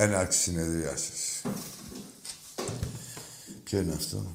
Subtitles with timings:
[0.00, 1.42] Έναρξη συνεδρίασης.
[3.64, 4.34] Ποιο είναι αυτό.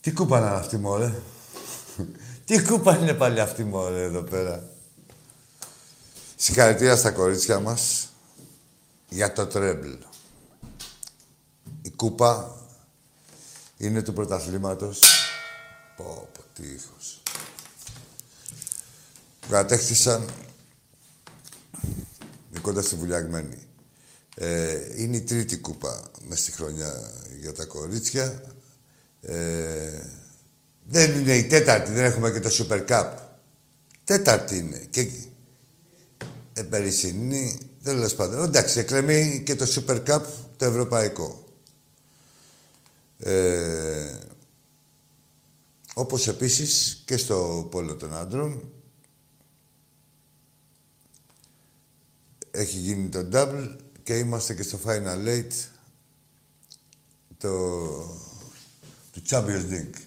[0.00, 1.14] Τι κούπα είναι αυτή, μωρέ;
[2.44, 4.70] Τι κούπα είναι πάλι αυτή, μωρέ, εδώ πέρα;
[6.36, 8.08] Συγχαρητήρια στα κορίτσια μας
[9.08, 9.92] για το τρέμπλ.
[11.82, 12.56] Η κούπα
[13.76, 15.00] είναι του πρωταθλήματος.
[15.96, 17.22] Πω, πω, τι ήχος.
[19.48, 20.28] Κατέχτησαν
[22.64, 23.58] κοντά στη Βουλιαγμένη.
[24.36, 28.42] Ε, είναι η τρίτη κούπα μες στη χρονιά για τα κορίτσια.
[29.20, 30.00] Ε,
[30.84, 33.10] δεν είναι η τέταρτη, δεν έχουμε και το Super Cup.
[34.04, 34.86] Τέταρτη είναι.
[34.90, 35.08] Και
[36.52, 38.44] ε, περισσυνή, τέλος πάντων.
[38.44, 40.22] Εντάξει, εκκρεμεί και το Super Cup
[40.56, 41.44] το ευρωπαϊκό.
[43.18, 44.18] Ε,
[45.94, 48.73] όπως επίσης και στο πόλο των άντρων
[52.54, 55.52] έχει γίνει το double και είμαστε και στο Final Eight
[57.38, 57.50] το,
[59.12, 60.00] του Champions League.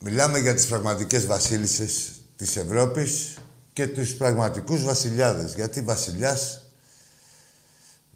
[0.00, 3.38] Μιλάμε για τις πραγματικές βασίλισσες της Ευρώπης
[3.72, 5.54] και τους πραγματικούς βασιλιάδες.
[5.54, 6.62] Γιατί βασιλιάς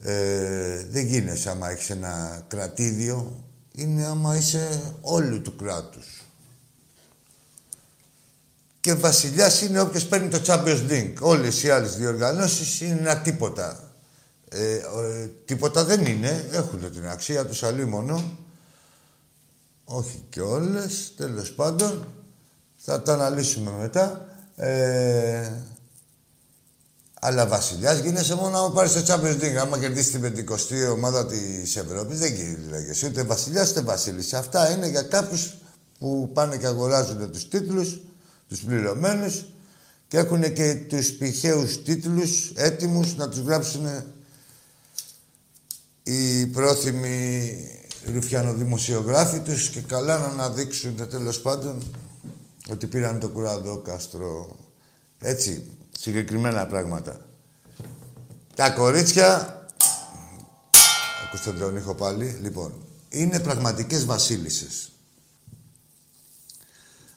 [0.02, 3.44] ε, δεν γίνεσαι άμα έχεις ένα κρατήδιο.
[3.74, 6.19] Είναι άμα είσαι όλου του κράτους.
[8.80, 11.14] Και βασιλιάς είναι όποιος παίρνει το Champions League.
[11.20, 13.92] Όλες οι άλλες διοργανώσεις είναι ένα τίποτα.
[14.48, 16.48] Ε, ε, τίποτα δεν είναι.
[16.52, 18.38] Έχουν την αξία τους αλλού μόνο.
[19.84, 21.12] Όχι και όλες.
[21.16, 22.12] Τέλος πάντων,
[22.76, 24.26] θα τα αναλύσουμε μετά.
[24.56, 25.50] Ε,
[27.20, 29.56] αλλά βασιλιάς γίνεσαι μόνο άμα πάρεις το Champions League.
[29.60, 32.32] Άμα κερδίσεις την πεντηκοστή ομάδα της Ευρώπης, δεν
[32.68, 34.38] λέγεσαι ούτε βασιλιάς ούτε βασίλισσα.
[34.38, 35.54] Αυτά είναι για κάποιους
[35.98, 38.00] που πάνε και αγοράζουν τους τίτλους
[38.50, 39.44] τους πληρωμένους
[40.08, 43.86] και έχουν και τους πηχαίους τίτλους έτοιμους να τους γράψουν
[46.02, 47.54] οι πρόθυμοι
[48.12, 51.82] ρουφιανοδημοσιογράφοι τους και καλά να αναδείξουν τέλος πάντων
[52.70, 54.56] ότι πήραν το κουράδο κάστρο.
[55.18, 55.66] Έτσι,
[55.98, 57.26] συγκεκριμένα πράγματα.
[58.54, 59.54] Τα κορίτσια...
[61.26, 62.38] Ακούστε τον ήχο πάλι.
[62.42, 62.72] Λοιπόν,
[63.08, 64.90] είναι πραγματικές βασίλισσες.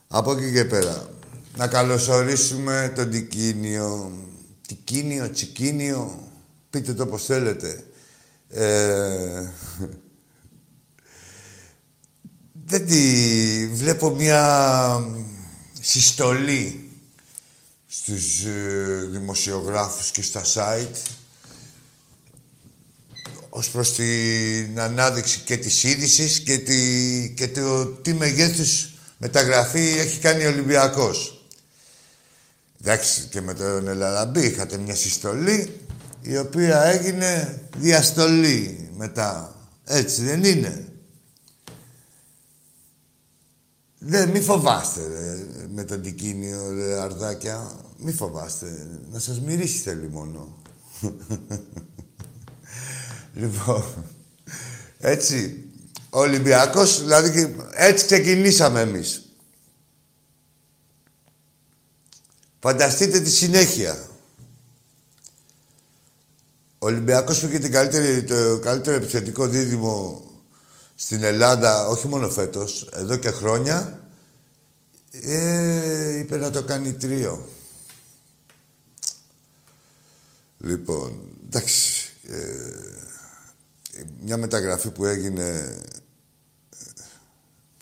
[0.07, 1.09] Από εκεί και πέρα
[1.57, 4.11] να καλωσορίσουμε τον Τικίνιο.
[4.67, 6.31] Τικίνιο, Τσικίνιο,
[6.69, 7.83] πείτε το πώς θέλετε.
[8.49, 9.49] Ε,
[12.65, 13.67] δεν τη...
[13.67, 14.99] Βλέπω μια
[15.81, 16.89] συστολή
[17.87, 20.95] στους ε, δημοσιογράφους και στα site
[23.49, 30.19] ως προς την ανάδειξη και της είδησης και, τη, και το τι μεγέθους μεταγραφή έχει
[30.19, 31.32] κάνει ο Ολυμπιακός.
[32.85, 35.79] Εντάξει, και με τον Ελαραμπή είχατε μια συστολή
[36.21, 39.55] η οποία έγινε διαστολή μετά.
[39.85, 40.87] Έτσι δεν είναι;
[43.99, 47.71] Δεν, μη φοβάστε ρε, με τον τικίνιο, ρε, αρδάκια.
[47.97, 48.87] Μη φοβάστε.
[49.11, 50.61] Να σας μυρίσει θέλει μόνο.
[53.41, 53.83] λοιπόν,
[54.99, 55.67] έτσι.
[56.09, 59.22] Ο Ολυμπιακός, δηλαδή, έτσι ξεκινήσαμε εμείς.
[62.63, 64.07] Φανταστείτε τη συνέχεια.
[66.77, 70.23] Ο Ολυμπιακός που είχε την καλύτερη, το καλύτερο επιθετικό δίδυμο
[70.95, 74.07] στην Ελλάδα, όχι μόνο φέτος, εδώ και χρόνια,
[75.11, 77.47] ε, είπε να το κάνει τρίο.
[80.57, 82.69] Λοιπόν, εντάξει, ε,
[84.21, 85.77] μια μεταγραφή που έγινε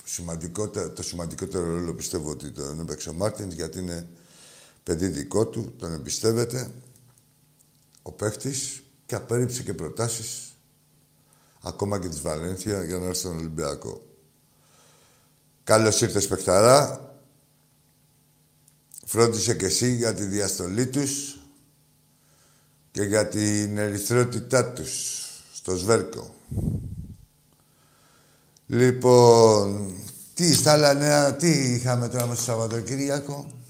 [0.04, 4.08] σημαντικότερο, το σημαντικότερο ρόλο πιστεύω ότι τον έπαιξε ο Μάρτινς γιατί είναι
[4.84, 6.72] παιδί δικό του, τον εμπιστεύεται
[8.02, 10.56] ο παίχτης και απέρριψε και προτάσεις
[11.62, 14.06] ακόμα και της Βαλένθια για να έρθει στον Ολυμπιακό.
[15.64, 17.06] Καλώς ήρθες παιχταρά.
[19.06, 21.40] Φρόντισε και εσύ για τη διαστολή τους
[22.92, 26.36] και για την ερυθρότητά τους στο Σβέρκο.
[28.68, 29.94] Λοιπόν,
[30.34, 33.61] τι στα άλλα νέα, τι είχαμε τώρα με το Σαββατοκύριακο;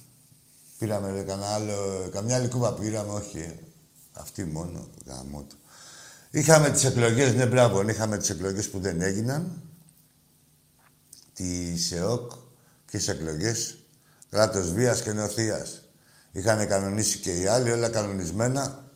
[0.82, 3.60] Πήραμε ρε, κανένα άλλο, καμιά άλλη κούπα πήραμε, όχι.
[4.14, 5.48] Αυτή μόνο, γάμο
[6.32, 9.62] Είχαμε τις εκλογές, ναι μπράβο, είχαμε τις εκλογές που δεν έγιναν.
[11.34, 12.32] Τη ΣΕΟΚ,
[12.86, 13.78] ποιες εκλογές.
[14.30, 15.84] Κράτος βίας και νοθείας.
[16.32, 18.92] Είχαν κανονίσει και οι άλλοι, όλα κανονισμένα.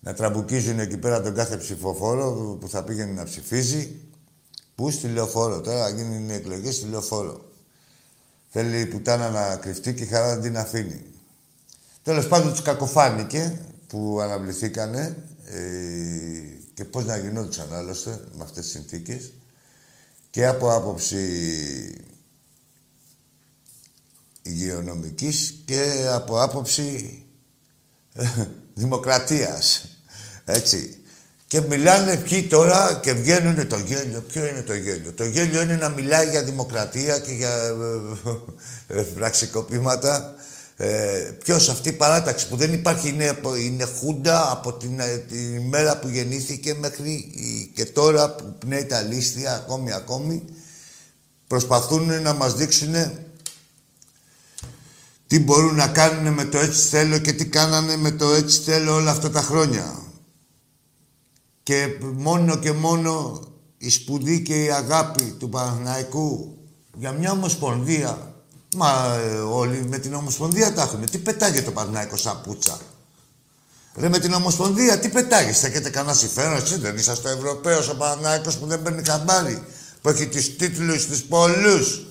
[0.00, 4.00] Να τραμπουκίζουν εκεί πέρα τον κάθε ψηφοφόρο που θα πήγαινε να ψηφίζει.
[4.74, 7.47] Πού; Στη λεωφόρο, τώρα γίνουν οι εκλογές στη λεωφόρο.
[8.50, 11.04] Θέλει η πουτάνα να κρυφτεί και η χαρά δεν την αφήνει.
[12.02, 15.58] Τέλος πάντων τους κακοφάνηκε που αναβληθήκανε ε,
[16.74, 19.32] και πώς να γινόντουσαν άλλωστε με αυτές τις συνθήκες
[20.30, 21.16] και από άποψη
[24.42, 27.22] υγειονομικής και από άποψη
[28.12, 29.88] ε, δημοκρατίας.
[30.44, 31.02] Έτσι.
[31.48, 34.20] Και μιλάνε ποιοι τώρα και βγαίνουν το γέλιο.
[34.20, 37.54] Ποιο είναι το γέλιο; Το γέλιο είναι να μιλάει για δημοκρατία και για
[38.86, 40.34] ε, ε, πραξικοπήματα.
[40.76, 45.98] Ε, ποιος αυτή η παράταξη που δεν υπάρχει είναι, είναι χούντα από την, την ημέρα
[45.98, 47.30] που γεννήθηκε μέχρι
[47.74, 50.42] και τώρα που πνέει τα λίστια ακόμη ακόμη
[51.46, 52.94] προσπαθούν να μας δείξουν
[55.26, 58.94] τι μπορούν να κάνουν με το έτσι θέλω και τι κάνανε με το έτσι θέλω
[58.94, 60.07] όλα αυτά τα χρόνια.
[61.68, 63.42] Και μόνο και μόνο
[63.78, 66.56] η σπουδή και η αγάπη του Παναθηναϊκού
[66.94, 68.34] για μια ομοσπονδία.
[68.76, 71.10] Μα ε, όλοι με την ομοσπονδία τα έχουν.
[71.10, 72.78] Τι πετάγει το Παναθηναϊκό σαν πουτσα.
[73.96, 77.96] Ρε με την Ομοσπονδία, τι πετάγεις, θα έχετε κανένα συμφέρον, εσύ δεν είσαστε Ευρωπαίος ο
[77.96, 79.62] Παναθηναϊκός που δεν παίρνει χαμπάρι,
[80.02, 82.06] που έχει τις τίτλους της πολλούς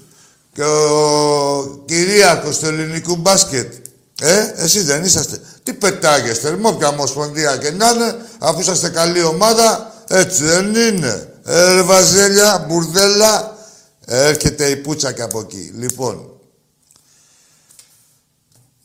[0.54, 3.74] και ο κυρίακος του ελληνικού μπάσκετ.
[4.22, 5.42] Ε, εσείς δεν είσαστε.
[5.64, 11.34] Τι πετάγεστε, ρε, όποια ομοσπονδία και να είναι, αφού είσαστε καλή ομάδα, έτσι δεν είναι.
[11.46, 13.58] Ε, βαζέλια, μπουρδέλα,
[14.06, 15.72] έρχεται η πούτσα και από εκεί.
[15.76, 16.40] Λοιπόν,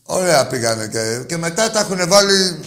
[0.02, 2.60] ωραία πήγανε και, και μετά τα έχουν βάλει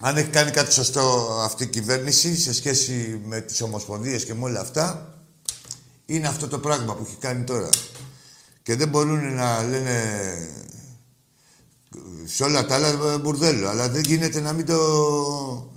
[0.00, 4.44] αν έχει κάνει κάτι σωστό αυτή η κυβέρνηση σε σχέση με τις ομοσπονδίες και με
[4.44, 5.14] όλα αυτά,
[6.06, 7.68] είναι αυτό το πράγμα που έχει κάνει τώρα.
[8.62, 9.92] Και δεν μπορούν να λένε
[12.24, 13.68] σε όλα τα άλλα μπουρδέλο.
[13.68, 15.72] Αλλά δεν γίνεται να μην το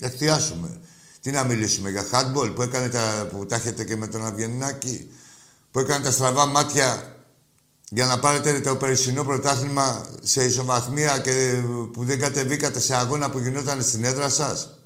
[0.00, 0.80] εκθιάσουμε.
[1.20, 5.10] Τι να μιλήσουμε για handball που, έκανε τα, που τα έχετε και με τον Αβγεννάκη,
[5.70, 7.14] που έκανε τα στραβά μάτια
[7.90, 13.38] για να πάρετε το περσινό πρωτάθλημα σε ισοβαθμία και που δεν κατεβήκατε σε αγώνα που
[13.38, 14.78] γινόταν στην έδρα σας;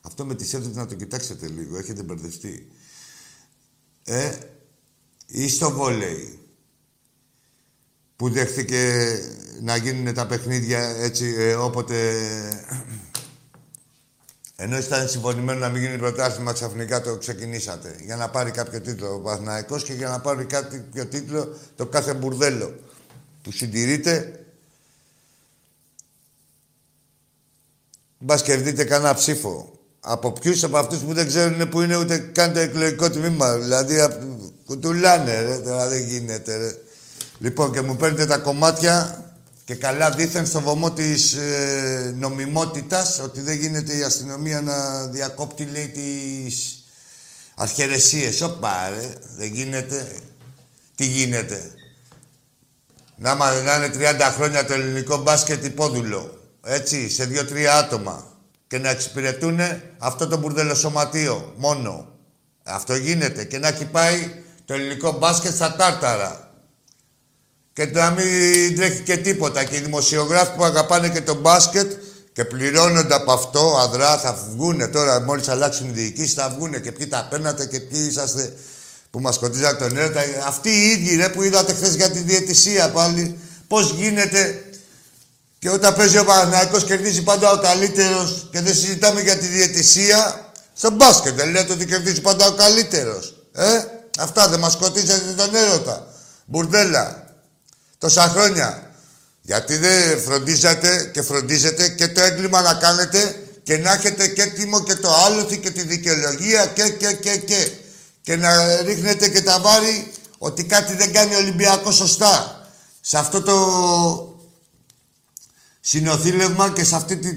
[0.00, 2.68] Αυτό με τις έδρες να το κοιτάξετε λίγο, έχετε μπερδευτεί.
[4.04, 4.38] Ε,
[5.26, 6.45] ή στο βόλεϊ
[8.16, 9.12] που δέχτηκε
[9.60, 11.96] να γίνουν τα παιχνίδια έτσι ε, όποτε...
[14.58, 17.96] Ενώ ήταν συμφωνημένο να μην γίνει πρωτάθλημα, ξαφνικά το ξεκινήσατε.
[18.04, 22.14] Για να πάρει κάποιο τίτλο ο Παθηναϊκός και για να πάρει κάποιο τίτλο το κάθε
[22.14, 22.74] μπουρδέλο
[23.42, 24.44] που συντηρείται.
[28.18, 29.78] Μπας κερδείτε κανένα ψήφο.
[30.00, 33.58] Από ποιους από αυτούς που δεν ξέρουν που είναι ούτε καν το εκλογικό τμήμα.
[33.58, 33.96] Δηλαδή,
[34.64, 36.74] κουτουλάνε, ρε, τώρα δεν γίνεται, ρε.
[37.38, 39.24] Λοιπόν, και μου παίρνετε τα κομμάτια
[39.64, 45.64] και καλά δήθεν στο βωμό της ε, νομιμότητας ότι δεν γίνεται η αστυνομία να διακόπτει,
[45.64, 46.84] λέει, τις
[47.56, 48.40] αρχαιρεσίες.
[48.40, 50.06] Ωπα, ρε, δεν γίνεται.
[50.94, 51.70] Τι γίνεται;
[53.16, 56.40] Να, να είναι 30 χρόνια το ελληνικό μπάσκετ υπόδουλο.
[56.64, 58.24] Έτσι, σε δύο-τρία άτομα
[58.66, 59.60] και να εξυπηρετούν
[59.98, 62.08] αυτό το μπουρδελοσωματείο μόνο.
[62.62, 66.45] Αυτό γίνεται και να έχει πάει το ελληνικό μπάσκετ στα τάρταρα.
[67.76, 69.64] Και να μην τρέχει και τίποτα.
[69.64, 71.92] Και οι δημοσιογράφοι που αγαπάνε και το μπάσκετ
[72.32, 76.92] και πληρώνονται από αυτό, αδρά, θα βγουν τώρα, μόλις αλλάξουν οι διοικήσεις, θα βγουν και
[76.92, 78.52] ποιοι τα παίρνατε και ποιοι είσαστε
[79.10, 80.20] που μας κοντίζατε τον έρωτα.
[80.46, 84.64] Αυτοί οι ίδιοι ρε, που είδατε χθες για τη διαιτησία πάλι, πώς γίνεται
[85.58, 90.50] και όταν παίζει ο Παναθηναϊκός κερδίζει πάντα ο καλύτερος και δεν συζητάμε για τη διαιτησία.
[90.74, 93.36] Στο μπάσκετ δεν λέτε ότι κερδίζει πάντα ο καλύτερος.
[93.52, 93.64] Ε,
[94.18, 96.06] αυτά δεν μας σκοτίζετε τον έρωτα.
[96.44, 97.25] Μπουρδέλα.
[97.98, 98.90] Τόσα χρόνια.
[99.42, 104.82] Γιατί δεν φροντίζατε και φροντίζετε και το έγκλημα να κάνετε και να έχετε και τίμο
[104.82, 107.70] και το άλοθη και τη δικαιολογία και και και και.
[108.22, 112.60] Και να ρίχνετε και τα βάρη ότι κάτι δεν κάνει ο Ολυμπιακός σωστά.
[113.00, 113.56] Σε αυτό το
[115.80, 117.34] συνοθήλευμα και σε αυτή τη...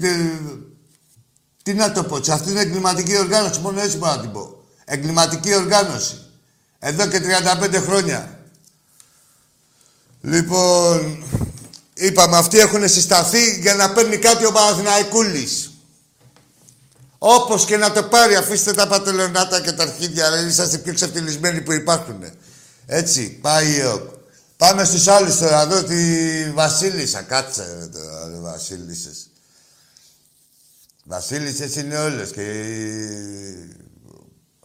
[1.62, 4.64] Τι να το πω, σε αυτή την εγκληματική οργάνωση, μόνο έτσι μπορώ να την πω.
[4.84, 6.18] Εγκληματική οργάνωση.
[6.78, 7.20] Εδώ και
[7.62, 8.39] 35 χρόνια.
[10.20, 11.24] Λοιπόν,
[11.94, 15.70] είπαμε, αυτοί έχουν συσταθεί για να παίρνει κάτι ο Παναθηναϊκούλης.
[17.18, 21.60] Όπως και να το πάρει, αφήστε τα πατελονάτα και τα αρχίδια, δεν είσαστε πιο ξεφτυλισμένοι
[21.60, 22.24] που υπάρχουν.
[22.86, 24.20] Έτσι, πάει ο
[24.60, 27.22] Πάμε στους άλλους τώρα, εδώ τη Βασίλισσα.
[27.22, 29.28] Κάτσε ρε τώρα, ρε Βασίλισσες.
[31.04, 32.44] Βασίλισσες είναι όλες και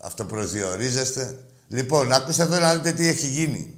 [0.01, 1.37] αυτό προσδιορίζεστε.
[1.67, 3.74] Λοιπόν, ακούστε εδώ να δείτε τι έχει γίνει.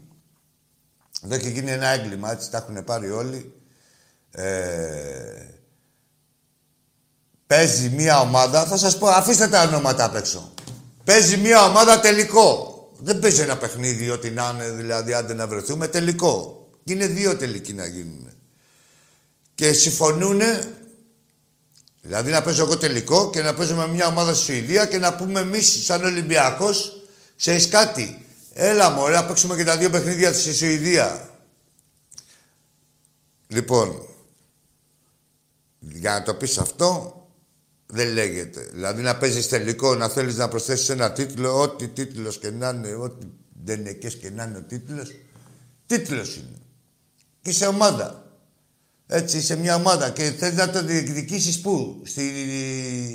[1.27, 3.53] Εδώ έχει γίνει ένα έγκλημα, έτσι τα έχουν πάρει όλοι.
[4.31, 5.45] Ε,
[7.47, 10.53] παίζει μία ομάδα, θα σας πω, αφήστε τα ονόματα απ' έξω.
[11.03, 12.73] Παίζει μία ομάδα τελικό.
[12.99, 16.67] Δεν παίζει ένα παιχνίδι ό,τι να είναι, δηλαδή, άντε να βρεθούμε, τελικό.
[16.83, 18.31] Και είναι δύο τελικοί να γίνουν.
[19.55, 20.41] και συμφωνούν
[22.01, 25.15] Δηλαδή να παίζω εγώ τελικό και να παίζω με μια ομάδα στη Σουηδία και να
[25.15, 27.03] πούμε εμείς σαν Ολυμπιακός,
[27.37, 28.26] ξέρεις κάτι.
[28.59, 31.29] Έλα μωρέ, να παίξουμε και τα δύο παιχνίδια στη Σουηδία.
[33.47, 34.07] Λοιπόν,
[35.79, 37.21] για να το πεις αυτό,
[37.85, 38.69] δεν λέγεται.
[38.73, 42.93] Δηλαδή να παίζεις τελικό, να θέλεις να προσθέσεις ένα τίτλο, ό,τι τίτλος και να είναι,
[42.93, 43.25] ό,τι
[43.63, 45.11] δεν είναι και να είναι ο τίτλος.
[45.85, 46.57] Τίτλος είναι.
[47.41, 48.31] Και σε ομάδα.
[49.07, 52.31] Έτσι, σε μια ομάδα και θέλει να το διεκδικήσεις πού, στη,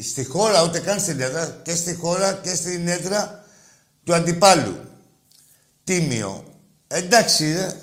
[0.02, 3.44] στη χώρα, ούτε καν στην έδρα, και στη χώρα και στην έδρα
[4.04, 4.90] του αντιπάλου.
[5.92, 6.44] Τίμιο.
[6.86, 7.76] Εντάξει, ρε.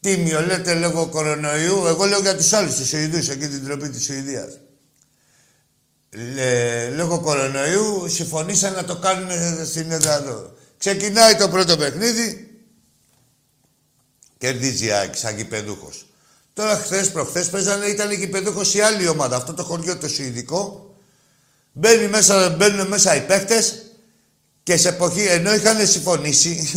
[0.00, 1.86] Τίμιο, λέτε λόγω κορονοϊού.
[1.86, 4.58] Εγώ λέω για τους άλλους, τους Σουηδούς, εκεί την τροπή της Σουηδίας.
[6.94, 9.30] λόγω κορονοϊού συμφωνήσαν να το κάνουν
[9.66, 10.52] στην έδρα εδώ.
[10.78, 12.50] Ξεκινάει το πρώτο παιχνίδι.
[14.38, 16.06] Κερδίζει η ΑΕΚ σαν γηπεδούχος.
[16.52, 19.36] Τώρα χθες, προχθές παίζανε, ήταν γηπεδούχος η άλλη ομάδα.
[19.36, 20.94] Αυτό το χωριό το Σουηδικό.
[21.72, 23.62] Μπαίνει μέσα, μπαίνουν μέσα οι παίχτε
[24.68, 26.68] και σε εποχή ενώ είχαν συμφωνήσει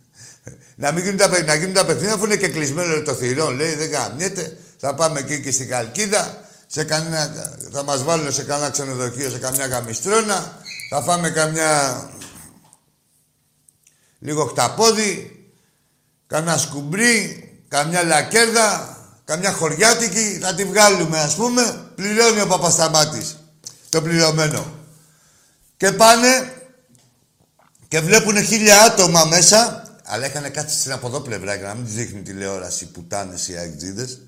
[0.82, 3.50] να μην γίνουν τα, να γίνουν τα παιχνίδια αφού είναι και κλεισμένο το θηρό.
[3.50, 4.56] Λέει δεν γαμιέται.
[4.76, 6.44] Θα πάμε εκεί και στην Καλκίδα.
[6.66, 10.58] Σε κανένα, θα μας βάλουν σε κανένα ξενοδοχείο, σε καμιά γαμιστρώνα.
[10.90, 12.02] Θα φάμε καμιά...
[14.18, 15.30] Λίγο χταπόδι.
[16.26, 17.48] Κανένα σκουμπρί.
[17.68, 18.96] Καμιά λακέρδα.
[19.24, 20.38] Καμιά χωριάτικη.
[20.42, 21.90] Θα τη βγάλουμε ας πούμε.
[21.94, 23.36] Πληρώνει ο Παπασταμάτης.
[23.88, 24.64] Το πληρωμένο.
[25.76, 26.53] Και πάνε
[27.88, 31.84] και βλέπουν χίλια άτομα μέσα αλλά είχαν κάτσει στην από εδώ πλευρά για να μην
[31.84, 34.18] του δείχνει τηλεόραση πουτάνες οι αεκτζίδες.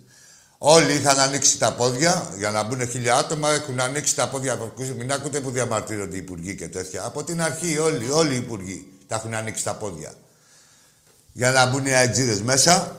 [0.58, 3.50] Όλοι είχαν ανοίξει τα πόδια για να μπουν χίλια άτομα.
[3.50, 4.72] Έχουν ανοίξει τα πόδια.
[4.96, 7.04] Μην ακούτε που διαμαρτύρονται οι υπουργοί και τέτοια.
[7.04, 10.12] Από την αρχή όλοι, όλοι οι υπουργοί τα έχουν ανοίξει τα πόδια.
[11.32, 12.96] Για να μπουν οι αεκτζίδες μέσα.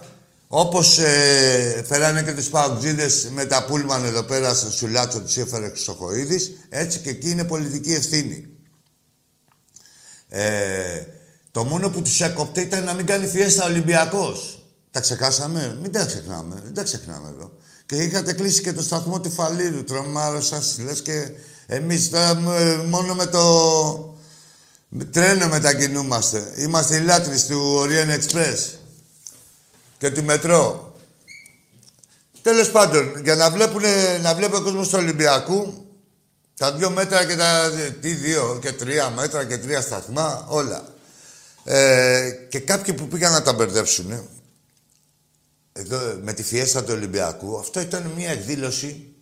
[0.47, 5.69] Όπως ε, φέρανε και του παουτζίδε με τα πούλμαν εδώ πέρα στο σουλάτσο του έφερε
[5.69, 8.56] Χρυσοχοίδης, έτσι και εκεί είναι πολιτική ευθύνη.
[10.29, 11.03] Ε,
[11.51, 14.61] το μόνο που τους έκοπτε ήταν να μην κάνει φιέστα Ολυμπιακός.
[14.91, 15.77] Τα ξεχάσαμε.
[15.81, 16.61] Μην τα ξεχνάμε.
[16.63, 17.51] Δεν τα ξεχνάμε εδώ.
[17.85, 19.83] Και είχατε κλείσει και το σταθμό του Φαλήρου.
[19.83, 21.29] Τρομάρο σας λες και
[21.65, 22.35] εμείς τώρα
[22.87, 24.17] μόνο με το
[25.11, 26.53] τρένο μετακινούμαστε.
[26.57, 28.77] Είμαστε οι λάτρε του Orient Express
[29.97, 30.95] και του μετρό.
[32.41, 33.81] Τέλος πάντων, για να, βλέπουν,
[34.21, 35.86] να βλέπει ο κόσμος του Ολυμπιακού,
[36.57, 37.71] τα δύο μέτρα και τα.
[38.01, 40.87] Τι δύο και τρία μέτρα και τρία σταθμά, όλα.
[41.63, 44.27] Ε, και κάποιοι που πήγαν να τα μπερδέψουν,
[45.73, 49.15] εδώ, με τη φιέστα του Ολυμπιακού, αυτό ήταν μια εκδήλωση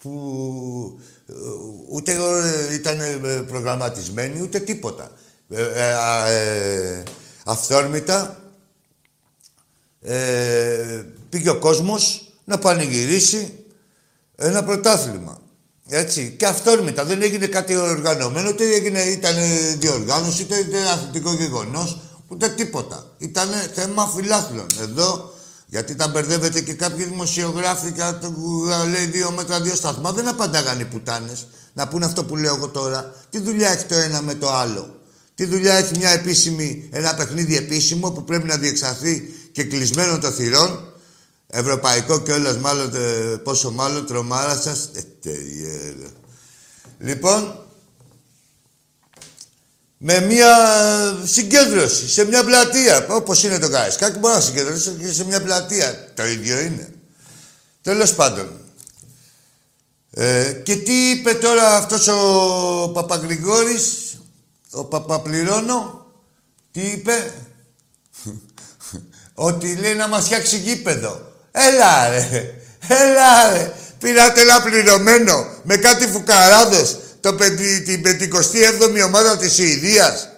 [0.00, 1.32] που ε,
[1.88, 2.16] ούτε
[2.72, 5.10] ήταν ε, προγραμματισμένη, ούτε τίποτα.
[5.48, 5.62] Ε,
[6.28, 7.02] ε,
[7.44, 8.44] αυθόρμητα
[11.28, 13.64] πήγε ο κόσμος να πανηγυρίσει
[14.36, 15.39] ένα πρωτάθλημα.
[15.90, 16.34] Έτσι.
[16.38, 17.04] Και αυτόρμητα.
[17.04, 19.34] Δεν έγινε κάτι οργανωμένο, ούτε έγινε, ήταν
[19.78, 23.14] διοργάνωση, ούτε ήταν αθλητικό γεγονός, ούτε τίποτα.
[23.18, 24.66] Ήταν θέμα φιλάθλων.
[24.80, 25.34] Εδώ,
[25.66, 28.34] γιατί τα μπερδεύετε και κάποιοι δημοσιογράφοι και το
[28.90, 31.46] λέει δύο μέτρα, δύο σταθμά, δεν απαντάγανε οι πουτάνες.
[31.72, 33.14] Να πούνε αυτό που λέω εγώ τώρα.
[33.30, 34.94] Τι δουλειά έχει το ένα με το άλλο;
[35.34, 40.32] Τι δουλειά έχει μια επίσημη, ένα παιχνίδι επίσημο που πρέπει να διεξαχθεί και κλεισμένο των
[40.32, 40.89] θυρών;
[41.50, 44.90] Ευρωπαϊκό και όλας μάλλον, ε, πόσο μάλλον τρομάρα σας.
[45.24, 45.94] Ε,
[46.98, 47.64] λοιπόν,
[49.96, 50.56] με μια
[51.24, 56.12] συγκέντρωση σε μια πλατεία, όπως είναι το Καραϊσκάκι, μπορεί να συγκεντρώσει και σε μια πλατεία.
[56.14, 56.94] Το ίδιο είναι.
[57.82, 58.60] Τέλος πάντων.
[60.10, 64.18] Ε, και τι είπε τώρα αυτός ο Παπαγρηγόρης,
[64.70, 66.06] ο Παπαπληρώνο,
[66.70, 67.32] τι είπε,
[69.34, 71.29] ότι λέει να μας φτιάξει γήπεδο.
[71.52, 72.54] Έλα ρε,
[72.88, 73.72] έλα ρε.
[73.98, 80.28] Πήρατε ένα πληρωμένο με κάτι φουκαράδες το πεντι, την 57η ομάδα της Σουηδίας.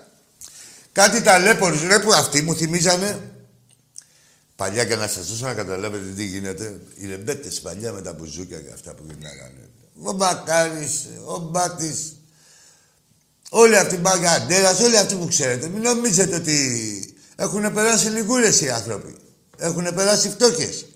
[0.92, 3.20] Κάτι ταλέπορους, ρε που αυτοί μου θυμίζανε.
[4.56, 6.80] Παλιά για να σας δώσω να καταλάβετε τι γίνεται.
[6.94, 9.68] Οι ρεμπέτες παλιά με τα μπουζούκια και αυτά που γυρνάγανε.
[10.02, 12.16] Ο Μπακάρης, ο Μπάτης,
[13.50, 15.68] όλοι αυτοί οι μπαγκαντέρας, όλοι αυτοί που ξέρετε.
[15.68, 19.16] Μην νομίζετε ότι έχουν περάσει λιγούρες οι άνθρωποι.
[19.58, 20.86] Έχουν περάσει φτώχες.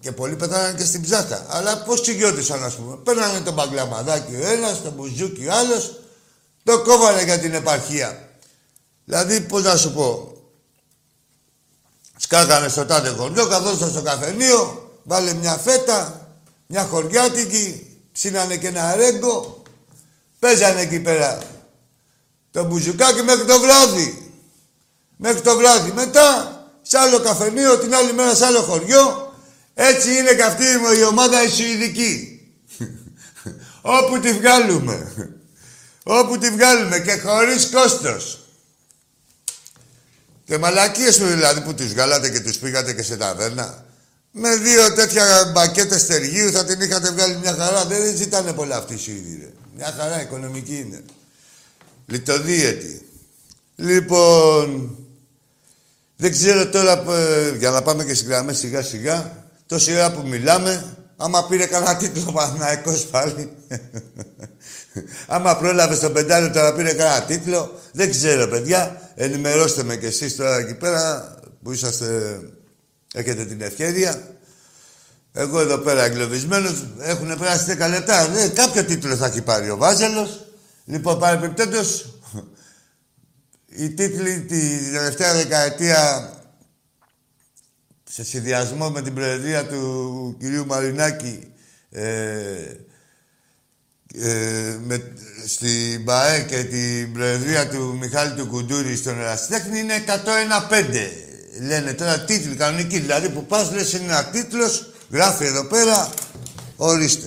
[0.00, 1.46] Και πολλοί πεθάναν και στην ψάχτα.
[1.48, 2.96] Αλλά πώς τσιγιώτησαν, ας πούμε.
[2.96, 6.00] Παίρνανε τον μπαγκλαμαδάκι ο ένας, τον μπουζούκι ο άλλος,
[6.62, 8.28] το κόβανε για την επαρχία.
[9.04, 10.32] Δηλαδή, πώς να σου πω,
[12.16, 16.28] σκάγανε στο τάδε χωριό, καθόταν στο καφενείο, βάλε μια φέτα,
[16.66, 19.62] μια χωριάτικη, ψήνανε και ένα ρέγκο,
[20.38, 21.38] παίζανε εκεί πέρα
[22.50, 24.32] το μπουζουκάκι μέχρι το βράδυ.
[25.16, 25.92] Μέχρι το βράδυ.
[25.92, 29.27] Μετά, σε άλλο καφενείο, την άλλη μέρα σε άλλο χωριό,
[29.80, 30.64] Έτσι είναι και αυτή
[30.98, 32.40] η ομάδα η Σουηδική.
[33.98, 35.12] Όπου τη βγάλουμε.
[36.02, 38.46] Όπου τη βγάλουμε και χωρίς κόστος.
[40.44, 43.84] Και μαλακίες του δηλαδή που τις βγάλατε και τους πήγατε και σε ταβέρνα.
[44.30, 47.84] Με δύο τέτοια μπακέτες στεργίου θα την είχατε βγάλει μια χαρά.
[47.84, 51.02] Δεν ζητάνε πολλά αυτή η Σουηδή, Μια χαρά οικονομική είναι.
[52.06, 53.08] Λιτοδίαιτη.
[53.76, 54.96] Λοιπόν,
[56.16, 60.26] δεν ξέρω τώρα, ε, για να πάμε και στις γραμμές σιγά σιγά, τόση ώρα που
[60.26, 63.52] μιλάμε, άμα πήρε κανένα τίτλο Παναθηναϊκός πάλι.
[65.26, 69.10] άμα πρόλαβε στο πεντάλεπτο τώρα πήρε κανένα τίτλο, δεν ξέρω παιδιά.
[69.14, 72.40] Ενημερώστε με κι εσείς τώρα εκεί πέρα που είσαστε,
[73.14, 74.22] έχετε την ευκαιρία.
[75.32, 78.20] Εγώ εδώ πέρα εγκλωβισμένος, έχουν περάσει 10 λεπτά.
[78.36, 80.46] Ε, κάποιο τίτλο θα έχει πάρει ο Βάζελος.
[80.84, 82.20] Λοιπόν, παρεμπιπτόντως,
[83.66, 86.32] οι τίτλοι τη τελευταία δεκαετία
[88.18, 91.52] σε συνδυασμό με την προεδρία του κυρίου Μαρινάκη
[91.90, 92.02] ε,
[94.14, 95.12] ε, με,
[95.46, 100.12] στην ΠΑΕ και την προεδρία του Μιχάλη του Κουντούρη στον Εραστέχνη είναι 101-5.
[101.66, 106.10] Λένε τώρα τίτλοι κανονικοί, δηλαδή που πας λες είναι ένα τίτλος, γράφει εδώ πέρα,
[106.76, 107.26] ορίστε.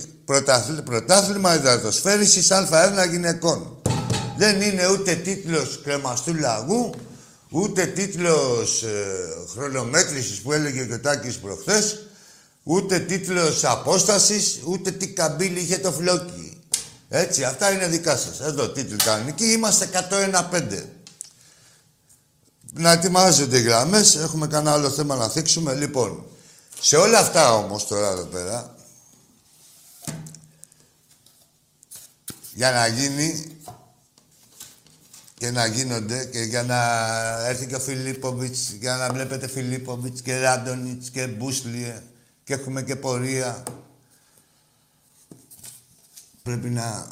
[0.84, 3.82] Πρωτάθλημα υδατοσφαίρησης Α1 γυναικών.
[4.36, 6.94] Δεν είναι ούτε τίτλος κρεμαστού λαγού,
[7.52, 9.16] ούτε τίτλος ε,
[9.48, 12.06] χρονομέτρησης που έλεγε και ο Τάκης προχθές,
[12.62, 16.60] ούτε τίτλος απόστασης, ούτε τι καμπύλη είχε το φλόκι.
[17.08, 18.40] Έτσι, αυτά είναι δικά σας.
[18.40, 20.84] Εδώ, τίτλοι κανονικοί, είμαστε 101-5.
[22.72, 25.74] Να ετοιμάζονται οι γραμμές, έχουμε κανένα άλλο θέμα να θίξουμε.
[25.74, 26.24] Λοιπόν,
[26.80, 28.74] σε όλα αυτά όμως τώρα εδώ πέρα,
[32.54, 33.56] για να γίνει
[35.42, 36.78] και να γίνονται και για να
[37.48, 42.02] έρθει και ο Φιλίπποβιτς, για να βλέπετε Φιλίπποβιτς και Ράντονιτς και Μπούσλιε
[42.44, 43.62] και έχουμε και πορεία.
[46.42, 47.06] Πρέπει να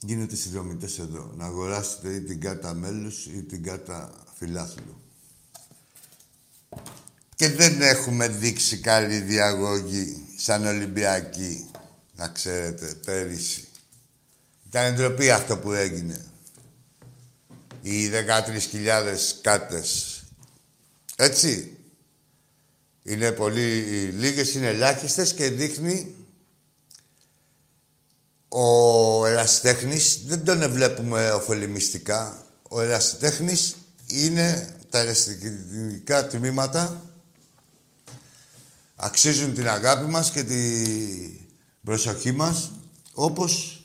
[0.00, 1.32] γίνετε συνδρομητές εδώ.
[1.36, 5.02] Να αγοράσετε ή την κάρτα μέλους ή την κάρτα φιλάθλου.
[7.34, 11.70] Και δεν έχουμε δείξει καλή διαγωγή σαν Ολυμπιακή,
[12.16, 13.63] να ξέρετε, πέρυσι.
[14.74, 16.24] Ήταν ντροπή αυτό που έγινε.
[17.82, 18.14] Οι 13.000
[19.40, 20.22] κάτες.
[21.16, 21.76] Έτσι.
[23.02, 26.14] Είναι πολύ λίγες, είναι ελάχιστες και δείχνει
[28.48, 32.46] ο ερασιτέχνης, δεν τον βλέπουμε ωφελημιστικά.
[32.68, 37.02] Ο ερασιτέχνης είναι τα ερασιτεχνικά τμήματα
[38.96, 41.40] αξίζουν την αγάπη μας και την
[41.84, 42.70] προσοχή μας
[43.12, 43.78] όπως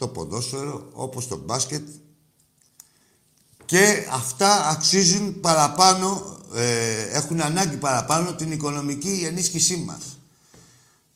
[0.00, 1.88] το ποδόσφαιρο, όπως το μπάσκετ.
[3.64, 10.18] Και αυτά αξίζουν παραπάνω, ε, έχουν ανάγκη παραπάνω την οικονομική ενίσχυσή μας.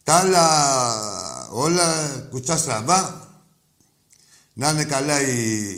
[0.02, 3.28] Τα άλλα όλα κουτσά στραβά,
[4.52, 5.74] να είναι καλά οι,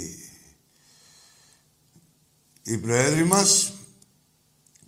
[2.63, 3.73] οι προέδροι μας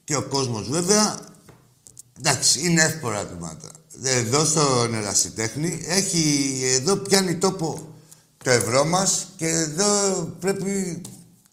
[0.05, 1.21] και ο κόσμος βέβαια.
[2.19, 3.71] Εντάξει, είναι εύκολα τμήματα.
[4.03, 7.93] Εδώ στον Ερασιτέχνη έχει, εδώ πιάνει τόπο
[8.45, 11.01] το ευρώ μας και εδώ πρέπει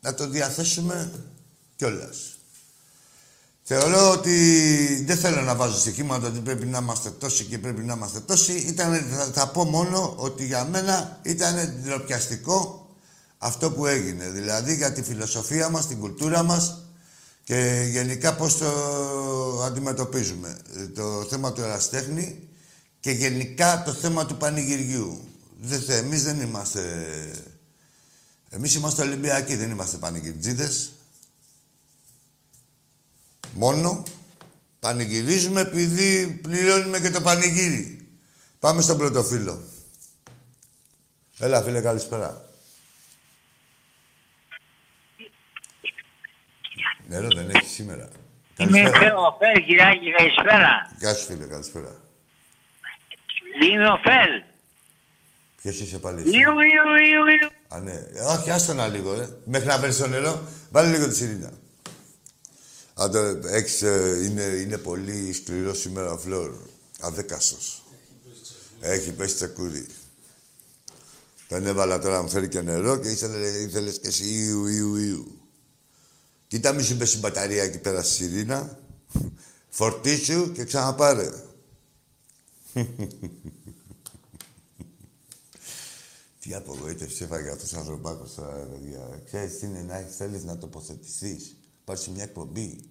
[0.02, 1.12] να το διαθέσουμε
[1.76, 2.38] κιόλας.
[3.68, 7.94] Θεωρώ ότι δεν θέλω να βάζω στοιχήματα ότι πρέπει να είμαστε τόσοι και πρέπει να
[7.94, 8.54] είμαστε τόσοι.
[8.54, 12.90] Ήταν, θα, πω μόνο ότι για μένα ήταν ντροπιαστικό
[13.38, 14.30] αυτό που έγινε.
[14.30, 16.84] Δηλαδή για τη φιλοσοφία μας, την κουλτούρα μας
[17.44, 18.70] και γενικά πώς το
[19.66, 20.58] αντιμετωπίζουμε.
[20.96, 22.40] Το θέμα του εραστέχνη
[23.00, 25.22] και γενικά το θέμα του πανηγυριού.
[25.58, 26.82] Δεν, εμείς δεν είμαστε...
[28.50, 30.92] Εμείς είμαστε Ολυμπιακοί, δεν είμαστε πανηγυρτζίδες.
[33.54, 34.04] Μόνο
[34.80, 38.08] πανηγυρίζουμε επειδή πληρώνουμε και το πανηγύρι.
[38.60, 39.64] Πάμε στον πρώτο φίλο.
[41.40, 42.50] Έλα, φίλε, καλησπέρα.
[47.08, 48.10] Νερό δεν έχει σήμερα.
[48.58, 48.82] Είμαι
[49.18, 50.96] ο Φέλ, Κυριακή, καλησπέρα.
[51.00, 51.96] Γεια σου, φίλε, καλησπέρα.
[53.64, 54.55] Είμαι ο Φέλ.
[55.66, 56.30] Ποιος είσαι πάλι εσύ.
[56.30, 57.50] Ιου, ιου, ιου, ιου.
[57.68, 58.06] Α, ναι.
[58.28, 59.38] Όχι, άστο να λίγο, ε.
[59.46, 61.52] Μέχρι να παίρνεις το νερό, βάλε λίγο τη σιρήνα.
[62.94, 66.54] Αν το έχεις, ε, είναι, είναι πολύ σκληρό σήμερα ο Φλόρ.
[67.00, 67.84] Αδέκαστος.
[68.80, 69.86] Έχει πέσει τσακούρι.
[71.48, 74.96] Τον έβαλα τώρα να μου φέρει και νερό και ήθελε, ήθελες και εσύ ιου, ιου,
[74.96, 75.42] ιου.
[76.48, 78.80] Κοίτα μη σου πέσει η μπαταρία εκεί πέρα στη σιρήνα.
[79.70, 81.30] Φορτίσου και ξαναπάρε.
[86.46, 89.22] Τι απογοήτευση έφαγε αυτός ο ανθρωπάκος τώρα, παιδιά.
[89.26, 91.58] Ξέρεις τι είναι να έχεις, θέλεις να τοποθετηθείς.
[91.84, 92.90] Πάρεις μια εκπομπή.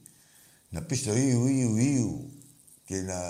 [0.68, 2.30] Να πεις το Ιου, Ιου, Ιου.
[2.84, 3.20] και να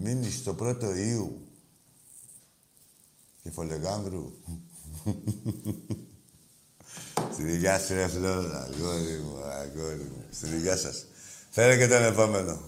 [0.00, 1.46] μείνεις στο πρώτο Ιού
[3.42, 4.32] και Φολεγάνδρου.
[7.32, 8.62] Στην υγειά σου, ρε Φλόρα.
[8.62, 10.24] Αγόρι μου, αγόρι μου.
[10.30, 11.06] Στην υγειά σας.
[11.50, 12.60] Φέρε και τον επόμενο.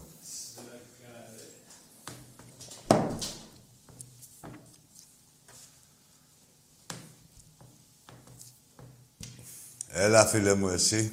[10.00, 11.12] Έλα, φίλε μου, εσύ.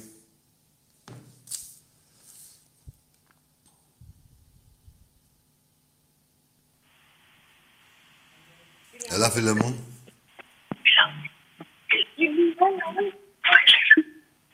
[9.08, 9.86] Έλα, φίλε μου.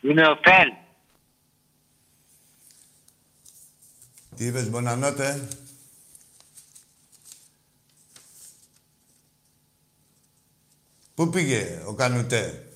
[0.01, 0.69] Είμαι ο Φελ.
[4.37, 5.49] Τι είπες, Μπονανότε;
[11.15, 12.72] Πού πήγε ο Κανουτέ;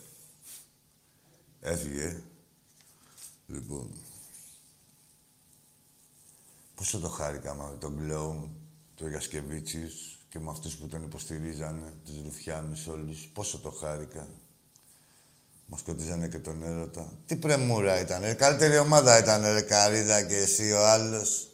[1.66, 2.22] Έφυγε.
[3.46, 3.90] Λοιπόν.
[6.74, 8.50] Πόσο το χάρηκα με τον κλόουν,
[8.94, 13.30] του Γιασκεβίτσιους και με αυτούς που τον υποστηρίζανε, τους Ρουφιάνους όλους.
[13.32, 14.28] Πόσο το χάρηκα.
[15.66, 17.12] Μας σκοτίζανε και τον έρωτα.
[17.26, 18.34] Τι πρεμούρα ήταν, ρε.
[18.34, 21.50] Καλύτερη ομάδα ήταν, ρε Καρίδα και εσύ ο άλλος.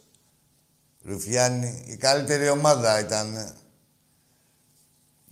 [1.01, 1.83] Ρουφιάνη.
[1.87, 3.55] Η καλύτερη ομάδα ήταν.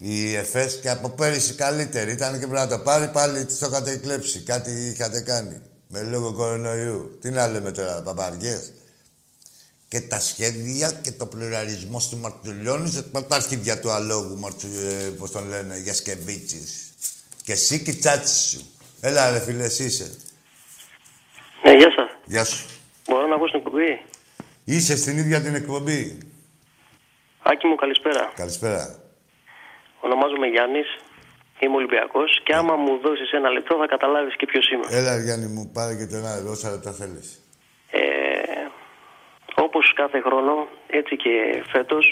[0.04, 2.12] Η ΕΦΕΣ και από πέρυσι καλύτερη.
[2.12, 4.40] Ήταν και πρέπει να το πάρει πάλι τι το είχατε κλέψει.
[4.44, 5.62] Κάτι είχατε κάνει.
[5.88, 7.18] Με λόγο κορονοϊού.
[7.22, 8.74] Τι να λέμε τώρα, παπαριές.
[9.88, 15.10] Και τα σχέδια και το πλουραλισμό του Μαρτουλιώνης με τα αρχίδια του αλόγου, Μαρτου, ε,
[15.18, 16.94] πώς τον λένε, για σκεβίτσις.
[17.44, 18.66] Και εσύ και η τσάτσις σου.
[19.02, 20.18] Έλα ρε φίλε, εσύ είσαι.
[21.64, 22.10] Ναι, γεια σας.
[22.26, 22.66] Γεια σου.
[23.08, 24.06] Μπορώ να βγω στην εκπομπή;
[24.64, 26.18] Είσαι στην ίδια την εκπομπή.
[27.44, 28.32] Άκη μου, καλησπέρα.
[28.36, 29.01] Καλησπέρα.
[30.06, 30.90] Ονομάζομαι Γιάννης.
[31.60, 34.86] Είμαι Ολυμπιακός και άμα μου δώσεις ένα λεπτό θα καταλάβεις και ποιος είμαι.
[34.90, 37.28] Έλα Γιάννη μου, πάρε και το ένα εδώ, όσα λεπτά θέλεις.
[37.92, 38.02] Ε,
[39.56, 42.06] όπως κάθε χρόνο, έτσι και φέτος,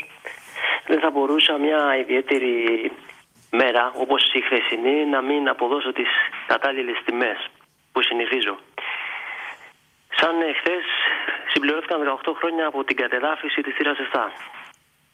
[0.87, 2.53] δεν θα μπορούσα μια ιδιαίτερη
[3.51, 6.09] μέρα, όπως η χθεσινή, να μην αποδώσω τις
[6.47, 7.49] κατάλληλες τιμές
[7.91, 8.55] που συνηθίζω.
[10.19, 10.85] Σαν εχθές
[11.51, 14.31] συμπληρώθηκαν 18 χρόνια από την κατεδάφιση της θύρας 7.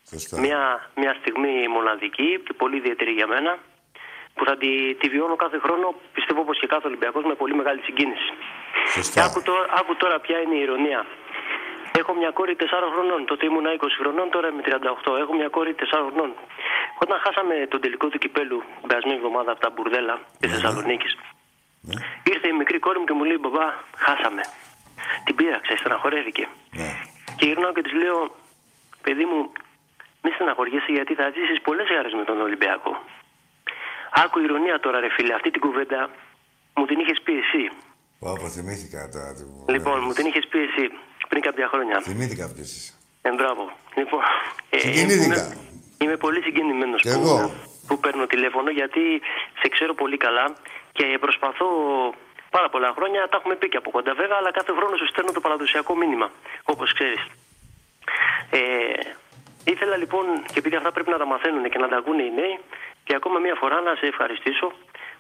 [0.10, 0.40] Σωστά.
[0.40, 3.58] Μια, μια στιγμή μοναδική και πολύ ιδιαίτερη για μένα
[4.34, 7.82] που θα τη, τη βιώνω κάθε χρόνο, πιστεύω όπως και κάθε Ολυμπιακός, με πολύ μεγάλη
[7.82, 8.30] συγκίνηση.
[8.84, 9.24] Και Σωστά.
[9.26, 11.06] άκου τώρα, άκου τώρα ποια είναι η ηρωνία.
[12.00, 12.64] Έχω μια κόρη 4
[12.94, 13.26] χρονών.
[13.26, 15.18] Τότε ήμουν 20 χρονών, τώρα είμαι 38.
[15.22, 16.34] Έχω μια κόρη 4 χρονών.
[17.00, 21.16] Όταν χάσαμε τον τελικό του κυπέλου την περασμένη εβδομάδα από τα μπουρδέλα τη Θεσσαλονίκης,
[21.82, 21.96] Ναι.
[22.24, 24.42] ήρθε η μικρή κόρη μου και μου λέει: Μπαμπά, χάσαμε.
[25.26, 26.48] Την πείραξε, στεναχωρέθηκε.
[26.72, 26.90] Ναι.
[27.38, 28.36] Και γυρνάω και της λέω:
[29.02, 29.52] Παιδί μου,
[30.26, 32.92] μη στεναχωριέσαι γιατί θα ζήσεις πολλές γάρες με τον Ολυμπιακό.
[34.24, 36.00] Άκου ηρωνία τώρα, ρε φίλε, αυτή την κουβέντα
[36.78, 37.64] μου την είχες πει εσύ.
[38.20, 39.30] Πω, πω, θυμήθηκα τώρα.
[39.38, 40.84] του- Λοιπόν, μου την είχες πει εσύ
[41.30, 41.96] πριν κάποια χρόνια.
[42.02, 42.94] Θυμήθηκα ποιος είσαι.
[43.22, 43.64] Ε, μπράβο.
[44.00, 44.22] Λοιπόν,
[44.70, 45.26] ε, Συγκινήθηκα.
[45.26, 45.58] Είμαι,
[46.02, 47.54] είμαι πολύ συγκινημένος Κι που, εγώ.
[47.88, 49.22] που παίρνω τηλέφωνο γιατί
[49.62, 50.46] σε ξέρω πολύ καλά
[50.92, 51.68] και προσπαθώ
[52.50, 53.22] πάρα πολλά χρόνια.
[53.32, 56.32] Τα έχουμε πει και από κοντά βέβαια, αλλά κάθε χρόνο σου στέλνω το παραδοσιακό μήνυμα,
[56.64, 57.22] όπως ξέρεις.
[58.50, 58.60] Ε,
[59.74, 62.56] ήθελα λοιπόν, και επειδή αυτά πρέπει να τα μαθαίνουν και να τα ακούνε οι νέοι,
[63.06, 64.68] και ακόμα μία φορά να σε ευχαριστήσω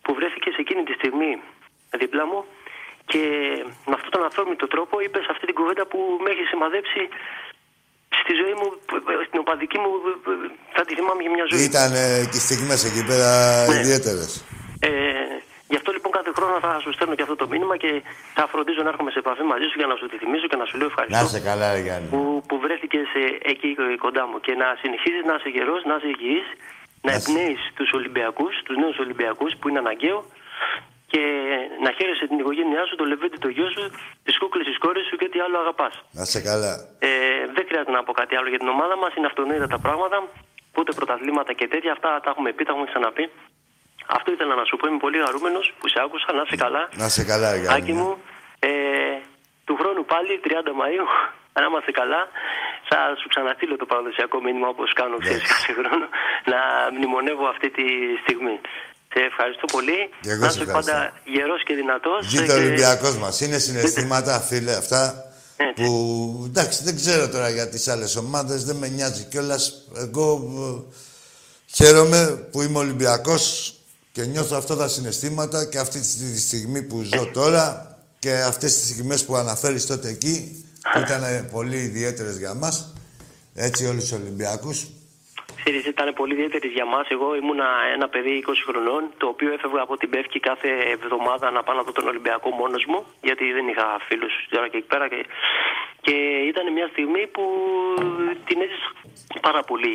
[0.03, 1.31] που βρέθηκες σε εκείνη τη στιγμή
[2.01, 2.39] δίπλα μου
[3.12, 3.21] και
[3.89, 7.01] με αυτόν τον αθόρμητο τρόπο είπες αυτή την κουβέντα που με έχεις σημαδέψει
[8.21, 8.67] στη ζωή μου,
[9.27, 9.89] στην οπαδική μου,
[10.75, 11.63] θα τη θυμάμαι για μια ζωή.
[11.71, 13.29] Ήταν ε, και στιγμές εκεί πέρα
[13.67, 13.75] Ναι.
[13.79, 14.31] ιδιαίτερες.
[14.79, 14.89] Ε,
[15.71, 17.91] γι' αυτό λοιπόν κάθε χρόνο θα σου στέλνω και αυτό το μήνυμα και
[18.38, 20.65] θα φροντίζω να έρχομαι σε επαφή μαζί σου για να σου τη θυμίζω και να
[20.65, 21.21] σου λέω ευχαριστώ.
[21.23, 22.08] Να σε καλά, ρε Γιάννη.
[22.12, 23.08] που, που βρέθηκες
[23.51, 23.69] εκεί
[24.06, 26.47] κοντά μου και να συνεχίζεις να είσαι γερός, να είσαι υγιής,
[27.01, 27.32] να Να είσαι.
[27.32, 30.19] εμπνέεις τους Ολυμπιακούς, τους νέους Ολυμπιακούς που είναι αναγκαίο
[31.12, 31.23] και
[31.84, 33.84] να χαίρεσαι την οικογένειά σου, το λεβέντι, το γιο σου,
[34.23, 35.93] τις κούκλες, τις κόρες σου και τι άλλο αγαπάς.
[36.12, 36.73] Να σε καλά.
[36.99, 37.10] Ε,
[37.56, 40.17] δεν χρειάζεται να πω κάτι άλλο για την ομάδα μας, είναι αυτονόητα τα πράγματα,
[40.78, 43.30] ούτε πρωταθλήματα και τέτοια, αυτά τα έχουμε πει, τα έχουμε ξαναπεί.
[44.17, 46.83] Αυτό ήθελα να σου πω, είμαι πολύ χαρούμενος που σε άκουσα, να είσαι καλά.
[47.01, 47.77] Να σε καλά, ρε Γιάννη.
[47.81, 48.09] Άκη μου,
[48.59, 48.69] ε,
[49.67, 51.07] του χρόνου πάλι, 30 Μαΐου,
[51.55, 52.21] να είμαστε καλά,
[52.89, 55.53] θα σου ξαναστείλω το παραδοσιακό μήνυμα όπως κάνω ξέρεις, Εντάξει.
[55.65, 56.05] κάθε χρόνο,
[56.53, 56.59] να
[56.95, 57.85] μνημονεύω αυτή τη
[58.23, 58.57] στιγμή.
[59.17, 59.99] Σε ευχαριστώ πολύ.
[60.21, 60.91] Και εγώ να σε είσαι ευχαριστώ.
[60.91, 62.25] πάντα γερός και δυνατός.
[62.25, 63.41] Ζήτω και- ο Ολυμπιακός μας.
[63.41, 65.01] Είναι συναισθήματα, φίλε, αυτά
[65.57, 65.83] Έτσι.
[65.83, 66.43] που...
[66.47, 69.87] Εντάξει, δεν ξέρω τώρα για τις άλλες ομάδες, δεν με νοιάζει κιόλας.
[69.95, 70.25] Εγώ
[70.57, 70.95] ε,
[71.75, 73.73] χαίρομαι που είμαι Ολυμπιακός
[74.15, 78.89] και νιώθω αυτά τα συναισθήματα και αυτή τη στιγμή που ζω τώρα και αυτές τις
[78.89, 82.93] στιγμές που αναφέρεις τότε εκεί, που ήταν πολύ ιδιαίτερες για μας,
[83.54, 84.88] έτσι όλους τους Ολυμπιακούς.
[85.65, 87.08] Ξέρεις, ήταν πολύ ιδιαίτερη για μας.
[87.10, 91.63] Εγώ ήμουνα ένα παιδί 20 χρονών, το οποίο έφευγα από την Πεύκη κάθε εβδομάδα να
[91.63, 95.08] πάω να δω τον Ολυμπιακό μόνος μου, γιατί δεν είχα φίλους τώρα και εκεί πέρα.
[95.08, 95.25] Και,
[96.01, 96.15] Και
[96.51, 97.43] ήταν μια στιγμή που
[98.45, 98.91] την έζησα
[99.41, 99.93] πάρα πολύ.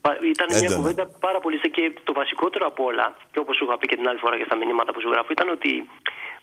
[0.00, 0.76] πα- Ήταν μια Έντονα.
[0.76, 1.58] κουβέντα πάρα πολύ.
[1.58, 4.36] σε- Και το βασικότερο από όλα, και όπως σου είχα πει και την άλλη φορά
[4.38, 5.72] και στα μηνύματα που σου γράφω, ήταν ότι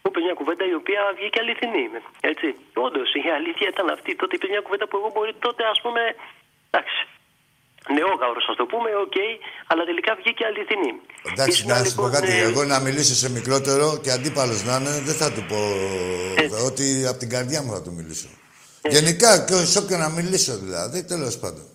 [0.02, 1.90] μου είπες μια κουβέντα η οποία βγήκε αληθινή.
[2.22, 2.56] Έτσι.
[2.74, 4.16] Όντως, η αλήθεια ήταν αυτή.
[4.16, 6.02] Τότε είπε μια κουβέντα που εγώ μπορεί τότε, ας πούμε.
[6.72, 7.08] Εντάξει.
[7.96, 9.18] Νεόγαυρο, ας το πούμε, οκ,
[9.72, 10.92] αλλά τελικά βγήκε αληθινή.
[11.32, 12.32] Εντάξει, Ήσουν, να σου πω λοιπόν, κάτι.
[12.38, 15.60] ε, Εγώ να μιλήσω σε μικρότερο και αντίπαλος να είναι, δεν θα του πω
[16.44, 16.62] Έτσι.
[16.70, 18.28] ότι από την καρδιά μου θα του μιλήσω.
[18.96, 21.66] Γενικά, και σε όποιον να μιλήσω δηλαδή, τέλος πάντων.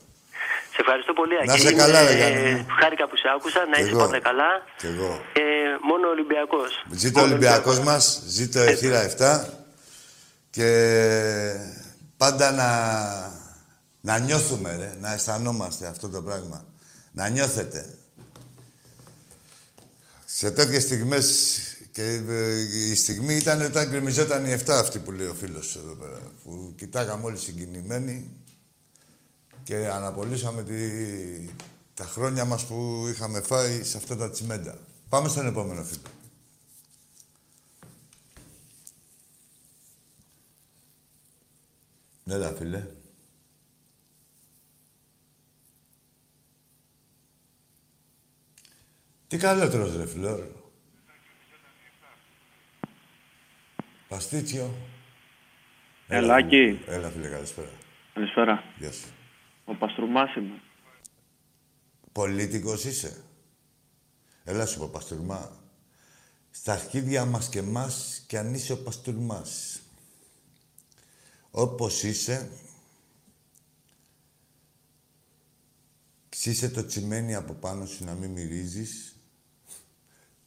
[0.75, 1.63] Σε ευχαριστώ πολύ, Να Ακή.
[1.63, 2.67] είσαι καλά, Είναι- ρε Γιάννη.
[2.81, 3.99] Χάρηκα που σε άκουσα, να Κι είσαι εγώ.
[4.05, 4.51] πάντα καλά.
[4.77, 5.21] Κι εγώ.
[5.33, 5.43] Ε,
[5.83, 6.85] μόνο Ολυμπιακός.
[6.91, 9.49] Ζήτω ο Ολυμπιακός μας, ζήτω η θύρα 7
[10.51, 10.69] και
[12.17, 12.69] πάντα να,
[14.05, 16.65] να νιώθουμε, ρε, να αισθανόμαστε αυτό το πράγμα.
[17.13, 17.99] Να νιώθετε.
[20.25, 21.59] Σε τέτοιες στιγμές
[21.93, 22.61] και ε,
[22.91, 26.21] η στιγμή ήταν όταν γκρεμιζόταν η 7 αυτή που λέει ο φίλος εδώ πέρα.
[26.45, 28.31] Που κοιτάγαμε όλοι συγκινημένοι
[29.63, 30.75] και αναπολύσαμε τη,
[31.95, 34.79] τα χρόνια μας που είχαμε φάει σε αυτά τα τσιμέντα.
[35.09, 36.01] Πάμε στον επόμενο φίλο.
[42.27, 42.87] Έλα, φίλε.
[49.33, 50.47] Τι καλό τρως, ρε φιλόρ.
[54.09, 54.75] Παστίτσιο.
[56.09, 56.81] Ελάκη.
[56.85, 56.97] φίλε.
[56.97, 57.71] Έλα, φίλε, καλησπέρα.
[58.15, 58.65] Καλησπέρα.
[58.79, 59.09] Γεια σου.
[59.65, 60.61] Ο Παστρουμάς είμαι.
[62.13, 63.25] Πολίτικος είσαι.
[64.45, 65.51] Έλα σου πω, Παστουρμά.
[66.51, 69.83] Στα αρχίδια μας και μας και αν είσαι ο Παστουρμάς.
[71.51, 72.51] Όπως είσαι,
[76.29, 79.12] ξύσε το τσιμένι από πάνω σου να μην μυρίζεις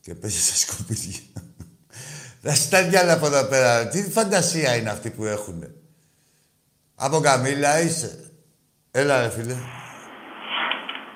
[0.05, 1.19] και πέσει στα σκουπίδια.
[2.43, 3.87] Θα στα διάλα από εδώ πέρα.
[3.87, 5.71] Τι φαντασία είναι αυτή που έχουνε.
[6.95, 8.31] Από Καμίλα είσαι.
[8.91, 9.53] Έλα ρε φίλε.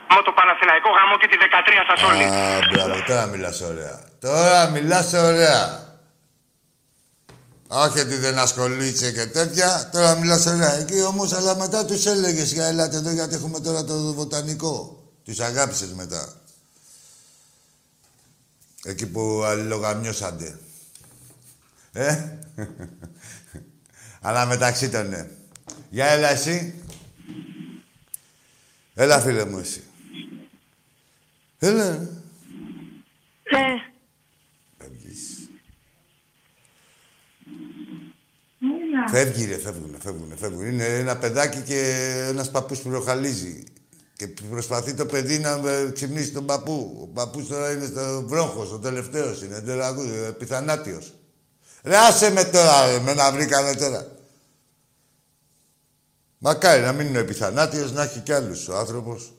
[0.10, 1.45] Γάμο το Παναθηναϊκό, γάμο και τη 13
[1.89, 2.23] σας όλοι.
[2.23, 3.99] Α, μπράβο, τώρα μιλάς ωραία.
[4.19, 5.88] Τώρα μιλάς ωραία.
[7.67, 10.73] Όχι ότι δεν ασχολείσαι και τέτοια, τώρα μιλάς ωραία.
[10.80, 15.04] Εκεί όμως, αλλά μετά τους έλεγες για ελάτε εδώ γιατί έχουμε τώρα το βοτανικό.
[15.23, 16.34] Τους αγάπησες μετά.
[18.89, 20.60] Εκεί που αλληλογαμιώσαντε.
[21.91, 22.38] Ε,
[24.21, 25.30] αλλά μεταξύ των ναι.
[25.89, 26.73] Για έλα εσύ.
[28.93, 29.84] Έλα φίλε μου εσύ.
[31.60, 31.91] Έλα.
[31.91, 31.97] ρε.
[33.52, 33.82] Ναι.
[34.78, 35.49] Φεύγεις.
[39.10, 40.65] Φεύγει ρε, φεύγουνε, φεύγουνε, φεύγουν.
[40.65, 41.80] Είναι ένα παιδάκι και
[42.28, 43.63] ένας παππούς που ροχαλίζει.
[44.20, 47.00] Και προσπαθεί το παιδί να ε, ξυπνήσει τον παππού.
[47.02, 51.14] Ο παππούς τώρα είναι στο βρόχος, ο τελευταίος είναι, δεν ακούει, ε, πιθανάτιος.
[51.84, 54.08] Ρε άσε με τώρα, ρε, με να βρήκανε τώρα.
[56.38, 59.34] Μακάρι να μην είναι ο επιθανάτιος, να έχει κι άλλους ο άνθρωπος.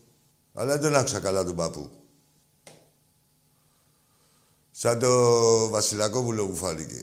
[0.55, 1.91] Αλλά δεν τον άκουσα καλά τον παππού.
[4.71, 7.03] Σαν το Βασιλακόπουλο που φάνηκε.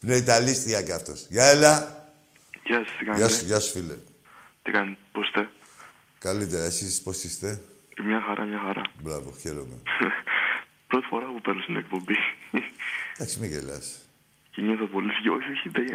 [0.00, 1.26] Που είναι Ιταλίστια κι αυτός.
[1.28, 1.96] Γεια έλα.
[2.64, 3.34] Γεια σας, τι Γεια κάνετε.
[3.34, 3.94] σου, γεια σου φίλε.
[4.62, 5.48] Τι κάνετε, πώς είστε;
[6.18, 7.60] Καλύτερα, εσείς πώς είστε;
[8.04, 8.82] Μια χαρά, μια χαρά.
[9.02, 9.74] Μπράβο, χαίρομαι.
[10.88, 12.14] Πρώτη φορά που παίρνω στην εκπομπή.
[13.16, 13.98] Εντάξει, μην γελάς.
[14.50, 15.28] και νιώθω πολύ συγκι...
[15.28, 15.86] Όχι, όχι, δεν,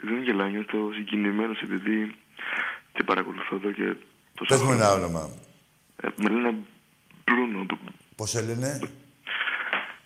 [0.00, 2.14] δεν γελάω, νιώθω συγκινημένος επειδή
[2.92, 3.96] την παρακολουθώ εδώ και
[4.34, 4.84] τόσα Πες μου χρόνια.
[4.84, 5.30] ένα όνομα.
[6.02, 6.54] Ε, με λένε
[7.24, 7.66] Μπρούνο.
[7.66, 7.78] το-
[8.16, 8.80] Πώς σε λένε;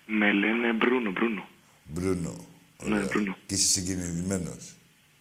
[0.06, 1.48] Με λένε Μπρούνο, Μπρούνο.
[1.84, 2.46] Μπρούνο.
[2.82, 3.36] Ναι, Μπρούνο.
[3.46, 4.74] Και είσαι συγκινημένος.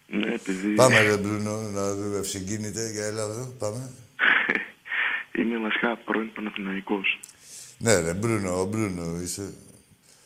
[0.06, 2.90] Ναι, επειδή Πάμε ρε Μπρούνο, να δούμε ευσυγκίνητε.
[2.90, 3.90] Για έλα εδώ, πάμε.
[5.54, 7.18] Είμαι βασικά πρώην Παναθηναϊκός.
[7.78, 9.54] Ναι ρε, Μπρούνο, ο Μπρούνο είσαι.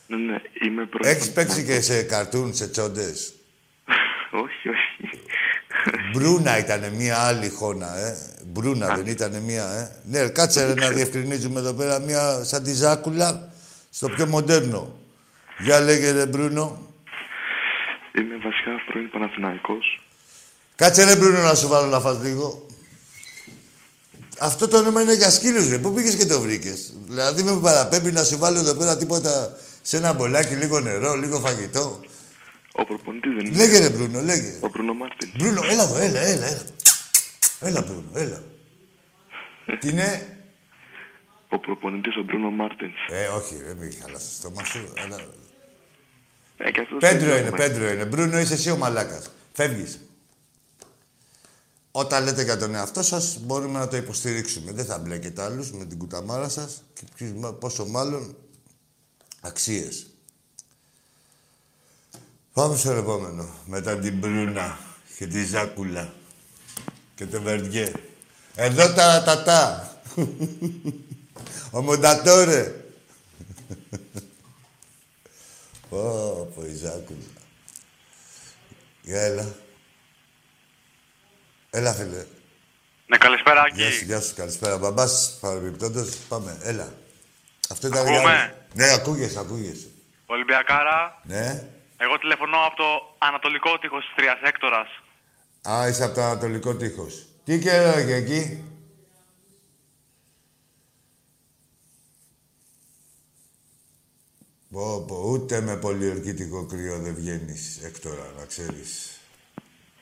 [0.07, 3.35] Ναι, ναι, είμαι πρώην Έχεις παίξει και σε καρτούν, σε τσόντες;
[4.45, 5.21] όχι, όχι.
[6.13, 8.17] Μπρούνα ήταν μια άλλη χώνα, ε.
[8.47, 10.01] Μπρούνα δεν ήταν μια, ε.
[10.05, 13.53] Ναι, κάτσε ρε, να διευκρινίζουμε εδώ πέρα μια σαν τη Ζάκουλα
[13.91, 14.97] στο πιο μοντέρνο.
[15.59, 16.87] Για λέγε ρε Μπρούνο.
[18.19, 20.03] Είμαι βασικά πρώην Παναθηναϊκός.
[20.77, 22.68] Κάτσε ρε Μπρούνο να σου βάλω να φας λίγο.
[24.41, 25.79] Αυτό το όνομα είναι για σκύλους ρε.
[25.79, 29.97] Πού πήγες και το βρήκες; Δηλαδή με παραπέμπει να σου βάλω εδώ πέρα τίποτα σε
[29.97, 32.01] ένα μπολάκι, λίγο νερό, λίγο φαγητό.
[32.73, 33.57] Ο προπονητής δεν είναι.
[33.57, 34.59] Λέγε ρε Μπρούνο, λέγε.
[34.61, 35.31] Ο Μπρούνο Μάρτιν.
[35.39, 36.63] Μπρούνο, έλα εδώ, έλα, έλα, έλα.
[37.61, 38.43] Έλα Μπρούνο, έλα.
[39.81, 40.37] Τι είναι.
[41.49, 42.91] Ο προπονητής ο Μπρούνο Μάρτιν.
[43.11, 44.93] Ε, όχι, ρε, μην χαλάς το στόμα σου.
[45.05, 45.17] Έλα.
[46.57, 48.05] Ε, και αυτός Πέντρο δεν είναι, πέντρο είναι.
[48.05, 49.31] Μπρούνο, είσαι εσύ ο μαλάκας.
[49.53, 50.08] Φεύγεις.
[51.91, 54.73] Όταν λέτε για τον εαυτό σας, μπορούμε να το υποστηρίξουμε.
[54.73, 58.37] Δεν θα μπλέκετε άλλους με την κουταμάρα σας και ποιος- μα- πόσο μάλλον
[59.41, 60.07] αξίες.
[62.53, 63.49] Πάμε στο επόμενο.
[63.67, 64.79] Μετά την Μπρούνα.
[65.17, 66.13] Και τη Ζάκουλα.
[67.15, 67.93] Και το Βερδιέ.
[68.55, 69.93] Εδώ τα τατά.
[71.71, 72.75] Ο Μοντατόρε.
[75.91, 75.99] Πω,
[76.55, 77.19] πω, η Ζάκουλα.
[79.03, 79.55] Για έλα.
[81.71, 82.25] Έλα, φίλε.
[83.07, 83.75] Ναι, καλησπέρα, Άκη.
[83.83, 84.79] Γεια σου, γεια σου, καλησπέρα.
[84.79, 86.95] Μπαμπάς, παρεμπιπτόντως, πάμε, έλα.
[87.71, 88.21] Αυτό ήταν Ακούμε.
[88.21, 89.87] για- Ναι, ακούγεσαι, ακούγεσαι.
[90.27, 91.21] Ολυμπιακάρα.
[91.25, 91.69] Ναι.
[91.97, 92.85] Εγώ τηλεφωνώ από το
[93.19, 94.89] ανατολικό τείχος της Τριάς Έκτορας.
[95.69, 97.27] Α, είσαι από το Ανατολικό Τείχος.
[97.45, 98.63] Τι καιρό έχεις εκεί;
[104.71, 109.18] Πω, πω, ούτε με πολιορκητικό κρύο δεν βγαίνεις έκτορα, να ξέρεις.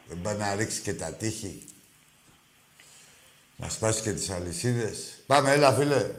[0.09, 1.65] Δεν πάει να ρίξει και τα τείχη.
[3.57, 5.23] Να σπάσει και τις αλυσίδες.
[5.27, 6.11] Πάμε, έλα, φίλε.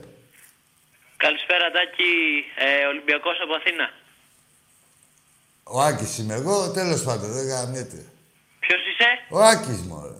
[1.17, 3.89] Καλησπέρα Τάκη, ε, Ολυμπιακός από Αθήνα.
[5.63, 8.05] Ο Άκης είμαι εγώ, τέλος πάντων, δεν γαμιέται.
[8.59, 10.15] Ποιος είσαι; Ο Άκης, μωρέ.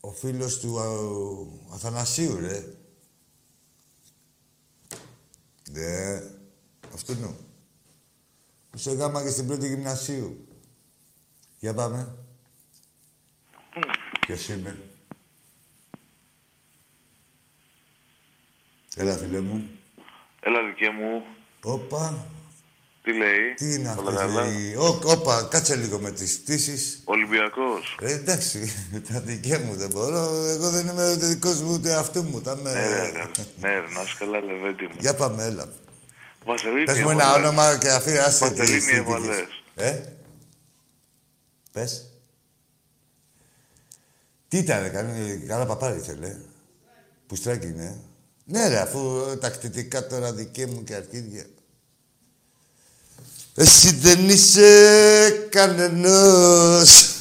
[0.00, 0.86] Ο φίλος του α,
[1.74, 2.64] Αθανασίου, ρε.
[5.72, 6.20] Ναι,
[6.94, 7.34] αυτό είναι.
[8.70, 10.48] Που σε γάμα και στην πρώτη γυμνασίου.
[11.58, 12.14] Για πάμε.
[14.20, 14.78] Ποιος είμαι;
[18.96, 19.70] Έλα, φίλε μου.
[20.40, 21.24] Έλα, δικέ μου.
[21.62, 22.26] Όπα,
[23.02, 23.54] Τι λέει.
[23.56, 24.02] τι είναι αυτό.
[24.06, 27.00] Όλα καλά; η- Ω, Όπα, κάτσε λίγο με τις πτήσεις.
[27.04, 27.96] Ολυμπιακός.
[28.00, 28.72] Ε, εντάξει,
[29.12, 30.34] τα δικέ μου δεν μπορώ.
[30.46, 32.40] Εγώ δεν είμαι ούτε δικός μου ούτε αυτού μου.
[32.40, 32.72] Τα με...
[32.72, 33.10] Ναι, ρε, ρε.
[33.60, 34.94] ναι, ρε, να είσαι καλά, λεβέντι μου.
[34.98, 35.68] Για πάμε, έλα.
[36.44, 37.46] Βασελίνη, Πες μου ένα έβαλες.
[37.48, 38.98] όνομα και αφήνει άσε τις Παντελήνη συνθήκες.
[38.98, 39.62] έβαλες.
[39.74, 40.02] Ε,
[41.72, 42.04] πες.
[44.48, 46.36] Τι ήταν, κάνει, καλά παπάρι ήθελε.
[47.26, 48.00] Πουστράκι είναι.
[48.44, 51.44] Ναι ρε, αφού τα κτητικά τώρα δικέ μου και αρχίδια.
[53.54, 57.14] Εσύ δεν είσαι κανενός.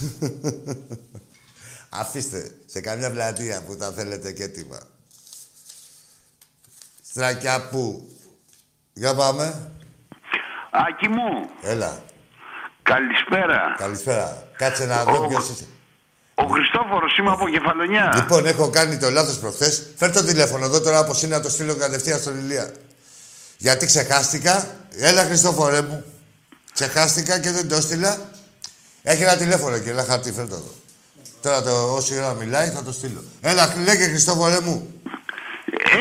[1.90, 4.80] Αφήστε, σε καμιά πλατεία που τα θέλετε και έτοιμα.
[7.10, 8.10] Στρακιά που.
[8.94, 9.72] Για πάμε.
[10.72, 12.04] Άκη μου, Έλα.
[12.84, 13.76] καλησπέρα.
[13.78, 14.48] Καλησπέρα.
[14.58, 15.66] Κάτσε να δω ποιος είσαι.
[16.36, 18.14] Ο Χριστόφορος είμαι από Κεφαλονιά.
[18.16, 19.88] Λοιπόν, έχω κάνει το λάθος προχθές.
[19.96, 22.74] Φέρ το τηλέφωνο εδώ τώρα όπως είναι να το στείλω κατευθείαν στον Ηλία.
[23.58, 24.68] Γιατί ξεχάστηκα.
[24.98, 26.04] Έλα, Χριστόφορε μου.
[26.80, 28.18] Ξεχάστηκα και δεν το έστειλα.
[29.04, 30.74] Έχει ένα τηλέφωνο και ένα χαρτί, φέρ το εδώ.
[31.42, 33.24] Τώρα το, όση ώρα μιλάει θα το στείλω.
[33.42, 35.02] Έλα, λέγε Χριστόφορε μου.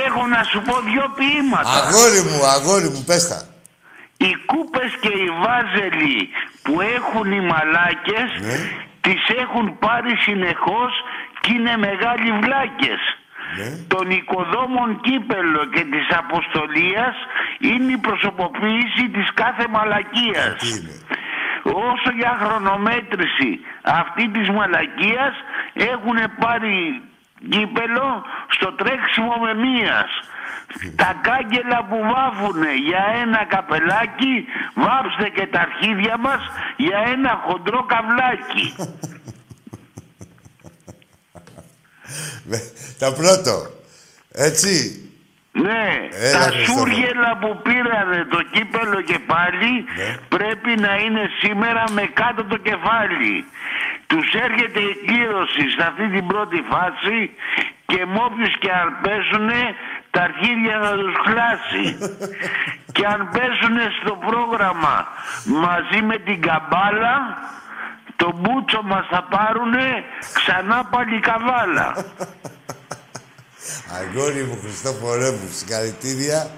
[0.06, 1.70] Έχω να σου πω δυο ποίηματα.
[1.70, 3.40] Αγόρι μου, αγόρι μου, πες τα.
[4.16, 6.18] Οι κούπες και οι βάζελοι
[6.62, 8.56] που έχουν οι μαλάκες Ναι.
[9.00, 10.92] τις έχουν πάρει συνεχώς
[11.40, 13.00] και είναι μεγάλοι βλάκες.
[13.56, 13.68] Ναι.
[13.88, 17.14] Τον οικοδόμων κύπελο και της αποστολίας
[17.58, 20.56] είναι η προσωποποίηση της κάθε μαλακίας.
[20.58, 20.94] Τι είναι.
[21.62, 25.34] Όσο για χρονομέτρηση αυτή της μαλακίας
[25.72, 27.02] έχουν πάρει
[27.48, 30.10] κύπελο στο τρέξιμο με μίας.
[30.96, 34.44] Τα κάγκελα που βάφουνε για ένα καπελάκι,
[34.74, 36.40] βάψτε και τα αρχίδια μας
[36.76, 38.74] για ένα χοντρό καβλάκι.
[42.44, 42.62] Με-
[42.98, 43.54] Το πρώτο.
[44.32, 45.02] Έτσι.
[45.52, 46.64] Ναι, Έλα, τα Χριστόφορε.
[46.64, 50.08] σούργελα που πήρανε το κύπελο και πάλι Ναι.
[50.34, 53.34] πρέπει να είναι σήμερα με κάτω το κεφάλι.
[54.06, 57.18] Τους έρχεται η κλήρωση σε αυτή την πρώτη φάση
[57.90, 59.60] και με όποιους και αν πέσουνε
[60.10, 61.84] τα αρχίδια θα τους χλάσει.
[62.96, 64.96] και αν πέσουνε στο πρόγραμμα
[65.66, 67.14] μαζί με την καμπάλα
[68.20, 69.86] το μπούτσο μας θα πάρουνε
[70.34, 71.88] ξανά πάλι καβάλα.
[73.98, 76.50] Αγόρι μου, Χριστόφορέ μου, συγχαρητήρια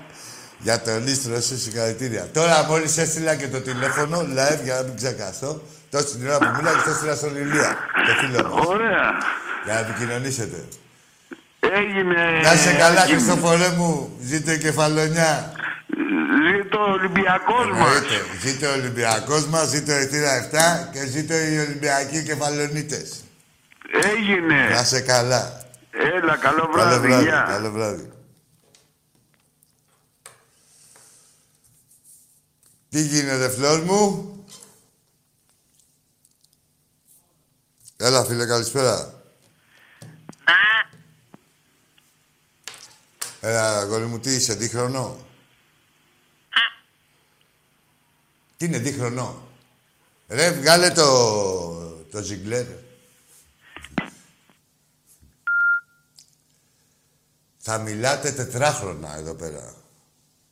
[0.58, 2.26] για το λίστρο σου, συγχαρητήρια.
[2.32, 6.50] Τώρα μόλις έστειλα και το τηλέφωνο live για να μην ξεχαστώ, τόσο την ώρα που
[6.56, 9.10] μίλα και το έστειλα στον Ηλία, το φίλο μας, Ωραία.
[9.64, 10.64] για να επικοινωνήσετε.
[11.60, 12.40] Έγινε.
[12.42, 13.18] Να είσαι καλά, Άκη μου.
[13.20, 15.52] Χριστόφορέ μου, ζήτω η κεφαλονιά.
[16.30, 17.94] Ζήτω ο Ολυμπιακός μας.
[17.94, 18.24] Εννοείται.
[18.40, 23.24] Ζήτω ο Ολυμπιακός μας, ζήτω η θύρα 7 και ζήτω οι Ολυμπιακοί κεφαλονίτες.
[24.02, 24.68] Έγινε.
[24.68, 25.64] Να είσαι καλά.
[25.90, 27.06] Έλα, καλό Καλό βράδυ.
[27.06, 27.46] βράδυ, Γεια.
[27.48, 28.10] καλό βράδυ.
[32.88, 34.34] Τι γίνεται, φλόρ μου;
[37.96, 39.14] Έλα, φίλε, καλησπέρα.
[43.40, 45.16] Έλα, αγόρι μου, τι είσαι, δίχρονο.
[48.60, 49.48] Τι είναι, δίχρονο;
[50.28, 51.06] Ρε, βγάλε το,
[52.10, 52.66] το ζιγκλέρ.
[57.58, 59.74] Θα μιλάτε τετράχρονα εδώ πέρα.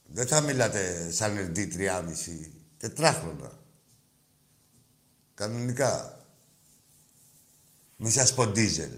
[0.05, 1.65] Δεν θα μιλάτε σαν LD 3,5.
[2.79, 3.53] Τετράχρονα.
[5.35, 6.25] Κανονικά.
[7.97, 8.91] Μη σας πω ντίζελ.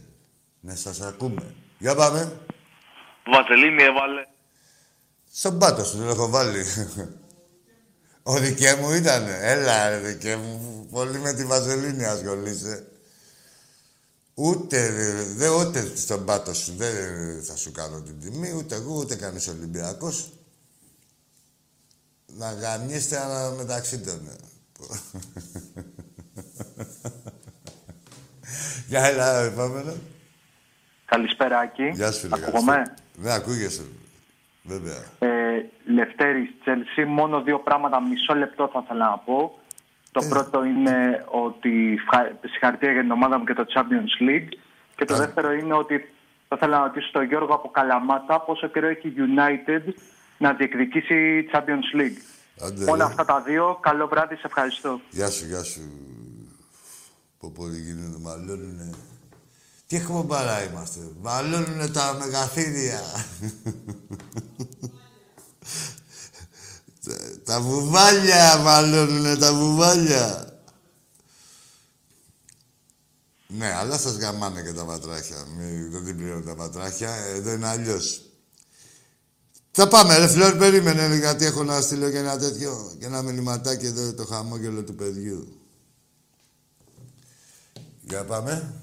[0.61, 1.55] Να σας ακούμε.
[1.79, 2.41] Για πάμε.
[3.27, 4.27] Βαζελίνη έβαλε.
[5.33, 6.65] Στον πάτο σου τον έχω βάλει.
[8.31, 9.27] Ο δικέ μου ήταν.
[9.41, 10.87] Έλα, ρε δικέ μου.
[10.91, 12.87] Πολύ με τη βαζελίνη ασχολείσαι.
[14.35, 14.91] Ούτε,
[15.37, 16.95] δε, ούτε στον πάτο σου δεν
[17.43, 20.33] θα σου κάνω την τιμή, ούτε εγώ, ούτε κανείς Ολυμπιακός.
[22.27, 24.21] Να γαμιέστε αλλά μεταξύ των.
[28.89, 29.95] Για έλα, επόμενο.
[31.05, 31.89] Καλησπέρα, Άκη.
[31.95, 32.35] Γεια σου, φίλε.
[32.35, 32.73] Ακούγομαι.
[32.73, 32.95] καλησπέρα.
[33.17, 33.83] Ναι, ακούγεσαι.
[34.75, 35.01] Βέβαια.
[35.19, 39.59] Ε, Λευτέρης, Τσέλσι, μόνο δύο πράγματα μισό λεπτό θα ήθελα να πω.
[40.13, 44.49] Το πρώτο είναι ότι ευχα- συγχαρητήρια για την ομάδα μου και το Champions League.
[44.97, 45.97] Και το δεύτερο είναι ότι
[46.49, 49.93] θα ήθελα να ρωτήσω τον Γιώργο από Καλαμάτα πόσο καιρό έχει η United
[50.39, 52.19] να διεκδικήσει Champions League.
[52.67, 53.11] Άντε, Όλα ρε.
[53.11, 53.79] αυτά τα δύο.
[53.81, 55.01] Καλό βράδυ, σε ευχαριστώ.
[55.11, 55.81] Γεια σου, γεια σου.
[57.41, 58.91] Πω πω δεν γίνονται, μαλώνουνε.
[59.91, 63.03] Τι εκπομπάρα είμαστε; Μαλώνουνε τα μεγαθύρια.
[67.05, 70.55] Τα- τα βουβάλια μαλώνουνε τα βουβάλια.
[73.47, 75.37] Ναι, αλλά σας γαμάνε και τα πατράχια.
[75.59, 77.15] Μην, δεν την πληρώνουν τα πατράχια.
[77.15, 78.23] Εδώ είναι αλλιώς.
[79.71, 83.23] Θα πάμε, ρε Φλόρ, περίμενε, ρε, γιατί έχω να στείλω και ένα τέτοιο, και ένα
[83.23, 85.61] μηνυματάκι εδώ, το χαμόγελο του παιδιού.
[88.01, 88.75] Για πάμε.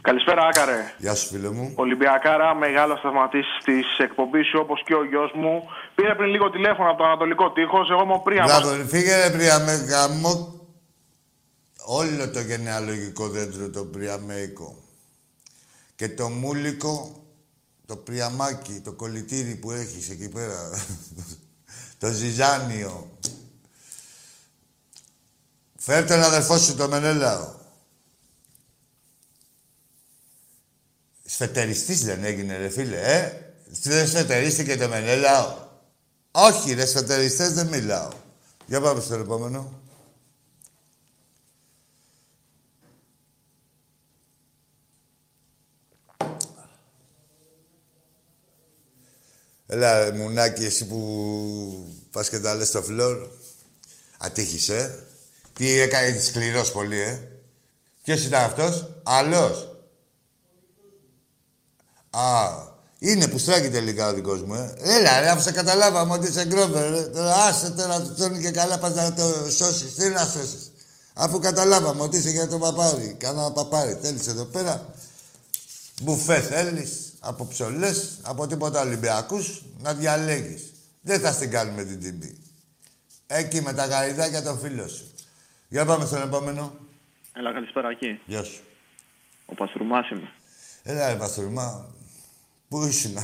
[0.00, 0.94] Καλησπέρα, Άκαρε.
[0.98, 1.72] Γεια σου, φίλε μου.
[1.74, 5.62] Ολυμπιακάρα, μεγάλο θαυματή της εκπομπής σου, όπως και ο γιος μου.
[5.94, 7.90] Πήρε πριν λίγο τηλέφωνο από το Ανατολικό Τείχος.
[7.90, 8.60] Εγώ είμαι ο Πρίαμας.
[8.60, 10.54] Μπράβο, ρε, φύγε ρε Πριαμέ, γαμώ
[11.84, 14.76] όλο το γενεαλογικό δέντρο το Πριαμέικο.
[15.96, 17.24] Και το μούλικο,
[17.86, 20.70] το Πριαμάκι, το κολλητήρι που έχεις εκεί πέρα.
[22.00, 23.18] το Ζιζάνιο.
[25.76, 27.62] Φέρ τον αδερφό σου, το Μενέλαο.
[31.34, 33.32] Σφετεριστής δεν έγινε, ρε φίλε, ε.
[33.82, 35.56] Δεν σφετερίστηκε το Μενέλαο.
[36.30, 38.08] Όχι, ρε, σφετεριστές δεν μιλάω.
[38.66, 39.80] Για πάμε στο επόμενο.
[49.66, 53.28] Έλα, ρε, μουνάκι, εσύ που πας και τα λες στο φλόρ.
[54.18, 55.04] Ατύχεις, ε.
[55.52, 57.28] Τι έκανε σκληρός πολύ, ε.
[58.02, 59.73] Ποιος ήταν αυτός; Άλλος.
[62.14, 64.74] Α, είναι που στράκι τελικά ο δικός μου, ε.
[64.78, 67.02] Έλα, ρε, αφού σε καταλάβαμε ότι είσαι γκρόβερ, ρε.
[67.02, 69.94] Τώρα άσε τώρα, τους τρώνε και καλά, πας να το σώσεις.
[69.94, 70.72] Τι να σώσεις;
[71.14, 73.16] Αφού καταλάβαμε ότι είσαι για το παπάρι.
[73.18, 73.98] Κάνα παπάρι.
[74.02, 74.94] Θέλεις εδώ πέρα.
[76.02, 77.12] Μπουφέ θέλεις.
[77.20, 80.72] Από ψωλές, από τίποτα Ολυμπιακούς, να διαλέγεις.
[81.00, 82.36] Δεν θα στην κάνουμε την τιμή.
[83.26, 85.04] Εκεί με τα γαριδάκια των φίλων σου.
[85.68, 86.72] Για πάμε στον επόμενο.
[87.32, 88.20] Έλα, καλησπέρα, εκεί.
[88.26, 88.62] Γεια σου.
[89.46, 90.32] Ο Παστρουμάς είμαι.
[90.82, 91.86] Έλα ρε Παστούρμα,
[92.74, 93.18] πού ήσουν,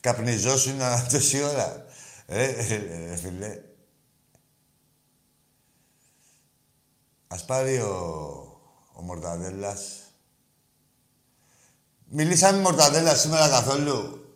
[0.00, 0.78] καπνιζόσουν
[1.10, 1.86] τόση ώρα.
[2.26, 3.62] Ε, ε, ε, φίλε.
[7.28, 7.96] Ας πάρει ο,
[8.92, 10.00] ο Μορταδέλας.
[12.04, 14.26] Μιλήσαμε με Μορταδέλα σήμερα καθόλου;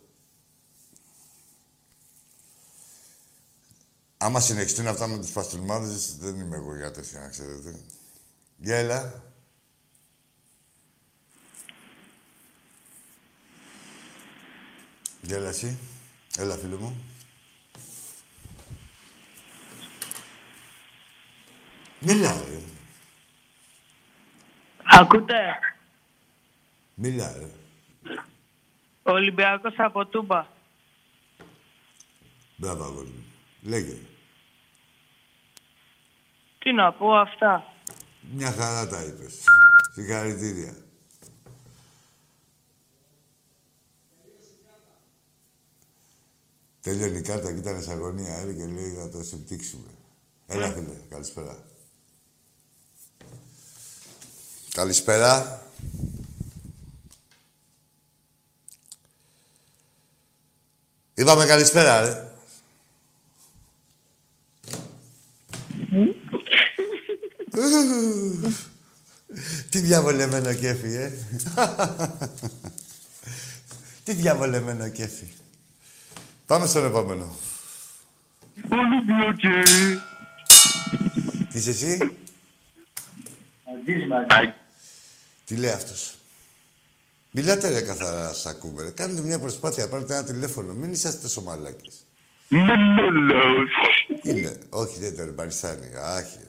[4.17, 7.79] Άμα συνεχιστούν αυτά με τους παστούρμάδες, δεν είμαι εγώ για τέτοια, να ξέρετε.
[8.57, 8.77] Για
[15.27, 15.35] έλα.
[15.35, 15.77] Για έλα εσύ.
[16.37, 17.03] Έλα, φίλε μου.
[21.99, 22.61] Μίλα, ρε.
[24.83, 25.59] Ακούτε;
[26.93, 27.49] Μίλα, ρε.
[29.03, 30.47] Ο Ολυμπιακός από Τούμπα.
[32.55, 33.25] Μπράβο, αγόρι μου.
[33.61, 33.97] Λέγε.
[36.59, 37.73] Τι να πω αυτά.
[38.21, 39.43] Μια χαρά τα είπες.
[39.93, 40.75] Συγχαρητήρια.
[46.87, 49.87] Τελειώνει η κάρτα και ήταν σε αγωνία, ε, και λέει να το συμπτύξουμε.
[50.47, 50.93] Έλα, φίλε.
[51.09, 51.63] Καλησπέρα.
[54.73, 55.61] Καλησπέρα.
[61.13, 62.31] Είπαμε καλησπέρα, ρε.
[69.69, 71.11] Τι διαβολεμένο κέφι, ε.
[74.03, 75.27] Τι διαβολεμένο κέφι.
[76.47, 77.35] Πάμε στον επόμενο.
[78.71, 79.63] Ολυμπιακέ.
[81.51, 81.97] Τι είσαι εσύ;
[85.45, 86.15] Τι λέει αυτός;
[87.31, 88.83] Μιλάτε ρε καθαρά, σας ακούμε.
[88.83, 88.89] Ρε.
[88.89, 90.73] Κάνετε μια προσπάθεια, πάρετε ένα τηλέφωνο.
[90.73, 92.05] Μην είσαστε τόσο μαλάκες.
[92.47, 93.69] Μενέλαος.
[94.23, 94.57] Είναι.
[94.69, 95.91] Όχι, δεν το Παριστάνη.
[95.95, 96.39] Άχι.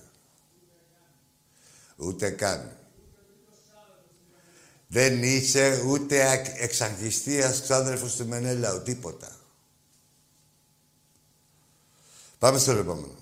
[1.96, 2.76] Ούτε καν.
[4.88, 8.82] Δεν είσαι ούτε ακ- εξαγγιστίας ξάδερφος του Μενέλαου.
[8.82, 9.37] Τίποτα.
[12.38, 13.14] Πάμε στο επόμενο.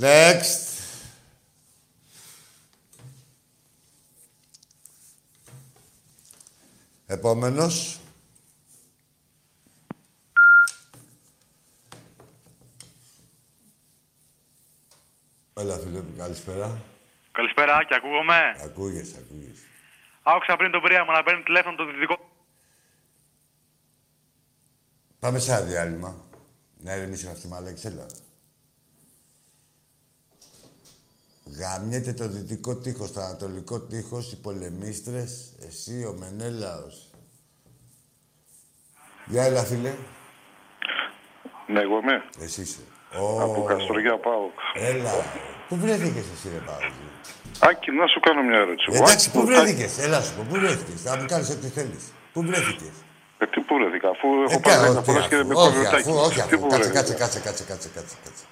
[0.00, 0.68] Next.
[7.06, 8.00] Επόμενος.
[15.54, 16.82] Έλα, φίλε μου, καλησπέρα.
[17.32, 18.56] Καλησπέρα, Άκη, ακούγομαι.
[18.64, 19.64] Ακούγεσαι, ακούγεσαι.
[20.22, 22.29] Άκουσα πριν τον Πρίαμα να παίρνει τηλέφωνο το δυτικό.
[25.20, 26.24] Πάμε σε ένα διάλειμμα.
[26.78, 28.06] Να ηρεμήσει αυτή η μαλάξη, έλα.
[31.58, 37.10] Γαμιέται το δυτικό τείχος, το ανατολικό τείχος, οι πολεμίστρες, εσύ, ο Μενέλαος.
[39.26, 39.94] Γεια, έλα, φίλε.
[41.66, 42.24] Ναι, εγώ είμαι.
[42.38, 42.80] Εσύ είσαι.
[43.40, 44.50] Από Καστοριά πάω.
[44.74, 45.12] Έλα.
[45.68, 46.90] Πού βρέθηκες εσύ, ρε Παύλη;
[47.58, 48.86] Άκη, να σου κάνω μια ερώτηση.
[48.92, 52.12] Εγώ, Εντάξει, Άκη, πού βρέθηκες; Έλα σου πω, πού βρέθηκες; Θα μου κάνεις ό,τι θέλεις.
[52.32, 52.94] Πού βρέθηκες;
[53.42, 55.54] Ε, τι πού βρέθηκα, αφού έχω Ε, πάρει κα- 10 όχι, φορές και δεν με
[55.56, 56.26] αφού- κόβει όχι, ο αφού, Τάκης.
[56.26, 56.58] όχι, Τι αφού.
[56.60, 57.00] πού Κάτσε, βρέθηκα.
[57.00, 58.44] κάτσε, κάτσε, κάτσε, κάτσε, κάτσε.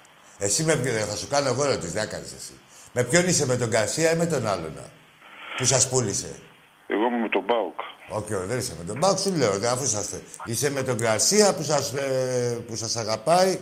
[0.45, 2.53] Εσύ με ποιον, θα σου κάνω εγώ ερωτήσεις, δεν κάνεις εσύ.
[2.93, 4.73] Με ποιον είσαι, με τον Καρσία ή με τον άλλον,
[5.57, 6.31] που σας πούλησε;
[6.87, 7.79] Εγώ είμαι με τον Μπάουκ.
[8.09, 10.21] Όχι, όχι, δεν είσαι με τον Μπάουκ, σου λέω, δε, αφού είσαστε.
[10.45, 13.59] Είσαι με τον Γκαρσία που σας, ε, που σας αγαπάει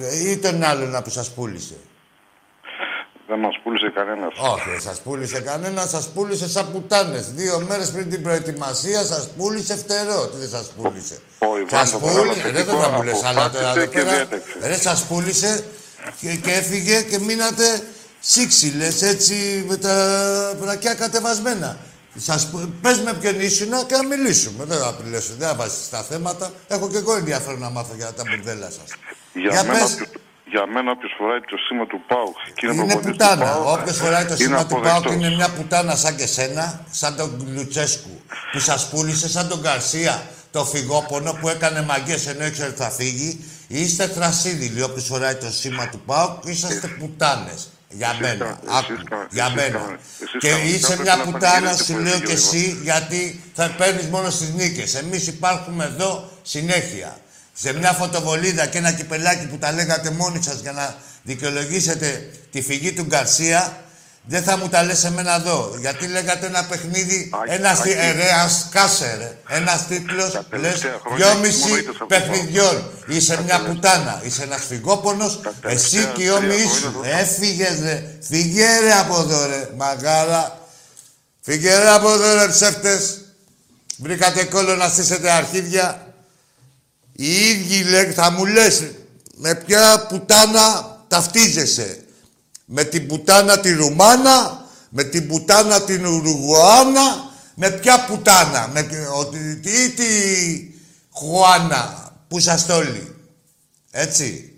[0.00, 1.76] ε, ή τον άλλον που σας πούλησε;
[3.28, 4.32] Δεν μας πούλησε κανένας.
[4.52, 7.32] Όχι, δεν σας πούλησε κανένας, σας πούλησε σαν πουτάνες.
[7.32, 10.26] Δύο μέρες πριν την προετοιμασία σας πούλησε φτερό.
[10.28, 13.22] Τι δεν σας πούλησε; Ο Ιβάν Σας το πούλησε, παραδοτικό δεν το θα μου λες
[13.24, 14.10] άλλα τώρα εδώ αποφάσισε και πέρα.
[14.16, 14.58] διέταξε.
[14.68, 15.64] Ρε σας πούλησε
[16.20, 17.82] και, και έφυγε και μείνατε
[18.20, 19.94] σύξυλες έτσι με τα
[20.60, 21.78] βρακιά κατεβασμένα.
[22.16, 24.64] Σας, που- πες με ποιον ήσουν και να μιλήσουμε.
[24.64, 26.50] Δεν θα μιλήσω, δεν θα βάζεις τα θέματα.
[26.68, 28.88] Έχω και εγώ ενδιαφέρον να μάθω για τα μπουρδέλα σας.
[29.32, 29.96] Για, Για μένα, πες.
[30.46, 33.44] Όποιος- για μένα, όποιος φοράει το σήμα του ΠΑΟΚ και είναι, Είναι προπονητής του πουτάνα.
[33.52, 35.02] ΠΑΟΚ, Όποιος φοράει το είναι σήμα του αποδεκτός.
[35.02, 38.20] ΠΑΟΚ είναι μια πουτάνα σαν και σένα, σαν τον Λουτσέσκου.
[38.52, 42.90] Που σας πούλησε σαν τον Γκαρσία, το φυγόπονο που έκανε μαγκέ ενώ ήξερε ότι θα
[42.90, 43.44] φύγει.
[43.68, 44.82] Είστε θρασίδηλοι.
[44.82, 47.68] Όποιος φοράει το σήμα του ΠΑΟΚ, είσαστε πουτάνες.
[47.88, 48.44] Για Εσείς μένα.
[48.44, 48.92] κα- Άκου.
[48.92, 49.78] εσείς κα- Για εσείς μένα.
[49.78, 52.30] κα- εσείς Και κανονικά είσαι πρέπει μια να πουτάνα, πανηγυρίζετε σου που λέω έφυγε και
[52.32, 54.94] ο εσύ, γιατί θα παίρνεις μόνο στις νίκες.
[54.94, 57.16] Εμείς υπάρχουμε εδώ συνέχεια.
[57.56, 62.62] Σε μια φωτοβολίδα και ένα κυπελάκι που τα λέγατε μόνοι σας για να δικαιολογήσετε τη
[62.62, 63.78] φυγή του Γκαρσία,
[64.26, 65.76] δεν θα μου τα λες εμένα εδώ.
[65.80, 67.90] Γιατί λέγατε ένα παιχνίδι, ένας Άκη.
[67.90, 69.56] ε, ρε, ας κάσε, ρε.
[69.56, 72.90] Ένας τίτλος, λες, τελευταία χρόνια δυόμιση μόνο ήττες από παιχνιδιών.
[73.06, 76.74] Είσαι Τα μια τελε- πουτάνα, είσαι ένας φυγόπονος, τελευταία εσύ και οι τρία όμοιοι χρόνια
[76.80, 77.00] σου.
[77.02, 78.16] δεν θα- Έφυγες, ρε.
[78.28, 79.68] Φυγέ, ρε, από εδώ, ρε.
[79.76, 80.58] Μαγάρα.
[81.40, 83.20] Φυγέ, ρε, από εδώ, ρε, ψεύτες.
[83.98, 86.13] Βρήκατε κόλλο να στήσετε αρχίδια.
[87.16, 88.82] Οι ίδιοι λέει, θα μου λες
[89.36, 92.04] με ποια πουτάνα ταυτίζεσαι.
[92.64, 98.96] Με την πουτάνα τη Ρουμάνα, με την πουτάνα την Ουρουγουάνα, με ποια πουτάνα, με τη-
[99.18, 100.04] ότι- τι τη
[101.12, 103.14] Χουάνα που σας όλοι.
[103.90, 104.52] Έτσι.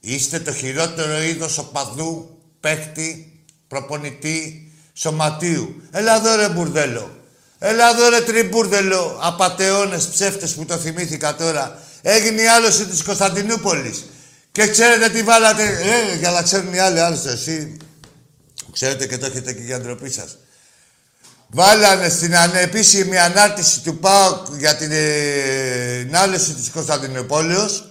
[0.00, 3.32] Είστε το χειρότερο είδος οπαδού, παίχτη,
[3.68, 5.82] προπονητή, σωματείου.
[5.90, 7.16] Έλα εδώ ρε μπουρδέλο.
[7.58, 11.82] Έλα εδώ ρε τριμπούρδελο, απατεώνες, ψεύτες που το θυμήθηκα τώρα.
[12.02, 14.04] Έγινε η άλωση της Κωνσταντινούπολης.
[14.52, 17.76] Και ξέρετε τι βάλατε, ε, για να ξέρουν οι άλλοι, άλλωστε εσύ.
[18.72, 20.38] Ξέρετε και το έχετε και για ντροπή σας.
[21.50, 27.82] Βάλανε στην ανεπίσημη ανάρτηση του ΠΑΟΚ για την ε, ανάλυση της Κωνσταντινούπολης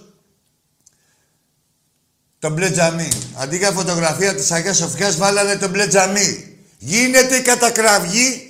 [2.38, 3.08] τον μπλε τζαμί.
[3.34, 6.58] Αντί για φωτογραφία της Αγίας Σοφιάς βάλανε τον μπλε τζαμί.
[6.78, 8.47] Γίνεται η κατακραυγή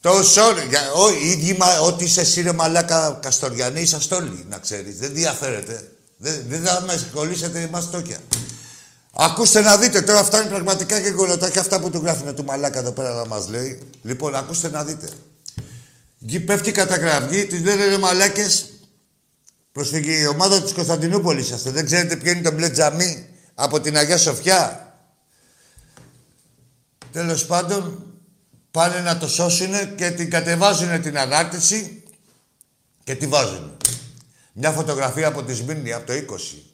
[0.00, 4.46] το σόρ, για, ο, οι ίδιοι μα- ότι είσαι εσύ ρε μαλάκα Καστοριανή, είσαστε όλοι,
[4.48, 4.98] να ξέρεις.
[4.98, 5.90] Δεν διαφέρετε.
[6.16, 8.18] Δεν, δεν θα με κολλήσετε εμάς τόκια.
[9.12, 12.78] Ακούστε να δείτε, τώρα αυτά είναι πραγματικά και γκολοτάκια αυτά που του γράφουν του μαλάκα
[12.78, 13.78] εδώ πέρα να μας λέει.
[14.02, 15.08] Λοιπόν, ακούστε να δείτε.
[16.22, 18.66] Εκεί πέφτει η κατακραυγή, τις λένε ρε μαλάκες,
[19.72, 21.70] προσφυγή η ομάδα της Κωνσταντινούπολης είσαστε.
[21.70, 24.92] Δεν ξέρετε ποιο είναι το μπλε τζαμί από την Αγία Σοφιά.
[27.12, 28.07] Τέλος πάντων,
[28.78, 32.02] πάνε να το σώσουν και την κατεβάζουν την ανάρτηση
[33.04, 33.76] και τη βάζουν.
[34.52, 36.16] Μια φωτογραφία από τη Σμύρνη από το 20.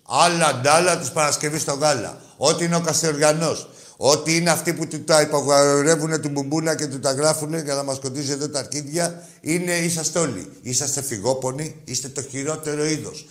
[0.02, 2.20] Άλλα ντάλα της Παρασκευής στο Γάλα.
[2.36, 3.68] Ό,τι είναι ο Καστοριανός.
[3.96, 7.82] Ό,τι είναι αυτοί που του τα υπογορεύουν του μπουμπούνα και του τα γράφουν για να
[7.82, 10.52] μας κοντίζει εδώ τα αρκίδια, είναι είσαστε όλοι.
[10.62, 13.26] Είσαστε φυγόπονοι, είστε το χειρότερο είδος.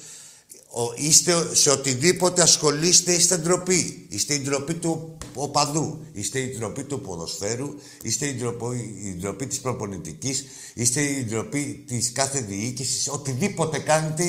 [0.76, 4.06] Ο, είστε σε οτιδήποτε ασχολείστε, είστε ντροπή.
[4.10, 6.06] Είστε η ντροπή του οπαδού.
[6.12, 7.76] Είστε η ντροπή του ποδοσφαίρου.
[8.02, 10.46] Είστε η ντροπή, η ντροπή της προπονητικής.
[10.74, 13.08] Είστε η ντροπή της κάθε διοίκησης.
[13.08, 14.24] Οτιδήποτε κάνετε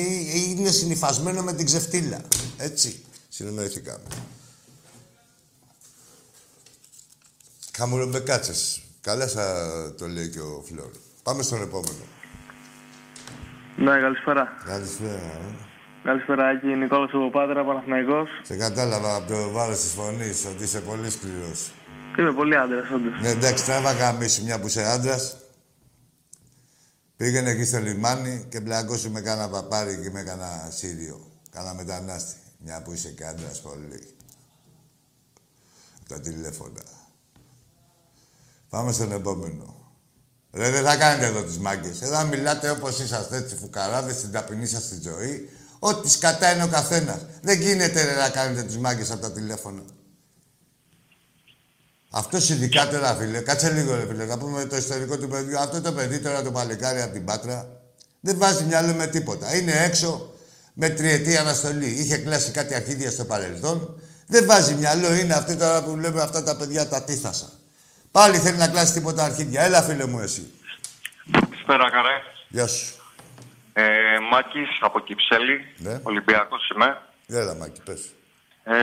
[0.49, 2.21] είναι συνυφασμένο με την ξεφτύλα.
[2.57, 2.99] Έτσι.
[3.29, 4.03] Συνεννοηθήκαμε.
[7.71, 8.81] Καμουρομπεκάτσες.
[9.01, 10.91] Καλά θα το λέει και ο Φλόρ.
[11.23, 12.03] Πάμε στον επόμενο.
[13.77, 14.47] Ναι, καλησπέρα.
[14.65, 15.73] Καλησπέρα.
[16.05, 16.09] Ε.
[16.09, 16.67] Καλησπέρα, Άκη.
[16.67, 18.29] Νικόλας από Πάτρα, Παναθηναϊκός.
[18.43, 21.71] Σε κατάλαβα από το βάρος της φωνής ότι είσαι πολύ σκληρός.
[22.19, 23.21] Είμαι πολύ άντρας, όντως.
[23.21, 25.37] Ναι, εντάξει, τράβα γαμίσου μια που είσαι άντρας.
[27.17, 31.19] Πήγαινε εκεί στο λιμάνι και μπλακώσου με κάνα παπάρι και με κάνα σύριο.
[31.51, 32.35] Κάνα μετανάστη.
[32.57, 34.15] Μια που είσαι και άντρας πολύ.
[35.99, 36.83] Από τα τηλέφωνα.
[38.69, 39.75] Πάμε στον επόμενο.
[40.53, 42.01] Ρε, δεν θα κάνετε εδώ τις μάγκες.
[42.01, 45.49] Εδώ μιλάτε όπως είσαστε έτσι φουκαράδες στην ταπεινή σας τη ζωή.
[45.87, 47.17] Ό,τι σκατά είναι ο καθένας.
[47.41, 49.81] Δεν γίνεται ρε, να κάνετε τις μάγκες από τα τηλέφωνα.
[52.09, 53.39] Αυτός ειδικά τώρα, φίλε.
[53.39, 54.25] Κάτσε λίγο, ρε φίλε.
[54.25, 55.59] Να πούμε το ιστορικό του παιδιού.
[55.59, 57.67] Αυτό το παιδί τώρα το παλικάρι από την Πάτρα
[58.19, 59.55] δεν βάζει μυαλό με τίποτα.
[59.55, 60.33] Είναι έξω
[60.73, 61.85] με τριετή αναστολή.
[61.85, 63.99] Είχε κλάσει κάτι αρχίδια στο παρελθόν.
[64.27, 65.13] Δεν βάζει μυαλό.
[65.13, 67.49] Είναι αυτή τώρα που λέμε αυτά τα παιδιά τα τίθασα.
[68.11, 69.61] Πάλι θέλει να κλάσει τίποτα αρχίδια.
[69.61, 70.53] Έλα, φίλε μου, εσύ.
[71.31, 72.21] Καλησπέρα, Καρέ.
[72.49, 73.04] Γεια σου.
[73.77, 75.65] Ε, Μάκης από Κυψέλη.
[75.77, 75.99] Ναι.
[76.03, 77.01] Ολυμπιακός είμαι.
[77.27, 78.13] Έλα, Μάκη, πες.
[78.63, 78.75] Ε,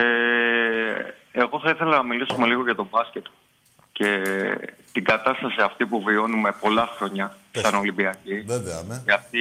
[1.31, 3.25] εγώ θα ήθελα να μιλήσουμε λίγο για το μπάσκετ
[3.91, 4.21] και
[4.91, 8.41] την κατάσταση αυτή που βιώνουμε πολλά χρόνια σαν Ολυμπιακοί.
[8.41, 9.03] Βέβαια, με.
[9.05, 9.39] Γιατί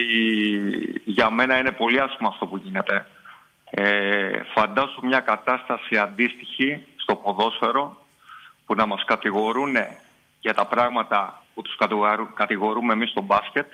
[1.05, 3.07] για μένα είναι πολύ άσχημο αυτό που γίνεται.
[3.71, 8.07] Ε, φαντάσου μια κατάσταση αντίστοιχη στο ποδόσφαιρο
[8.67, 9.75] που να μας κατηγορούν
[10.41, 13.67] για τα πράγματα που τους κατηγορού- κατηγορούμε εμείς στο μπάσκετ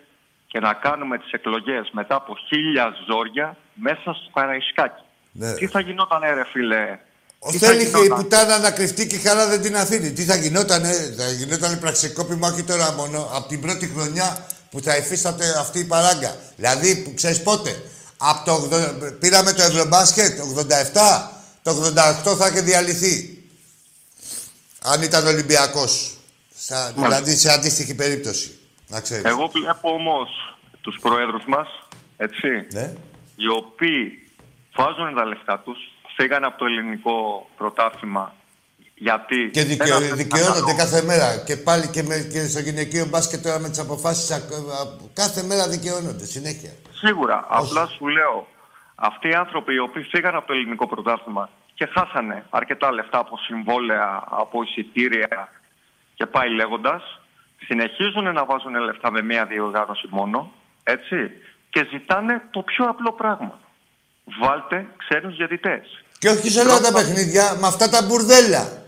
[0.50, 5.02] και να κάνουμε τις εκλογές μετά από χίλια ζόρια μέσα στο Καραϊσκάκι.
[5.32, 5.52] Ναι.
[5.54, 6.98] Τι θα γινόταν ρε φίλε;
[7.38, 9.76] Ο Τι θα θέλει και η γινόταν; πουτάνα να κρυφτεί και η χαρά δεν την
[9.76, 10.12] αφήνει.
[10.12, 10.82] Τι θα γινόταν,
[11.16, 15.84] θα γινόταν πραξικόπημα όχι τώρα μόνο, από την πρώτη χρονιά που θα υφίσταται αυτή η
[15.84, 16.36] παράγκα.
[16.56, 17.82] Δηλαδή, που ξέρεις πότε,
[18.16, 18.68] από το
[19.10, 21.30] 80 πήραμε το Ευρωμπάσκετ, 87,
[21.62, 23.42] το 88 θα είχε διαλυθεί.
[24.82, 26.12] Αν ήταν Ολυμπιακός.
[26.58, 28.57] Στα- Δηλαδή σε αντίστοιχη περίπτωση.
[28.88, 29.24] Να ξέρεις.
[29.24, 31.68] Εγώ βλέπω όμως τους προέδρους μας,
[32.16, 32.92] έτσι, Ναι.
[33.36, 34.28] οι οποίοι
[34.76, 35.78] βάζουν τα λεφτά τους,
[36.16, 38.34] φύγανε από το ελληνικό πρωτάθλημα
[38.94, 39.50] γιατί...
[39.52, 39.96] Και δικαιω...
[39.96, 41.36] ένα δικαιώνονται θεσμικό- κάθε μέρα.
[41.46, 44.42] Και πάλι και, με, και στο γυναικείο μπάσκετ τώρα με τις αποφάσεις.
[45.12, 46.70] Κάθε μέρα δικαιώνονται συνέχεια.
[46.92, 47.46] Σίγουρα.
[47.48, 48.46] Απλά σου λέω,
[48.94, 53.36] αυτοί οι άνθρωποι οι οποίοι φύγαν από το ελληνικό πρωτάθλημα και χάσανε αρκετά λεφτά από
[53.38, 55.48] συμβόλαια, από εισιτήρια
[56.14, 57.17] και πάει λέγοντας,
[57.66, 60.52] συνεχίζουν να βάζουν λεφτά με μία διοργάνωση μόνο,
[60.82, 61.16] έτσι,
[61.70, 63.58] και ζητάνε το πιο απλό πράγμα.
[64.40, 66.04] Βάλτε ξένους διαιτητές.
[66.18, 68.82] Και όχι σε όλα τα παιχνίδια, με αυτά τα μπουρδέλα.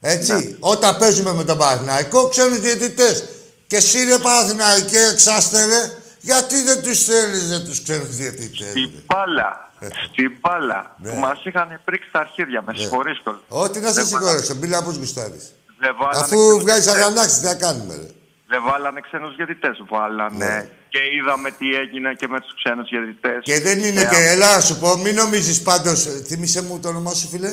[0.00, 0.32] Έτσι.
[0.32, 0.56] Ναι.
[0.60, 3.24] Όταν παίζουμε με τον Παναθηναϊκό, ξένους διαιτητές.
[3.66, 5.80] Και εσύ ρε Παναθηναϊκέ, εξάστερε,
[6.20, 8.68] γιατί δεν τους θέλεις δεν τους ξένους διαιτητές.
[8.68, 9.72] Στην μπάλα,
[10.06, 11.10] στην μπάλα Ναι.
[11.10, 13.40] που μας είχαν πρίξει τα αρχίδια, με συγχωρείς κιόλας.
[13.48, 15.52] Ό,τι να σε Δεν συγχωρέσω, μπήλα πώ γουστάρεις.
[15.78, 17.04] Δεν βάλανε Αφού ξένους βγάζεις διαιτητές.
[17.04, 18.08] αγανάξεις, τι να κάνουμε, ρε.
[18.52, 20.44] Δεν βάλανε ξένους διαιτητές, βάλανε.
[20.44, 20.68] Ναι.
[20.88, 23.38] Και είδαμε τι έγινε και με τους ξένους διαιτητές.
[23.42, 26.06] Και δεν είναι Ε, και, ελά να σου πω, μην νομίζεις πάντως.
[26.26, 27.52] Θύμησε μου το όνομά σου, φίλε.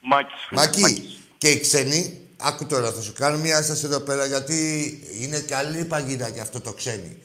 [0.00, 0.42] Μάκης.
[0.50, 1.18] Μακή.
[1.38, 4.58] Και οι ξένοι, άκου τώρα, θα σου κάνω μια ένσταση εδώ πέρα, γιατί
[5.20, 7.16] είναι καλή παγίδα και αυτό το ξένοι.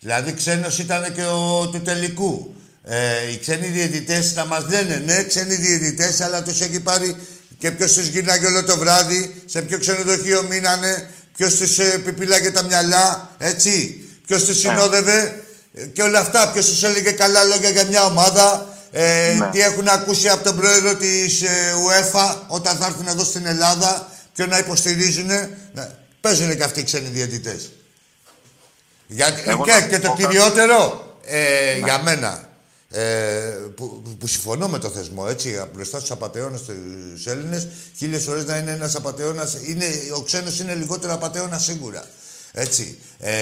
[0.00, 2.54] Δηλαδή, ξένος ήταν και ο του τελικού.
[2.84, 7.16] Ε, οι ξένοι διαιτητές να μας λένε, ναι, ξένοι διαιτητές, αλλά τους έχει πάρει
[7.62, 12.50] και ποιος τους γυρνάγε όλο το βράδυ, σε ποιο ξενοδοχείο μείνανε, ποιος τους ε, πιπιλάγε
[12.50, 14.04] τα μυαλά, έτσι.
[14.26, 15.42] Ποιος τους συνόδευε
[15.74, 16.50] ε, και όλα αυτά.
[16.52, 18.76] Ποιος τους έλεγε καλά λόγια για μια ομάδα.
[18.92, 19.50] Ε, Ναι.
[19.50, 24.08] Τι έχουν ακούσει από τον πρόεδρο της ε, UEFA όταν θα έρθουν εδώ στην Ελλάδα.
[24.34, 25.26] Ποιο να υποστηρίζουν.
[25.26, 25.88] Ναι.
[26.20, 27.70] Παίζουν και αυτοί οι ξένοι διαιτητές.
[29.06, 32.48] Γιατί, Εγώ και, να και σου το πω κυριότερο ε, για μένα
[32.92, 33.02] ε,
[33.76, 38.56] που, που συμφωνώ με το θεσμό, έτσι, μπροστά στους απαταιώνες τους Έλληνες, χίλιες φορές να
[38.56, 39.56] είναι ένας απαταιώνας.
[40.16, 42.04] Ο ξένος είναι λιγότερο απαταιώνας σίγουρα.
[42.52, 42.98] Έτσι.
[43.20, 43.32] Ε,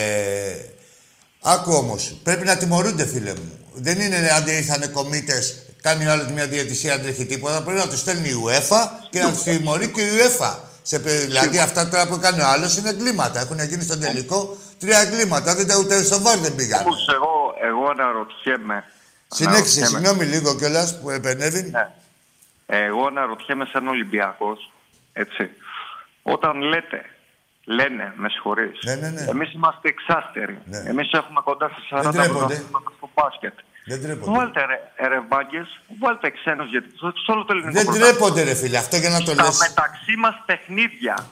[1.41, 3.59] άκου όμως, πρέπει να τιμωρούνται, φίλε μου.
[3.75, 7.63] Δεν είναι αν δεν ήρθανε κομίτες, κάνει ο άλλο μια διαιτησία, αν τρέχει τίποτα.
[7.63, 10.55] Πρέπει να τους στέλνει η UEFA και να τους τιμωρεί και η UEFA.
[10.83, 13.41] Σε, πε- δηλαδή αυτά τώρα που κάνει ο άλλος είναι εγκλήματα.
[13.41, 15.55] Έχουν γίνει στον τελικό τρία εγκλήματα.
[15.55, 16.81] Δεν τα ούτε στο βάρ δεν πήγαν.
[16.87, 18.85] Όμως εγώ, εγώ αναρωτιέμαι.
[19.35, 19.87] Συνέχισε, αναρωτιέμαι.
[19.87, 21.71] συγγνώμη λίγο κιόλας που επενεύει.
[21.71, 21.91] Ναι.
[22.67, 24.73] Εγώ αναρωτιέμαι σαν Ολυμπιακός,
[25.13, 25.51] έτσι.
[26.23, 27.05] Όταν λέτε,
[27.65, 29.21] λένε, με συγχωρείς, Ναι, ναι, ναι.
[29.29, 30.59] εμείς είμαστε εξάστεροι.
[30.65, 30.79] Ναι.
[30.79, 32.29] Εμείς έχουμε κοντά σε 40 τρέπονται.
[32.29, 33.55] πρωταθλήματα στο μπάσκετ.
[33.87, 34.31] Δεν τρέπονται.
[34.37, 35.67] Βάλτε ρε, ρευμπάγκε,
[36.01, 36.89] βάλτε ξένους γιατί
[37.25, 38.07] σε όλο το ελληνικό Δεν πρωτάθλημα.
[38.11, 38.77] τρέπονται, ρε φίλε.
[38.79, 39.59] Αυτό για να το Στα λες.
[39.69, 41.27] μεταξύ μας παιχνίδια,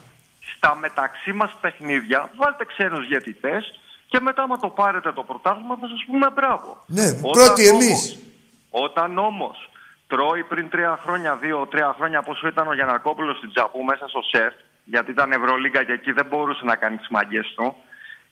[0.55, 3.79] στα μεταξύ μας παιχνίδια, βάλτε ξένους διαιτητές
[4.09, 6.83] και μετά, άμα το πάρετε το πρωτάθλημα, θα σας πούμε μπράβο.
[6.85, 8.19] Ναι, Όταν πρώτοι όμως- εμείς.
[8.69, 9.69] Όταν όμως
[10.07, 14.53] τρώει πριν τρία χρόνια, δύο-τρία χρόνια, πόσο ήταν ο Γιανακόπουλος στην Τζαπού μέσα στο σεφ,
[14.83, 17.75] γιατί ήταν Ευρωλίγκα και εκεί δεν μπορούσε να κάνει τις μαγκέ του.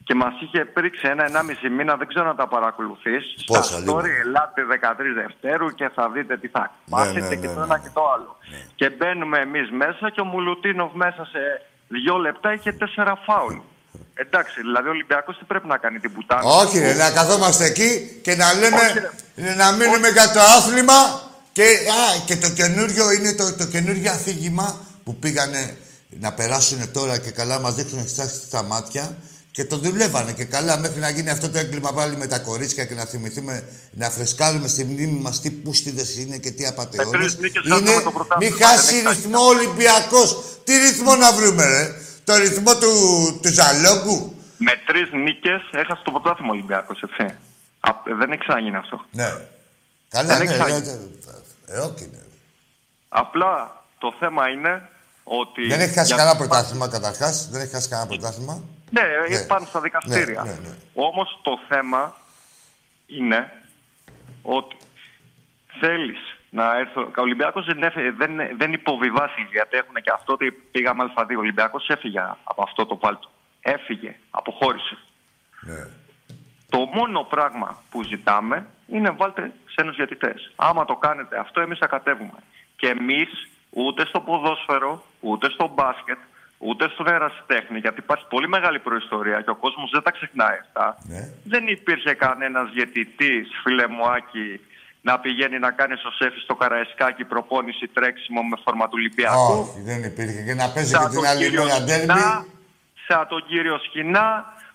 [0.03, 3.43] Και μας είχε πρίξει ένα-ενάμιση μήνα, δεν ξέρω να τα παρακολουθείς.
[3.45, 3.97] Πόσα, Στα λίγο.
[3.99, 7.65] story ελάτε 13 Δευτέρου και θα δείτε τι θα πάθετε ναι, και ναι, το ναι.
[7.65, 8.37] ένα και το άλλο.
[8.75, 11.39] Και μπαίνουμε εμείς μέσα και ο Μουλουτίνοφ μέσα σε
[11.87, 13.55] δύο λεπτά είχε τέσσερα φάουλ.
[14.19, 16.41] Εντάξει, δηλαδή ο Ολυμπιακός τι πρέπει να κάνει την πουτάνα.
[16.41, 21.63] Όχι, ρε, να καθόμαστε εκεί και να λέμε Όχι, να μείνουμε για το άθλημα και,
[21.63, 25.77] α, και το καινούριο είναι το, το καινούριο αφήγημα που πήγανε
[26.09, 29.17] να περάσουν τώρα και καλά μας δείχνουν εξτάσεις στα μάτια
[29.51, 32.85] και το δουλεύανε και καλά μέχρι να γίνει αυτό το έγκλημα πάλι με τα κορίτσια
[32.85, 37.11] και να θυμηθούμε να φρεσκάρουμε στη μνήμη μας τι πούστιδες είναι και τι απατεώνες.
[37.19, 40.43] τρεις νίκες Είναι χάσαμε το πρωτάθλημα, μη χάσεις δεν έχει ρυθμό ο Ολυμπιακός.
[40.63, 41.95] Τι ρυθμό να βρούμε ρε;
[42.27, 42.91] Το ρυθμό του,
[43.41, 44.35] του Ζαλόγκου.
[44.57, 47.23] Με τρεις νίκες έχασε το πρωτάθλημα ο Ολυμπιακός, έτσι.
[47.79, 49.05] Α, δεν έχει ξαναγίνει αυτό.
[49.11, 49.23] Ναι.
[50.09, 50.95] Καλά, Δεν ναι, έχει ναι, ξαναγίνει.
[51.67, 51.73] ναι.
[51.75, 52.19] Ε, όχι, ναι.
[53.09, 54.89] Απλά το θέμα είναι
[55.23, 55.67] ότι.
[55.67, 57.47] Δεν έχει χάσει για- κανένα πρωτάθλημα καταρχάς.
[57.51, 58.63] Δεν έχει χάσει κανένα πρωτάθλημα.
[58.89, 59.39] Ναι, Ναι.
[59.45, 60.41] πάνε στα δικαστήρια.
[60.43, 60.75] Ναι, ναι, ναι.
[60.93, 62.15] Όμως το θέμα
[63.05, 63.51] είναι
[64.41, 64.75] ότι
[65.79, 66.99] θέλεις να έρθει.
[66.99, 71.25] Ο Ολυμπιακός δεν, έφε- δεν, δεν υποβιβάσει γιατί έχουν και αυτό ότι πήγαμε Α2.
[71.35, 73.29] Ο Ολυμπιακός έφυγε από αυτό το πάλτο.
[73.61, 74.97] Έφυγε, αποχώρησε.
[75.61, 75.87] Ναι.
[76.69, 80.51] Το μόνο πράγμα που ζητάμε είναι βάλτε ξένους διαιτητές.
[80.55, 82.39] Άμα το κάνετε αυτό, εμείς θα κατέβουμε.
[82.75, 86.17] Και εμείς ούτε στο ποδόσφαιρο, ούτε στο μπάσκετ,
[86.57, 90.97] ούτε στον ερασιτέχνη, γιατί υπάρχει πολύ μεγάλη προϊστορία και ο κόσμος δεν τα ξεχνάει αυτά.
[91.07, 91.19] Ναι.
[91.43, 94.59] Δεν υπήρχε κανένας διαιτητής, φίλε μου Άκη,
[95.09, 99.53] να πηγαίνει να κάνει στο σέφι στο Καραϊσκάκι προπόνηση τρέξιμο με φόρμα του Ολυμπιακού.
[99.61, 100.41] Όχι, δεν υπήρχε.
[100.47, 102.21] Και να παίζει Σαν και την τον άλλη κύριο μέρα Σχοινά, ντέρμπι.
[103.07, 104.27] σαν τον κύριο Σχοινά,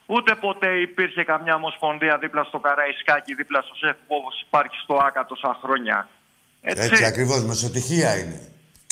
[0.07, 5.23] ούτε ποτέ υπήρχε καμιά ομοσπονδία δίπλα στο Καραϊσκάκι, δίπλα στο ΣΕΦ, όπως υπάρχει στο ΆΚΑ
[5.33, 6.09] τόσα χρόνια.
[6.71, 6.89] Έτσι.
[6.89, 8.39] Έτσι ακριβώς, μεσοτυχία είναι.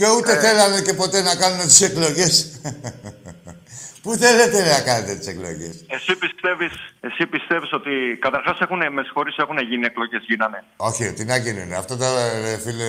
[0.01, 0.41] Και ούτε Ε.
[0.41, 2.35] θέλανε και ποτέ να κάνουν τις εκλογές.
[4.03, 7.91] Πού θέλετε ρε, να κάνετε τις εκλογές; Εσύ πιστεύεις, εσύ πιστεύεις ότι
[8.21, 10.65] καταρχάς έχουν, με συγχωρείς, έχουν γίνει εκλογές, γίνανε.
[10.77, 11.73] Όχι, τι να γίνουν.
[11.73, 12.85] Αυτό τώρα, ρε, φίλε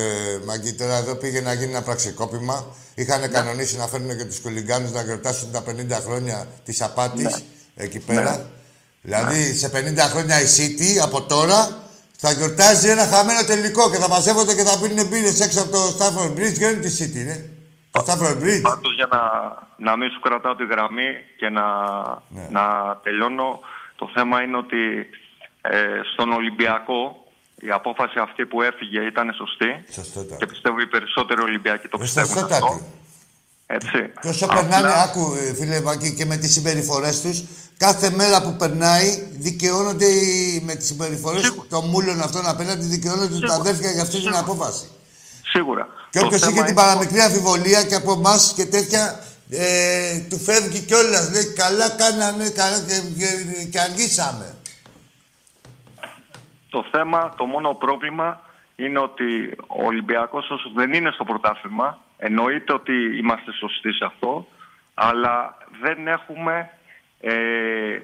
[0.45, 2.75] Μαγκή, τώρα εδώ πήγε να γίνει ένα πραξικόπημα.
[2.95, 7.35] Είχαν κανονίσει να φέρουν και τους κολυγκάνου να γιορτάσουν τα 50 χρόνια της απάτης Ναι.
[7.75, 8.49] εκεί πέρα.
[9.01, 11.80] Δηλαδή σε 50 χρόνια η City από τώρα
[12.23, 15.81] θα γιορτάζει ένα χαμένο τελικό και θα μαζεύονται και θα πίνουν μπύρες έξω από το
[15.97, 16.55] Stafford Bridge.
[16.57, 17.37] Και είναι τη City, ναι.
[17.91, 18.61] Το Stafford Bridge.
[18.61, 19.21] Πάντως για να,
[19.87, 21.65] να μην σου κρατάω τη γραμμή και να,
[22.29, 22.47] Ναι.
[22.49, 22.63] να
[23.03, 23.59] τελειώνω,
[23.95, 24.81] το θέμα είναι ότι
[25.61, 25.77] ε,
[26.13, 27.15] στον Ολυμπιακό
[27.67, 30.35] η απόφαση αυτή που έφυγε ήταν σωστή Σωστότατη.
[30.37, 32.81] και πιστεύω οι περισσότεροι Ολυμπιακοί το Ε, πιστεύουν αυτό.
[33.71, 33.97] Σωστότατη.
[33.97, 34.11] Έτσι.
[34.21, 37.43] Και όσο Απλά- περνάνε, άκου ε, φίλε Μαγκή, και με τις συμπεριφορές τους,
[37.77, 43.53] κάθε μέρα που περνάει δικαιώνονται οι- με τις συμπεριφορές των μούλων αυτών απέναντι, δικαιώνονται τα
[43.53, 44.85] αδέρφια για αυτή την απόφαση.
[45.53, 45.87] Σίγουρα.
[46.09, 49.19] Και Το όποιος θέμα είχε την είναι- παραμικρή αμφιβολία και από εμάς και τέτοια,
[49.49, 51.31] ε, του φεύγει κιόλας.
[51.31, 53.27] Λέει καλά κάνανε καλά και, και,
[53.71, 54.55] και αργήσαμε.
[56.69, 58.41] Το θέμα, το μόνο πρόβλημα
[58.75, 64.47] είναι ότι ο Ολυμπιακός όσο δεν είναι στο πρωτάθλημα, εννοείται ότι είμαστε σωστοί σε αυτό,
[64.93, 66.69] αλλά δεν έχουμε
[67.21, 67.31] ε,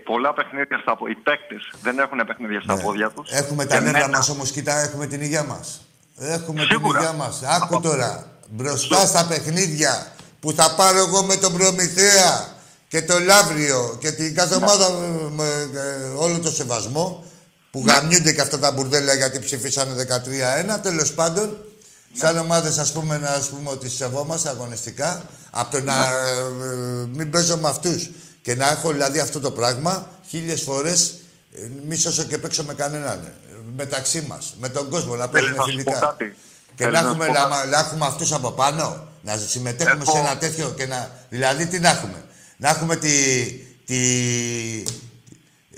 [0.09, 1.15] πολλά παιχνίδια στα πόδια.
[1.17, 3.31] Οι παίκτες δεν έχουν παιχνίδια στα πόδια τους.
[3.31, 3.37] Ναι.
[3.37, 5.81] Έχουμε Και τα νεύρα εμένα- μας όμως, κοιτά, έχουμε την υγεία μας.
[6.19, 6.99] Έχουμε Σίγουρα.
[6.99, 7.43] την υγεία μας.
[7.43, 8.31] Άκου τώρα.
[8.49, 12.55] Μπροστά στα παιχνίδια που θα πάρω εγώ με τον Προμηθέα
[12.87, 17.23] και το Λαύριο και την κάθε ομάδα με, με, ε, όλο το σεβασμό
[17.71, 20.79] που γαμιούνται και αυτά τα μπουρδέλα γιατί ψηφίσανε 13-1.
[20.81, 21.57] Τέλος πάντων,
[22.19, 27.05] σαν ομάδες, ας πούμε, να ας πούμε ότι σεβόμαστε αγωνιστικά, από το να ε, ε,
[27.13, 28.09] μην παίζω με αυτούς
[28.41, 31.13] και να έχω δηλαδή αυτό το πράγμα χίλιες φορές
[31.87, 33.19] μη σώσω και παίξω με κανέναν.
[33.25, 33.31] ε,
[33.75, 35.99] Μεταξύ μας, με τον κόσμο, να Θέλεις παίζουμε να σου πω φιλικά.
[35.99, 36.35] κάτι;
[36.75, 39.37] Και Θέλεις να να σου έχουμε, πω να, κάτι; να έχουμε αυτούς από πάνω, να
[39.47, 41.11] συμμετέχουμε Έχω- σε ένα τέτοιο και να.
[41.29, 42.23] Δηλαδή, τι να έχουμε;
[42.57, 43.09] Να έχουμε τη.
[43.85, 43.97] τη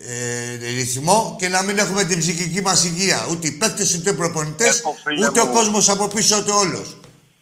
[0.08, 3.28] ε, ρυθμό και να μην έχουμε την ψυχική μας υγεία.
[3.32, 5.54] Ούτε οι παίκτες, ούτε οι προπονητές, Έχω, φίλε ούτε ο μου.
[5.54, 6.98] κόσμος από πίσω, ούτε όλος.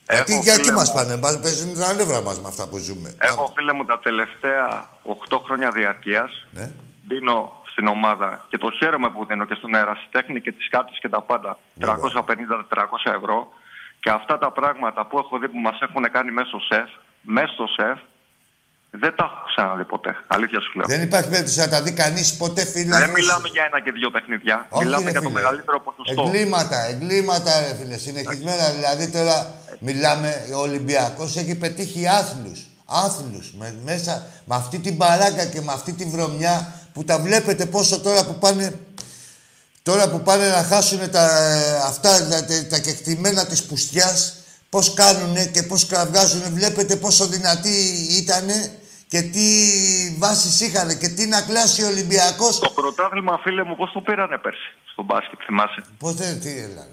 [0.10, 0.96] Γιατί Έχω, για εκεί φίλε μας μου.
[0.96, 3.16] πάνε, μας παίζουν τα νεύρα μας με αυτά που ζούμε.
[3.20, 6.72] Έχω φίλε μου τα τελευταία 8 χρόνια διαρκείας Ναι.
[7.08, 11.10] δίνω στην ομάδα και το χαίρομαι που δίνω και στον αερασιτέχνη και τις κάρτες και
[11.10, 13.48] τα πάντα 350-400 ευρώ
[14.00, 16.90] και αυτά τα πράγματα που έχω δει που μας έχουν κάνει μέσα στο σεφ,
[17.22, 17.98] μέσα στο σεφ
[18.90, 20.16] Δεν τα έχω ξαναδεί ποτέ.
[20.28, 20.86] Αλήθεια σου λέω.
[20.88, 22.98] Δεν υπάρχει περίπτωση να τα δει κανείς ποτέ φίλε.
[22.98, 24.66] Δεν μιλάμε για ένα και δύο παιχνίδια.
[24.70, 25.40] Όχι, μιλάμε ρε για το φίλε.
[25.40, 26.22] μεγαλύτερο ποσοστό.
[26.22, 27.98] Εγκλήματα, εγκλήματα, ρε φίλε.
[27.98, 28.70] Συνεχισμένα.
[28.70, 32.60] Δηλαδή τώρα μιλάμε, ο Ολυμπιακός έχει πετύχει άθλους.
[32.86, 33.54] Άθλους.
[33.58, 38.00] Με, μέσα με αυτή την παράγκα και με αυτή τη βρωμιά που τα βλέπετε πόσο
[38.00, 38.80] τώρα που πάνε.
[39.84, 44.37] Τώρα που πάνε να χάσουν τα, ε, αυτά τα, τα, τα κεκτημένα της πουστιάς,
[44.70, 47.76] πώς κάνουνε και πώς κραυγάζουν, βλέπετε πόσο δυνατοί
[48.22, 48.72] ήτανε
[49.08, 49.46] και τι
[50.18, 52.60] βάσεις είχανε και τι να κλάσει ο Ολυμπιακός.
[52.60, 56.88] Το πρωτάθλημα, φίλε μου, πώς το πήρανε πέρσι στο μπάσκετ, θυμάσαι; Πώς δεν, τι έλα.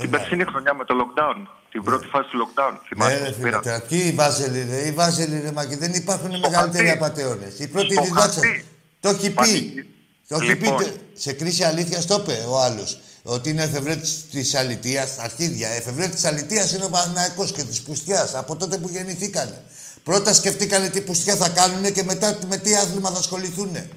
[0.00, 1.46] Την περσινή χρονιά με το lockdown.
[1.70, 2.72] Την πρώτη φάση του lockdown.
[2.72, 3.18] Ναι, Θυμάσαι.
[3.18, 3.62] ρε πώς φίλε, πήραν.
[3.62, 7.02] τώρα ποιοι οι Βάζελοι, ρε, οι Βάζελοι, ρε, μα και δεν υπάρχουν μεγαλύτεροι χαρτί.
[7.04, 7.58] απαταιώνες.
[7.58, 8.42] Οι πρώτοι Στο διδάξαν.
[8.42, 8.64] χαρτί.
[9.00, 9.30] Το έχει πει.
[9.30, 9.88] Πανηγύρι.
[10.28, 10.82] Το έχει πει, Λοιπόν.
[10.82, 13.00] τε- σε κρίση αλήθεια το είπε ο άλλος.
[13.26, 15.68] Ότι είναι εφευρέτης της αλητείας, αρχίδια.
[15.68, 19.62] Εφευρέτης της αλητείας είναι ο Παναθηναϊκός και της πουστιάς, από τότε που γεννηθήκανε.
[20.04, 23.88] Πρώτα σκεφτήκανε τι πουστιά θα κάνουνε και μετά με τι άθλημα θα ασχοληθούνε.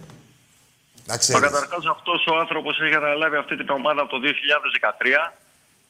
[1.06, 1.42] Να Μα ξέρεις.
[1.42, 5.34] καταρχάς αυτός ο άνθρωπος έχει αναλάβει αυτή την ομάδα από το 2013.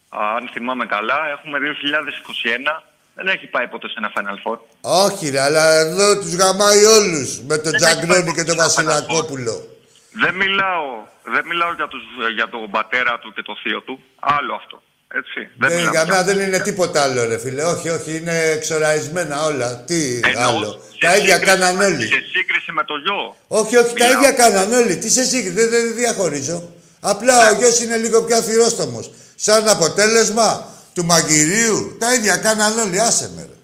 [0.09, 2.83] Α, Αν θυμάμαι καλά, έχουμε 2021.
[3.15, 4.57] Δεν έχει πάει ποτέ σε ένα Final Four.
[4.81, 7.41] Όχι ρε, αλλά εδώ τους γαμάει όλους.
[7.41, 9.76] Με τον Δεν Τζαγκρόνι έχει και τον πάει Βασιλακόπουλο.
[10.23, 10.85] Δεν μιλάω,
[11.33, 12.03] δεν μιλάω για, τους,
[12.35, 13.95] για τον πατέρα του και το θείο του.
[14.37, 14.77] Άλλο αυτό.
[15.19, 15.39] Έτσι.
[15.59, 17.63] Δεν Δεν, μιλάμε για για μένα δεν είναι τίποτα άλλο, ρε φίλε.
[17.63, 19.69] Όχι, όχι, είναι εξοραϊσμένα όλα.
[19.87, 20.69] Τι Εννοώ, άλλο.
[20.91, 22.07] σε Τα ίδια σύγκριση κάναν με- όλοι.
[22.07, 23.35] Σε σύγκριση με το γιο.
[23.47, 24.11] Όχι, όχι, τα Μιλάω.
[24.21, 24.97] ίδια κάναν όλοι.
[24.97, 26.69] Τι σε σύγκριση, δεν, δεν διαχωρίζω.
[26.99, 29.11] Απλά ο γιος είναι λίγο πιο αθυρόστομος.
[29.35, 32.99] Σαν αποτέλεσμα του μαγειρίου, τα ίδια κάναν όλοι.
[32.99, 33.55] Άσε με, ρε.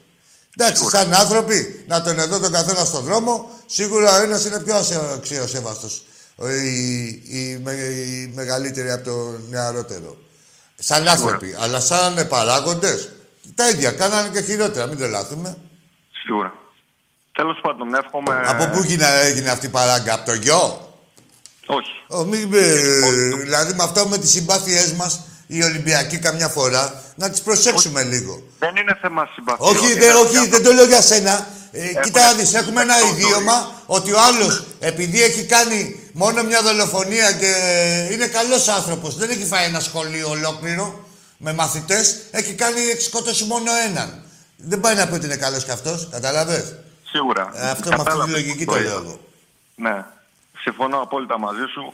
[0.58, 4.76] Εντάξει, σαν άνθρωποι, να τον εδώ τον καθένα στον δρόμο, σίγουρα ο ένας είναι πιο
[5.16, 6.02] αξιοσέβαστος.
[6.36, 10.18] Ο- Η, η, με- η μεγαλύτερη από το νεαρότερο.
[10.80, 11.56] Σαν άνθρωποι.
[11.60, 13.10] Αλλά σαν παράγοντες,
[13.56, 14.86] τα ίδια κάνανε και χειρότερα.
[14.88, 15.58] Μην τρελαθούμε.
[16.24, 16.54] Σίγουρα.
[17.32, 18.42] Τέλος πάντων, εύχομαι.
[18.46, 20.94] Από πού έγινε, έγινε αυτή η παράγκα, από το γιο;
[21.66, 21.92] Όχι.
[22.08, 22.76] Ω, μην, με-
[23.44, 28.44] δηλαδή με αυτό με τις συμπάθειές μας, οι Ολυμπιακοί καμιά φορά, να τις προσέξουμε λίγο.
[28.60, 29.70] Δεν είναι θέμα συμπαθιών.
[29.76, 31.48] Όχι, Είναι δεν, όχι, θέμα- δεν το λέω για σένα.
[31.72, 36.03] Ε, Έχουμε κοίτα να δεις, έχουμε ένα το ιδίωμα ότι ο άλλος, επειδή έχει κάνει
[36.14, 37.52] μόνο μια δολοφονία και
[38.12, 41.08] είναι καλός άνθρωπος, δεν έχει φάει ένα σχολείο ολόκληρο
[41.38, 44.24] με μαθητές, έχει κάνει, έχει σκοτώσει μόνο έναν.
[44.58, 46.76] Δεν πάει να πει ότι είναι καλός κι αυτός, καταλαβες.
[47.04, 47.52] Σίγουρα.
[47.54, 48.90] Ε, αυτό με αυτή τη Κατάλαβα λογική το το είπα.
[48.90, 49.20] λέω εγώ.
[49.76, 50.06] Ναι.
[50.60, 51.94] Συμφωνώ απόλυτα μαζί σου.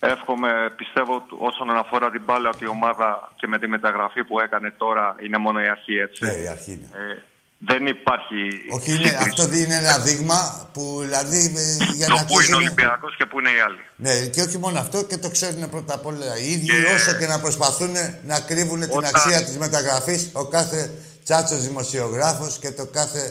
[0.00, 4.40] Εύχομαι, πιστεύω ότι όσον αφορά την μπάλα ότι η ομάδα και με τη μεταγραφή που
[4.40, 6.24] έκανε τώρα είναι μόνο η αρχή, έτσι.
[6.24, 6.88] Ναι, η αρχή είναι.
[6.92, 7.22] Ε,
[7.68, 8.40] δεν υπάρχει
[8.70, 9.28] Όχι, είναι, σύγκριση.
[9.28, 13.26] αυτό είναι ένα δείγμα που δηλαδή ε, για το να που είναι αρχίσουν- Ολυμπιακός και
[13.26, 13.82] που είναι οι άλλοι.
[13.96, 17.12] Ναι, και όχι μόνο αυτό και το ξέρουν πρώτα απ' όλα οι ίδιοι, Και- όσο
[17.18, 17.92] και να προσπαθούν
[18.30, 20.80] να κρύβουν την Όταν- αξία της μεταγραφής, ο κάθε
[21.24, 23.22] τσάτσος δημοσιογράφος και το κάθε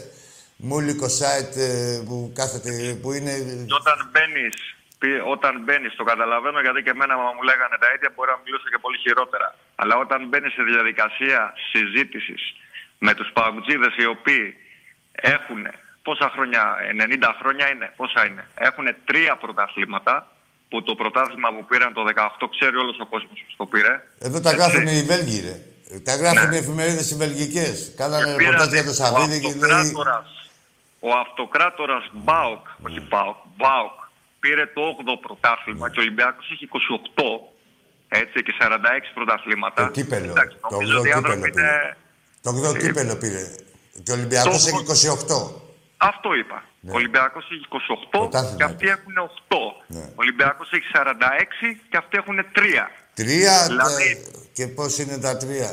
[0.70, 2.72] μούλικο site ε, που, κάθεται,
[3.02, 3.32] που είναι...
[3.70, 4.56] Και όταν μπαίνεις,
[5.34, 8.68] όταν μπαίνεις, το καταλαβαίνω γιατί και εμένα άμα μου λέγανε τα ίδια, μπορεί να μιλούσα
[8.74, 9.48] και πολύ χειρότερα.
[9.82, 11.40] Αλλά όταν μπαίνεις σε διαδικασία
[11.72, 12.42] συζήτησης
[13.06, 14.56] με τους παγκοτζίδε οι οποίοι
[15.12, 15.62] έχουν
[16.02, 16.62] πόσα χρόνια,
[17.22, 20.28] 90 χρόνια είναι, πόσα είναι, έχουν τρία πρωταθλήματα
[20.70, 23.94] που το πρωτάθλημα που πήραν το 18 ξέρει όλος ο κόσμος που το πήρε.
[24.20, 24.62] Εδώ τα Έτσι.
[24.62, 25.56] γράφουν οι Βέλγοι, ρε.
[26.08, 26.56] Τα γράφουν Ναι.
[26.56, 27.94] οι εφημερίδες οι βελγικές.
[27.98, 29.74] Κάνανε Και ρεπορτάζ πήρανε για το Σαββίδι ο και δηλαδή...
[29.74, 30.50] αυτοκράτορας,
[31.00, 33.98] ο αυτοκράτορας Μπάουκ, όχι Μπάουκ, Μπάουκ,
[34.40, 36.66] πήρε το 8ο πρωτάθλημα και ο Ολυμπιακός έχει
[37.16, 37.24] 28,
[38.08, 38.66] έτσι, και 46
[39.14, 39.86] πρωταθλήματα.
[39.86, 40.32] Το κύπελο.
[40.32, 41.98] Εντάξει, Το νομίζω 8ο ότι οι άνθρωποι κύπελο είναι...
[42.42, 43.44] Το 8ο Ε, κύπελο πήρε;
[44.04, 45.52] Και ο Ολυμπιακός το- έχει 28.
[45.98, 46.64] Αυτό είπα.
[46.82, 46.92] Ναι.
[46.92, 49.58] Ο Ολυμπιακός έχει 28 Πρωτάθλημα και αυτοί έχουν 8.
[49.88, 50.00] Ναι.
[50.00, 52.92] Ο Ολυμπιακός έχει 46 και αυτοί έχουν 3.
[53.14, 55.72] Τρία Δηλαδή- ε, και πώς είναι τα τρία;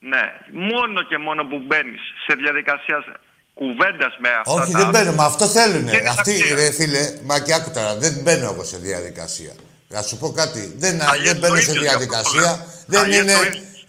[0.00, 0.24] Ναι,
[0.72, 2.98] μόνο και μόνο που μπαίνεις σε διαδικασία
[3.54, 4.78] κουβέντας με αυτά Όχι, τα...
[4.78, 5.12] δεν μπαίνω.
[5.12, 5.90] Μα αυτό θέλουνε.
[5.90, 6.54] Δεν είναι Αυτοί, αξία.
[6.56, 9.52] ρε φίλε, μα και άκου τώρα, δεν μπαίνω εγώ σε διαδικασία.
[9.88, 10.74] Να σου πω κάτι.
[10.76, 12.40] Δεν, Αλλιώς δεν το μπαίνω σε ίδιο, γι' αυτό το διαδικασία.
[12.40, 12.56] λέω.
[12.86, 13.38] Δεν Αλλιώς είναι το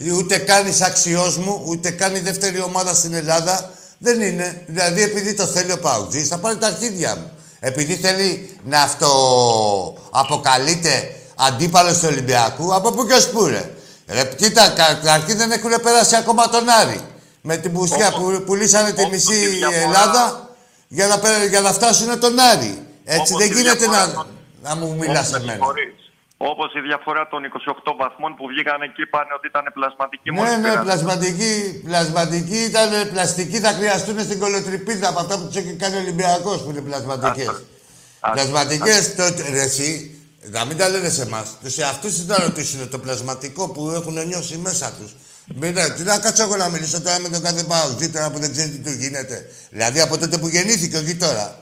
[0.10, 3.72] ούτε καν αξιός μου, ούτε καν η δεύτερη ομάδα στην Ελλάδα.
[3.98, 4.64] Δεν είναι.
[4.68, 7.32] Δηλαδή, επειδή το θέλει ο Παουτζής, θα πάρει τα αρχίδια μου.
[7.60, 13.70] Επειδή θέλει να αυτοαποκαλείται αντίπαλος του Ολυμπιακού, από πού και ως πού, ρε.
[14.08, 17.02] Ρε, κοίτα, καταρχήν δεν έχουν περάσει ακόμα τον Άρη.
[17.42, 20.50] Με την πουσιά που πουλήσανε τη όπως μισή η διαφορά- Ελλάδα
[20.88, 22.86] για να, πε- για να φτάσουν τον Άρη.
[23.06, 24.28] Έτσι Όπως δεν η γίνεται διαφορά να, των-
[24.64, 25.66] να μου μιλάς Όπως εμένα.
[26.42, 26.52] Συγχωρείς.
[26.54, 30.56] Όπως η διαφορά των 28 βαθμών που βγήκαν εκεί πάνε ότι ήταν πλασματική Ναι, μόλις
[30.58, 30.84] ναι, πήραν.
[30.88, 31.54] πλασματική,
[31.88, 36.58] πλασματική ήταν πλαστική, θα χρειαστούν στην κολοτριπίδα από αυτά που τους έχει κάνει ο Ολυμπιακός
[36.64, 37.52] που είναι πλασματικές.
[38.36, 40.16] Πλασματικές, τότε, ρε εσύ,
[40.56, 41.48] να μην τα λένε σε εμάς.
[41.64, 45.12] Τους εαυτούς τους να ρωτήσουν το πλασματικό που έχουν νιώσει μέσα τους.
[45.56, 48.40] Μην, ναι, τι να κάτσω εγώ να μιλήσω τώρα με τον κάθε παγκοτζή τώρα που
[48.40, 49.46] δεν ξέρει τι του γίνεται.
[49.70, 51.61] Δηλαδή από τότε που γεννήθηκε, όχι τώρα.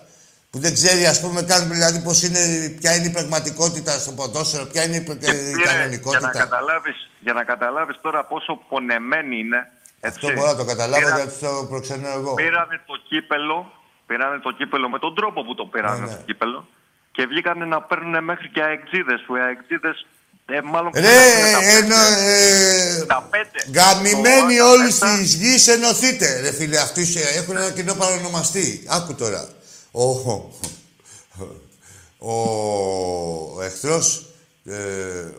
[0.51, 2.39] Που δεν ξέρει, ας πούμε, καν δηλαδή πώς είναι,
[2.79, 6.29] ποια είναι η πραγματικότητα στο ποδόσφαιρο, ποια είναι η, πρα- η Πήρε, για, να κανονικότητα.
[6.43, 9.57] καταλάβεις, για να καταλάβεις τώρα πόσο πονεμένη είναι.
[9.99, 10.19] Έτσι.
[10.25, 12.33] Αυτό μπορώ να το καταλάβω Πήρα- γιατί το προξενώ εγώ.
[12.33, 13.71] Πήρανε το κύπελο,
[14.07, 16.11] πήρανε το κύπελο με τον τρόπο που το πήρανε Ναι, ναι.
[16.15, 16.67] το κύπελο
[17.11, 19.97] και βγήκανε να παίρνουν μέχρι και αεξίδες που οι αεξίδες
[20.45, 23.01] ε, μάλλον Ρε, ξεχάσανε τα ενώ, πέντε.
[23.01, 23.59] ε, τα πέντε.
[23.79, 26.39] Γαμημένοι Το όλοι Άστα τη γης ενωθείτε.
[26.41, 28.83] Ρε φίλε, αυτοί σε- έχουν ένα κοινό παρονομαστή.
[28.89, 29.41] Άκου τώρα.
[29.91, 30.03] Ο,
[32.17, 32.33] ο,
[33.55, 34.25] ο εχθρός,
[34.65, 34.75] ε,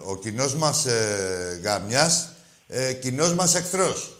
[0.04, 2.28] ο κοινός μας ε, γαμιάς,
[2.68, 4.18] ε, κοινός μας εχθρός.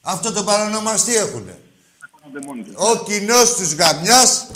[0.00, 1.58] Αυτό το παρονομαστή έχουνε.
[2.74, 4.46] Ο κοινός τους γαμιάς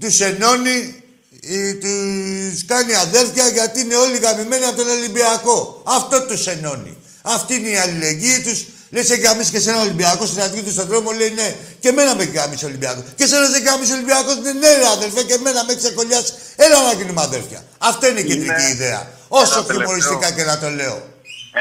[0.00, 1.02] τους ενώνει,
[1.42, 5.82] ε, τους κάνει αδέρφια γιατί είναι όλοι γαμημένοι από τον Ολυμπιακό.
[5.84, 6.96] Αυτό τους ενώνει.
[7.22, 8.64] Αυτή είναι η αλληλεγγύη τους.
[8.94, 11.48] Λες σε γαμίσει και σε ένα Ολυμπιακός στην αρχή του στον δρόμο λέει ναι.
[11.80, 13.02] Και εμένα με γαμίσει Ολυμπιακός.
[13.18, 16.32] Και σε ένα σε γαμίσει Ολυμπιακός ναι, ναι, ρε αδερφέ, και εμένα με έχει ξεκολλιάσει.
[16.56, 17.60] Έλα να γίνουμε αδέρφια.
[17.78, 19.00] Αυτό είναι η Είναι κεντρική ιδέα.
[19.28, 20.36] Όσο ένα χιουμοριστικά τελευταίο.
[20.36, 20.96] και να το λέω.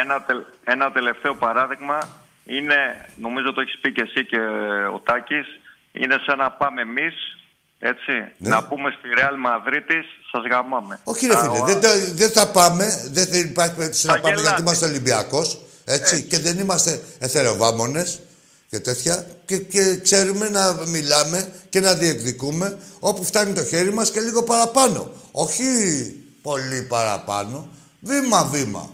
[0.02, 1.98] Ένα, τε- ένα τελευταίο παράδειγμα
[2.46, 2.78] είναι,
[3.26, 4.40] νομίζω το έχεις πει και εσύ και
[4.96, 5.48] ο Τάκης,
[6.02, 7.16] είναι σαν να πάμε εμείς,
[7.80, 10.94] έτσι, να πούμε στη Ρεάλ Μαδρίτης, σας γαμάμε.
[10.96, 11.02] Ναι.
[11.12, 14.20] Όχι ρε φίλε, Α, δεν, το- δεν θα πάμε, δεν θα υπάρχει περίπτωση να Θα
[14.20, 14.62] πάμε γιατί γελάτε.
[14.62, 15.48] είμαστε Ολυμπιακός,
[15.86, 18.20] έτσι, και δεν είμαστε εθεροβάμονες
[18.70, 24.12] και τέτοια και, και ξέρουμε να μιλάμε και να διεκδικούμε όπου φτάνει το χέρι μας
[24.12, 25.12] και λίγο παραπάνω.
[25.32, 25.64] Όχι
[26.42, 27.68] πολύ παραπάνω,
[28.00, 28.90] βήμα-βήμα.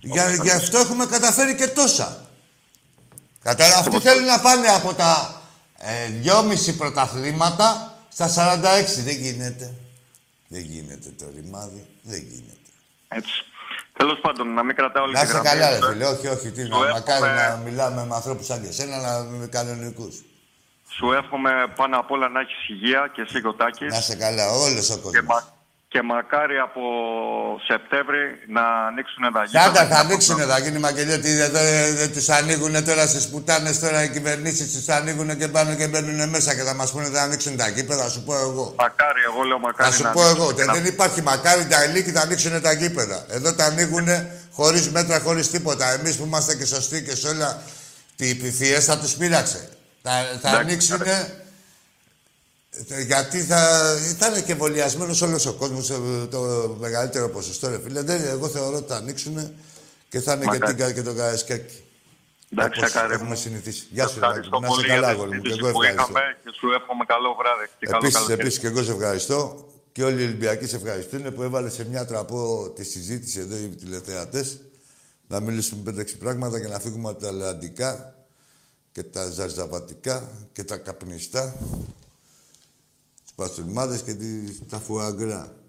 [0.00, 2.26] Για, γι' αυτό έχουμε καταφέρει και τόσα.
[3.42, 5.42] Κατάλαβα, αυτοί θέλουν να πάνε από τα
[5.78, 9.02] ε, 2,5 πρωταθλήματα στα 46.
[9.04, 9.74] Δεν γίνεται.
[10.48, 11.86] Δεν γίνεται το ρημάδι.
[12.02, 12.70] Δεν γίνεται.
[13.08, 13.44] Έτσι.
[14.00, 15.48] Τέλος πάντων, να μην κρατάω όλη Να τη είστε γραμμή.
[15.60, 16.04] καλά, ρε φίλε.
[16.06, 16.50] Όχι, όχι.
[16.50, 20.14] Τι να, Σου μακάρι εύχομαι- να μιλάμε με ανθρώπους σαν και εσένα, να με κανονικούς.
[20.96, 23.92] Σου εύχομαι πάνω απ' όλα να έχεις υγεία και εσύ Κωτάκης.
[23.92, 25.24] Να είστε καλά, όλος ο και, κόσμος.
[25.26, 25.46] μα-
[25.88, 26.80] και μακάρι από
[27.70, 29.64] Σεπτέμβρη να ανοίξουν τα γήπεδα.
[29.64, 33.06] Κάντα, και θα να ανοίξουν, θα γίνει μαγγελία ότι εδώ ε, δεν τους ανοίγουν τώρα
[33.06, 33.78] στις πουτάνες.
[33.80, 37.22] Τώρα οι κυβερνήσεις τους ανοίγουν και πάνε και μπαίνουν μέσα και θα μας πούνε θα
[37.22, 38.02] ανοίξουν τα γήπεδα.
[38.02, 38.74] Θα σου πω εγώ.
[38.78, 41.66] Μακάρι, εγώ λέω μακάρι Θα σου να πω ανοίξουν εγώ, και να- δεν υπάρχει μακάρι
[41.66, 43.24] τα ηλίκη θα ανοίξουν τα γήπεδα.
[43.28, 44.08] Εδώ τα ανοίγουν
[44.52, 45.92] χωρίς μέτρα, χωρίς τίποτα.
[45.92, 47.62] Εμείς που είμαστε και σωστοί και σε όλα
[48.16, 49.68] τι επιφυέ θα τους πείραξε.
[50.02, 50.98] Θα, θα Εντάξει, ανοίξουν.
[53.06, 53.58] Γιατί θα,
[54.18, 55.86] θα είναι και εμβολιασμένος όλος ο κόσμος
[56.30, 56.40] το
[56.80, 57.68] μεγαλύτερο ποσοστό.
[57.68, 58.02] Ρε φίλε.
[58.02, 59.52] Δεν, εγώ θεωρώ ότι θα ανοίξουν
[60.08, 60.74] και θα είναι και, Μακάρι.
[60.74, 61.82] τίγκα και το Καραϊσκάκι.
[62.52, 63.36] Εντάξει, Όπως Ακάρη έχουμε μου.
[63.36, 63.86] συνηθίσει.
[63.90, 64.60] Γεια σου, Ευχαριστώ Ράκη μου.
[64.60, 65.42] Να είσαι πολύ καλά, για αγόρι τη μου.
[65.42, 66.10] Και συζήτηση εγώ που ευχαριστώ.
[66.12, 68.40] είχαμε και σου εύχομαι καλό βράδυ και καλό Επίσης, καλοκαίρι.
[68.40, 72.04] επίσης και εγώ σε ευχαριστώ και όλοι οι Ολυμπιακοί σε ευχαριστούν που έβαλε σε μια
[72.06, 74.60] τραπό τη συζήτηση εδώ οι τηλεθεατές
[75.26, 78.14] να μιλήσουμε πέντε-έξι πράγματα και να φύγουμε από τα λεαντικά
[78.92, 81.54] και τα ζαρζαβατικά και τα καπνιστά
[83.38, 85.62] τις παστουμάδες και τις, τα φουαγκρά.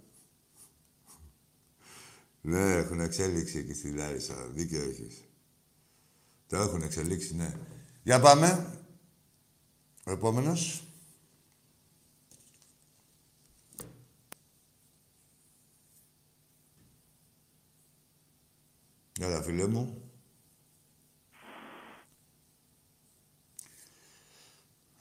[2.41, 4.47] Ναι, έχουν εξέλιξη εκεί στη Λάρισα.
[4.47, 5.23] Δίκαιο έχεις.
[6.47, 7.57] Τα έχουν εξελίξει, ναι.
[8.03, 8.79] Για πάμε.
[10.05, 10.83] Ο επόμενος.
[19.19, 20.08] Έλα, φίλε μου.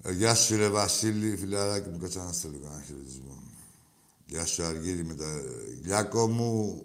[0.05, 3.43] Γεια σου, ρε Βασίλη, φιλαράκι μου, κάτσε να στο λίγο ένα χαιρετισμό.
[4.27, 5.43] Γεια σου, Αργύρι, με τα...
[5.83, 6.83] Γιάκο μου,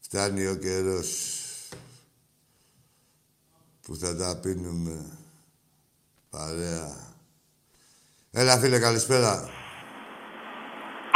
[0.00, 1.08] φτάνει ο καιρός
[3.82, 5.06] που θα τα πίνουμε
[6.30, 7.06] παρέα.
[8.30, 9.50] Έλα, φίλε, καλησπέρα.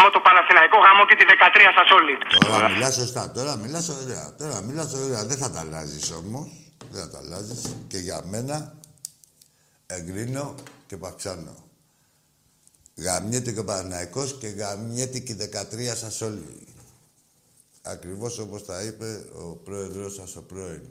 [0.05, 1.30] Με το Παναθηναϊκό γαμό και τη 13
[1.78, 2.18] σας όλοι.
[2.46, 4.34] Τώρα μιλάς σωστά, τώρα μιλάς ωραία.
[4.34, 5.24] Τώρα μιλάς ωραία.
[5.24, 6.48] Δεν θα τα αλλάζεις όμως.
[6.90, 7.76] Δεν θα τα αλλάζεις.
[7.88, 8.74] Και για μένα
[9.87, 10.55] εγκρίνω
[10.87, 11.57] και παψάνω.
[12.97, 15.51] Γαμιέται και ο Παναθηναϊκός και γαμιέται και η
[15.93, 16.66] 13 σας όλοι.
[17.83, 20.83] Ακριβώς όπως τα είπε ο πρόεδρος σας ο πρώην.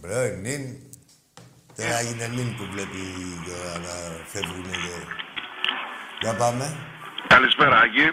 [0.00, 0.76] Πρώην νυν.
[1.76, 3.02] Τώρα είναι νυν που βλέπει
[3.46, 5.22] τώρα να φεύγουν και...
[6.20, 6.76] Για πάμε.
[7.28, 8.06] Καλησπέρα, Άκη.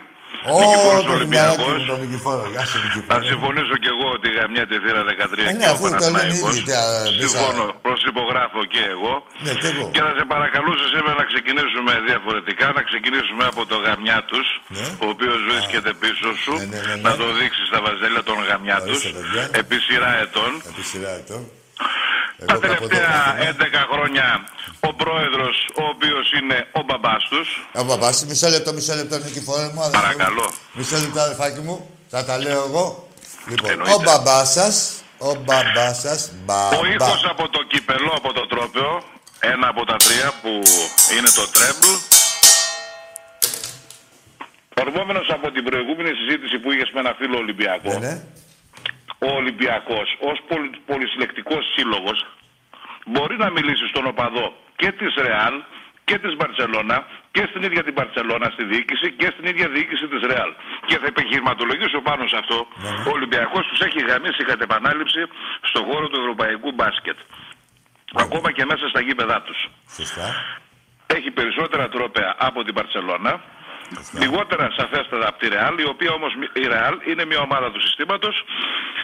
[0.54, 1.58] Ω, Νικηφόρος το Ολυμπιακός.
[1.74, 1.88] Ολυμπιακός.
[1.92, 2.44] Το Νικηφόρο.
[2.54, 3.24] Γεια σου, Θα Νικηφόρο.
[3.32, 4.28] συμφωνήσω κι εγώ ότι
[4.58, 6.54] για τη θύρα 13 Ε, ναι, και ο αφού το λένε Παναθηναϊκός.
[6.58, 7.20] ήδη τα μέσα.
[7.22, 9.14] Συμφωνώ, προσυπογράφω και εγώ.
[9.46, 9.84] Ναι, και εγώ.
[9.94, 14.48] Και θα σε παρακαλούσα σήμερα να ξεκινήσουμε διαφορετικά, να ξεκινήσουμε από το γαμιά τους,
[15.04, 17.06] ο οποίος βρίσκεται πίσω σου, Ναι, ναι, ναι, ναι.
[17.08, 19.44] να το δείξεις στα βαζέλια των γαμιά τους, Ορίστε, παιδιά.
[19.62, 20.52] επί σειρά ετών.
[22.42, 22.60] Επί σειρά ετών.
[22.62, 23.56] Τα Εγώ κάπου εδώ τελευταία κάθομαι.
[23.70, 24.26] 11 χρόνια
[24.90, 27.48] ο πρόεδρος, ο οποίος είναι ο μπαμπάς τους,
[27.82, 29.82] Ο μπαμπάς, μισό λεπτό, μισό λεπτό, Νικηφόρο μου.
[29.82, 30.14] αδερφέ μου.
[30.18, 30.46] Παρακαλώ.
[30.78, 31.76] Μισό λεπτό, αδερφάκι μου.
[32.14, 32.86] Θα τα λέω εγώ.
[33.52, 33.94] Λοιπόν, Εννοείται.
[33.94, 34.76] ο μπαμπάς σας,
[35.18, 36.88] ο μπαμπάς σας, Ο μπαμπά.
[36.94, 38.92] ήχος από το κυπελό από το τρόπαιο,
[39.40, 40.52] ένα από τα τρία που
[41.18, 41.88] είναι το τρέμπλ.
[44.82, 48.14] Ορμόμενος από την προηγούμενη συζήτηση που είχες με ένα φίλο Ολυμπιακό, Ναι,
[49.28, 52.18] ο Ολυμπιακός ως πολυ, πολυσυλλεκτικός σύλλογος
[53.06, 55.56] μπορεί να μιλήσει στον οπαδό και της Ρεάλ
[56.04, 56.98] και της Μπαρτσελώνα
[57.32, 60.52] και στην ίδια την Μπαρτσελώνα στη διοίκηση και στην ίδια διοίκηση της Ρεάλ.
[60.86, 62.68] Και θα επιχειρηματολογήσω πάνω σε αυτό.
[63.08, 65.22] Ο Ολυμπιακός τους έχει γαμίσει κατ' επανάληψη
[65.62, 67.18] στον χώρο του ευρωπαϊκού μπάσκετ.
[68.14, 69.60] Ακόμα και μέσα στα γήπεδά τους.
[69.98, 70.28] Σωστά.
[71.16, 73.42] Έχει περισσότερα τρόπαια από την Μπαρτσελώνα.
[74.24, 76.32] Λιγότερα σαφέστατα από τη Ρεάλ, η οποία όμως
[76.64, 78.36] η Ρεάλ είναι μια ομάδα του συστήματος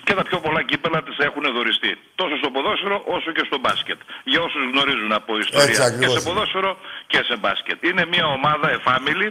[0.06, 1.92] και τα πιο πολλά κύπελα της έχουν δοριστεί.
[2.22, 4.00] Τόσο στο ποδόσφαιρο όσο και στο μπάσκετ.
[4.32, 6.28] Για όσους γνωρίζουν από Έτσι ιστορία και ακριβώς σε είναι.
[6.30, 6.72] ποδόσφαιρο
[7.12, 7.78] και σε μπάσκετ.
[7.90, 9.28] Είναι μια ομάδα εφάμιλη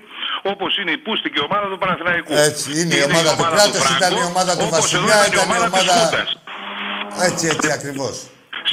[0.52, 2.32] όπως είναι η πούστικη ομάδα του Παναθηναϊκού.
[2.48, 5.34] Έτσι, είναι η ομάδα του κράτους, ήταν η ομάδα του όπως εδώ Βασιλιά, ήταν η
[5.34, 6.28] ήταν η ομάδα της ομάδα- Χούντας.
[7.28, 8.16] Έτσι, έτσι ακριβώς.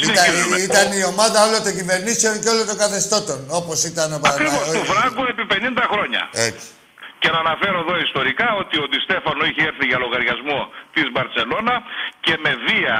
[0.03, 0.57] Ήταν, Συνεχίζουμε.
[0.69, 3.37] ήταν η ομάδα όλων των κυβερνήσεων και όλων των καθεστώτων.
[3.59, 4.89] Όπως ήταν ο Ακριβώς, του Παναγιώτης.
[4.91, 6.21] Φράγκο επί 50 χρόνια.
[6.49, 6.65] Έτσι.
[7.23, 10.59] Και να αναφέρω εδώ ιστορικά ότι ο Ντιστέφανο είχε έρθει για λογαριασμό
[10.95, 11.75] της Μπαρτσελώνα
[12.25, 12.95] και με βία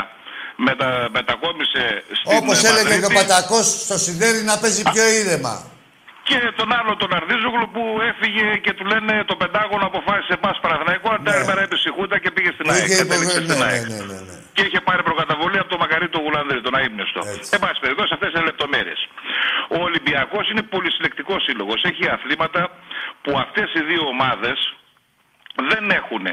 [0.68, 1.84] μετα, μετακόμισε
[2.18, 3.20] στην Όπως ε, έλεγε και ο Μαδρίτη.
[3.20, 5.73] Πατακός στο Σιδέρι να παίζει πιο ήρεμα.
[6.30, 11.08] Και τον άλλο τον Αρδίζογλου που έφυγε και του λένε το Πεντάγωνο αποφάσισε πας Παναθηναϊκό,
[11.16, 12.84] αν τα έμερα έπεσε η Χούντα και πήγε στην ΑΕΚ.
[12.86, 13.46] Είχε Κατέληξε υπογράψει.
[13.48, 13.86] στην Ναι, ΑΕΚ.
[13.92, 14.36] ναι, ναι, ναι.
[14.56, 17.22] Και είχε πάρει προκαταβολή από το μακαρί του Γουλανδρή, τον αείμνηστο.
[17.56, 19.00] Εν πάση περιπτώσει, αυτές είναι λεπτομέρειες.
[19.76, 21.80] Ο Ολυμπιακός είναι πολυσυλλεκτικός σύλλογος.
[21.92, 22.62] Έχει αθλήματα
[23.24, 24.58] που αυτές οι δύο ομάδες
[25.72, 26.26] δεν έχουν.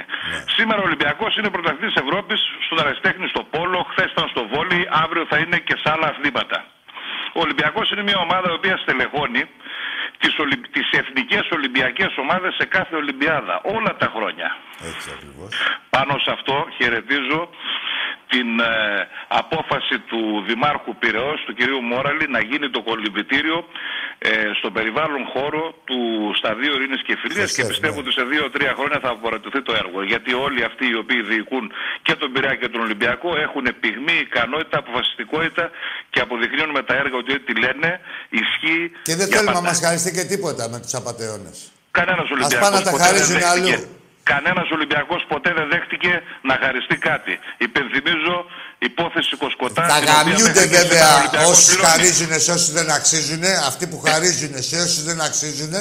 [0.56, 5.24] Σήμερα ο Ολυμπιακός είναι πρωταθλητής Ευρώπης στον αριστέχνη στο Πόλο, χθες ήταν στο Βόλι, αύριο
[5.30, 6.58] θα είναι και σε άλλα αθλήματα.
[7.36, 9.42] Ο Ολυμπιακός είναι μια ομάδα η οποία στελεχώνει
[10.18, 10.56] τις, Ολυ...
[10.56, 14.56] τις εθνικές Ολυμπιακές ομάδες σε κάθε Ολυμπιάδα, όλα τα χρόνια.
[14.90, 15.50] Έτσι ακριβώς.
[15.90, 17.40] Πάνω σε αυτό χαιρετίζω
[18.32, 18.72] την ε,
[19.42, 23.58] απόφαση του Δημάρχου Πυραιός, του κυρίου Μόραλη, να γίνει το κολυμπητήριο
[24.18, 26.00] ε, στον περιβάλλον χώρο του
[26.40, 29.98] Σταδίου Ειρήνης και Φιλίας και πιστεύω ότι σε δύο-τρία χρόνια θα απορρατωθεί το έργο.
[30.10, 31.64] Γιατί όλοι αυτοί οι οποίοι διοικούν
[32.06, 35.64] και τον Πειραιά και τον Ολυμπιακό έχουν πυγμή, ικανότητα, αποφασιστικότητα
[36.12, 37.88] και αποδεικνύουν με τα έργα ότι ό,τι λένε
[38.40, 39.68] ισχύει Και δεν για θέλουμε να πάντα.
[39.68, 41.56] μας χαριστεί και τίποτα με τους απαταιώνες.
[41.98, 43.74] Κανένας Α Ολυμπιακός πάνε να τα ποτέ δεν χαρίζουν δέχτηκε.
[43.74, 43.98] αλλού.
[44.22, 47.38] Κανένας Ολυμπιακός ποτέ δεν δέχτηκε να χαριστεί κάτι.
[47.58, 48.36] Υπενθυμίζω
[48.78, 49.82] υπόθεση Κοσκοτά.
[49.82, 51.88] Θα την οποία γαμιούνται μέχρι και σήμερα ο βέβαια Ολυμπιακός όσου πληρώνει.
[51.90, 53.42] χαρίζουν σε όσου δεν αξίζουν.
[53.70, 55.72] Αυτοί που χαρίζουν σε όσου δεν αξίζουν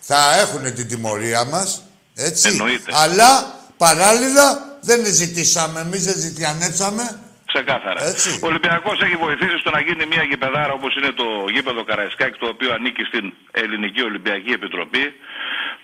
[0.00, 1.68] θα έχουν την τιμωρία μας.
[2.16, 2.48] Έτσι.
[2.48, 2.90] Εννοείται.
[3.04, 3.30] Αλλά
[3.76, 4.46] παράλληλα
[4.88, 5.80] δεν ζητήσαμε.
[5.80, 7.20] Εμείς δεν ζητιανέψαμε.
[7.52, 8.00] Ξεκάθαρα.
[8.42, 12.46] Ο Ολυμπιακός έχει βοηθήσει στο να γίνει μια γηπεδάρα όπως είναι το γήπεδο Καραϊσκάκη, το
[12.54, 15.04] οποίο ανήκει στην Ελληνική Ολυμπιακή Επιτροπή.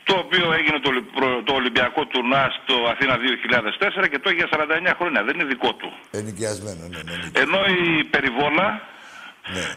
[0.08, 4.38] Το οποίο έγινε το, Ολυ- προ- το Ολυμπιακό τουρνά στο Αθήνα 2004 και το έχει
[4.42, 5.20] για 49 χρόνια.
[5.26, 5.88] Δεν είναι δικό του.
[6.20, 7.14] Ενοικιασμένο, ναι, ναι.
[7.44, 8.66] Ενώ η περιβόλα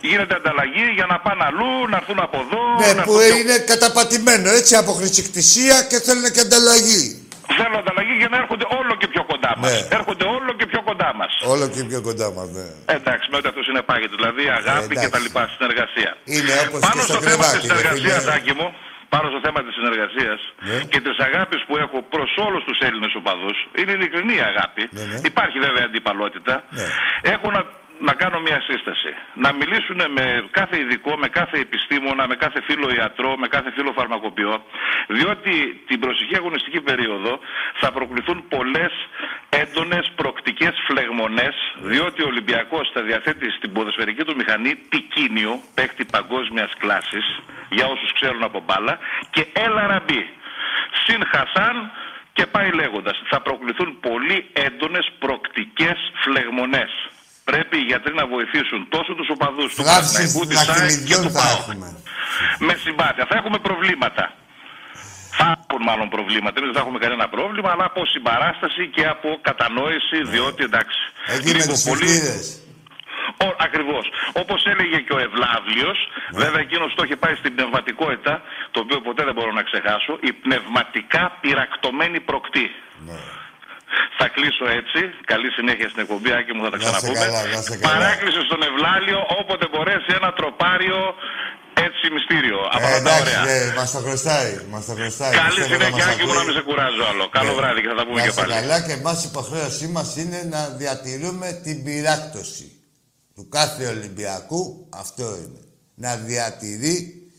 [0.10, 2.62] γίνεται ανταλλαγή για να πάνε αλλού, να έρθουν από εδώ.
[2.84, 7.04] Ναι, να που έρθουν και- είναι καταπατημένο έτσι από χρησικτησία και θέλουν και ανταλλαγή.
[7.58, 9.72] Θέλουν ανταλλαγή για να έρχονται όλο και πιο κοντά μας.
[9.72, 9.80] Ναι.
[9.98, 11.32] Έρχονται όλο και πιο κοντά μας.
[11.54, 12.66] Όλο και πιο κοντά μας, ναι.
[12.98, 14.16] Εντάξει, με ό,τι αυτό συνεπάγεται.
[14.20, 15.02] Δηλαδή αγάπη εντάξει.
[15.04, 16.12] και τα λοιπά, συνεργασία.
[16.36, 17.68] Είναι όπως Πάνω και στο στο θέμα της κρεβάτι.
[17.68, 18.32] ρε συνεργασία, φίλε.
[18.32, 18.68] Τάκη μου,
[19.14, 20.78] πάνω στο θέμα της συνεργασίας Ναι.
[20.92, 24.84] και της αγάπης που έχω προς όλους τους Έλληνες οπαδούς, είναι ειλικρινή η αγάπη.
[24.92, 25.18] Ναι, ναι.
[25.32, 26.64] Υπάρχει βέβαια αντιπαλότητα.
[27.22, 27.62] Έχω να,
[28.08, 29.12] να κάνω μια σύσταση.
[29.44, 33.92] Να μιλήσουν με κάθε ειδικό, με κάθε επιστήμονα, με κάθε φίλο ιατρό, με κάθε φίλο
[34.00, 34.54] φαρμακοποιό,
[35.08, 35.54] διότι
[35.90, 37.40] την προσεχή αγωνιστική περίοδο
[37.82, 38.94] θα προκληθούν πολλές
[39.45, 39.45] έντονε
[40.56, 47.26] προκτικέ φλεγμονές, διότι ο Ολυμπιακός θα διαθέτει στην ποδοσφαιρική του μηχανή τικίνιο, παίκτη παγκόσμιας κλάσης,
[47.70, 48.98] για όσους ξέρουν από μπάλα,
[49.30, 50.22] και έλα ραμπί.
[51.06, 51.76] Συν Χασάν
[52.34, 53.22] και πάει λέγοντας.
[53.32, 56.92] Θα προκληθούν πολύ έντονες προκτικές φλεγμονές.
[57.44, 61.22] Πρέπει οι γιατροί να βοηθήσουν τόσο τους οπαδούς του Γράψεις Παναθηναϊκού, της ΣΑΕ και δαχτυλιδιών
[61.26, 61.60] του θα ΠΑΟΚ.
[61.60, 61.88] έχουμε.
[62.68, 63.26] Με συμπάθεια.
[63.30, 64.24] Θα έχουμε προβλήματα.
[65.38, 66.56] Θα έχουν μάλλον προβλήματα.
[66.60, 71.00] Εμείς δεν θα έχουμε κανένα πρόβλημα, αλλά από συμπαράσταση και από κατανόηση, διότι εντάξει.
[71.36, 72.60] Εκεί με τις συστήρες.
[73.46, 74.06] Ο- ακριβώς.
[74.42, 75.98] Όπως έλεγε και ο Ευλάβλιος,
[76.42, 78.34] βέβαια εκείνος το είχε πάει στην πνευματικότητα,
[78.72, 82.68] το οποίο ποτέ δεν μπορώ να ξεχάσω, η πνευματικά πυρακτωμένη προκτή.
[84.18, 85.00] Θα κλείσω έτσι.
[85.32, 87.20] Καλή συνέχεια στην εκπομπή, Άκη μου, θα τα Να σε ξαναπούμε.
[87.26, 87.94] καλά, να σε καλά.
[87.94, 91.00] Παράκληση στον Ευλάλιο, όποτε μπορέσει ένα τροπάριο
[91.88, 92.60] έτσι μυστήριο.
[92.76, 93.72] Από Ε, αυτά τα εντάξει, ωραία.
[93.72, 94.52] ε, μας το χρωστάει.
[94.72, 95.34] Μας το χρωστάει.
[95.36, 96.46] Καλή Πιστεύω να συνέχεια, μας Άκη μου, να ακούει.
[96.48, 97.24] μην σε κουράζω άλλο.
[97.38, 97.56] Καλό Ναι.
[97.60, 98.54] βράδυ και θα τα πούμε Να και είστε πάλι.
[98.54, 102.68] καλά και εμάς η υποχρέωσή μας είναι να διατηρούμε την πυράκτωση
[103.36, 104.88] του κάθε Ολυμπιακού.
[105.04, 105.62] Αυτό είναι.
[105.96, 107.30] Να διατηρεί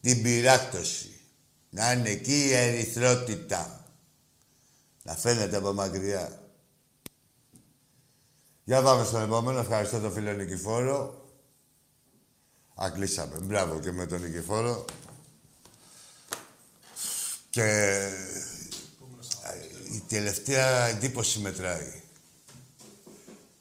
[0.00, 1.04] την πυράκτωση.
[1.70, 3.84] Να είναι εκεί η ερυθρότητα.
[5.02, 6.38] Να φαίνεται από μακριά.
[8.64, 9.58] Για πάμε στον επόμενο.
[9.58, 11.19] Ευχαριστώ τον φίλο Νικηφόρο.
[12.84, 13.38] Α, κλείσαμε.
[13.42, 14.84] Μπράβο και με τον Νικηφόρο.
[17.50, 17.62] Και
[19.42, 22.02] ε, η τελευταία εντύπωση μετράει.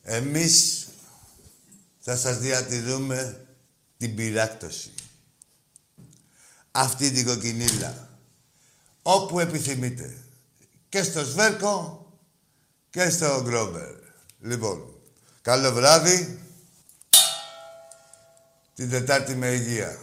[0.02, 0.88] Εμείς
[2.00, 3.48] θα σας διατηρούμε
[3.98, 4.91] την πυράκτωση.
[6.72, 8.10] Αυτή την κοκκινίλα.
[9.02, 10.18] Όπου επιθυμείτε.
[10.90, 12.06] Και στο Σβέρκο
[12.90, 13.96] και στο Γκρόμπερ.
[14.40, 14.94] Λοιπόν,
[15.41, 16.40] καλό βράδυ.
[18.80, 19.97] Την Τετάρτη με υγεία.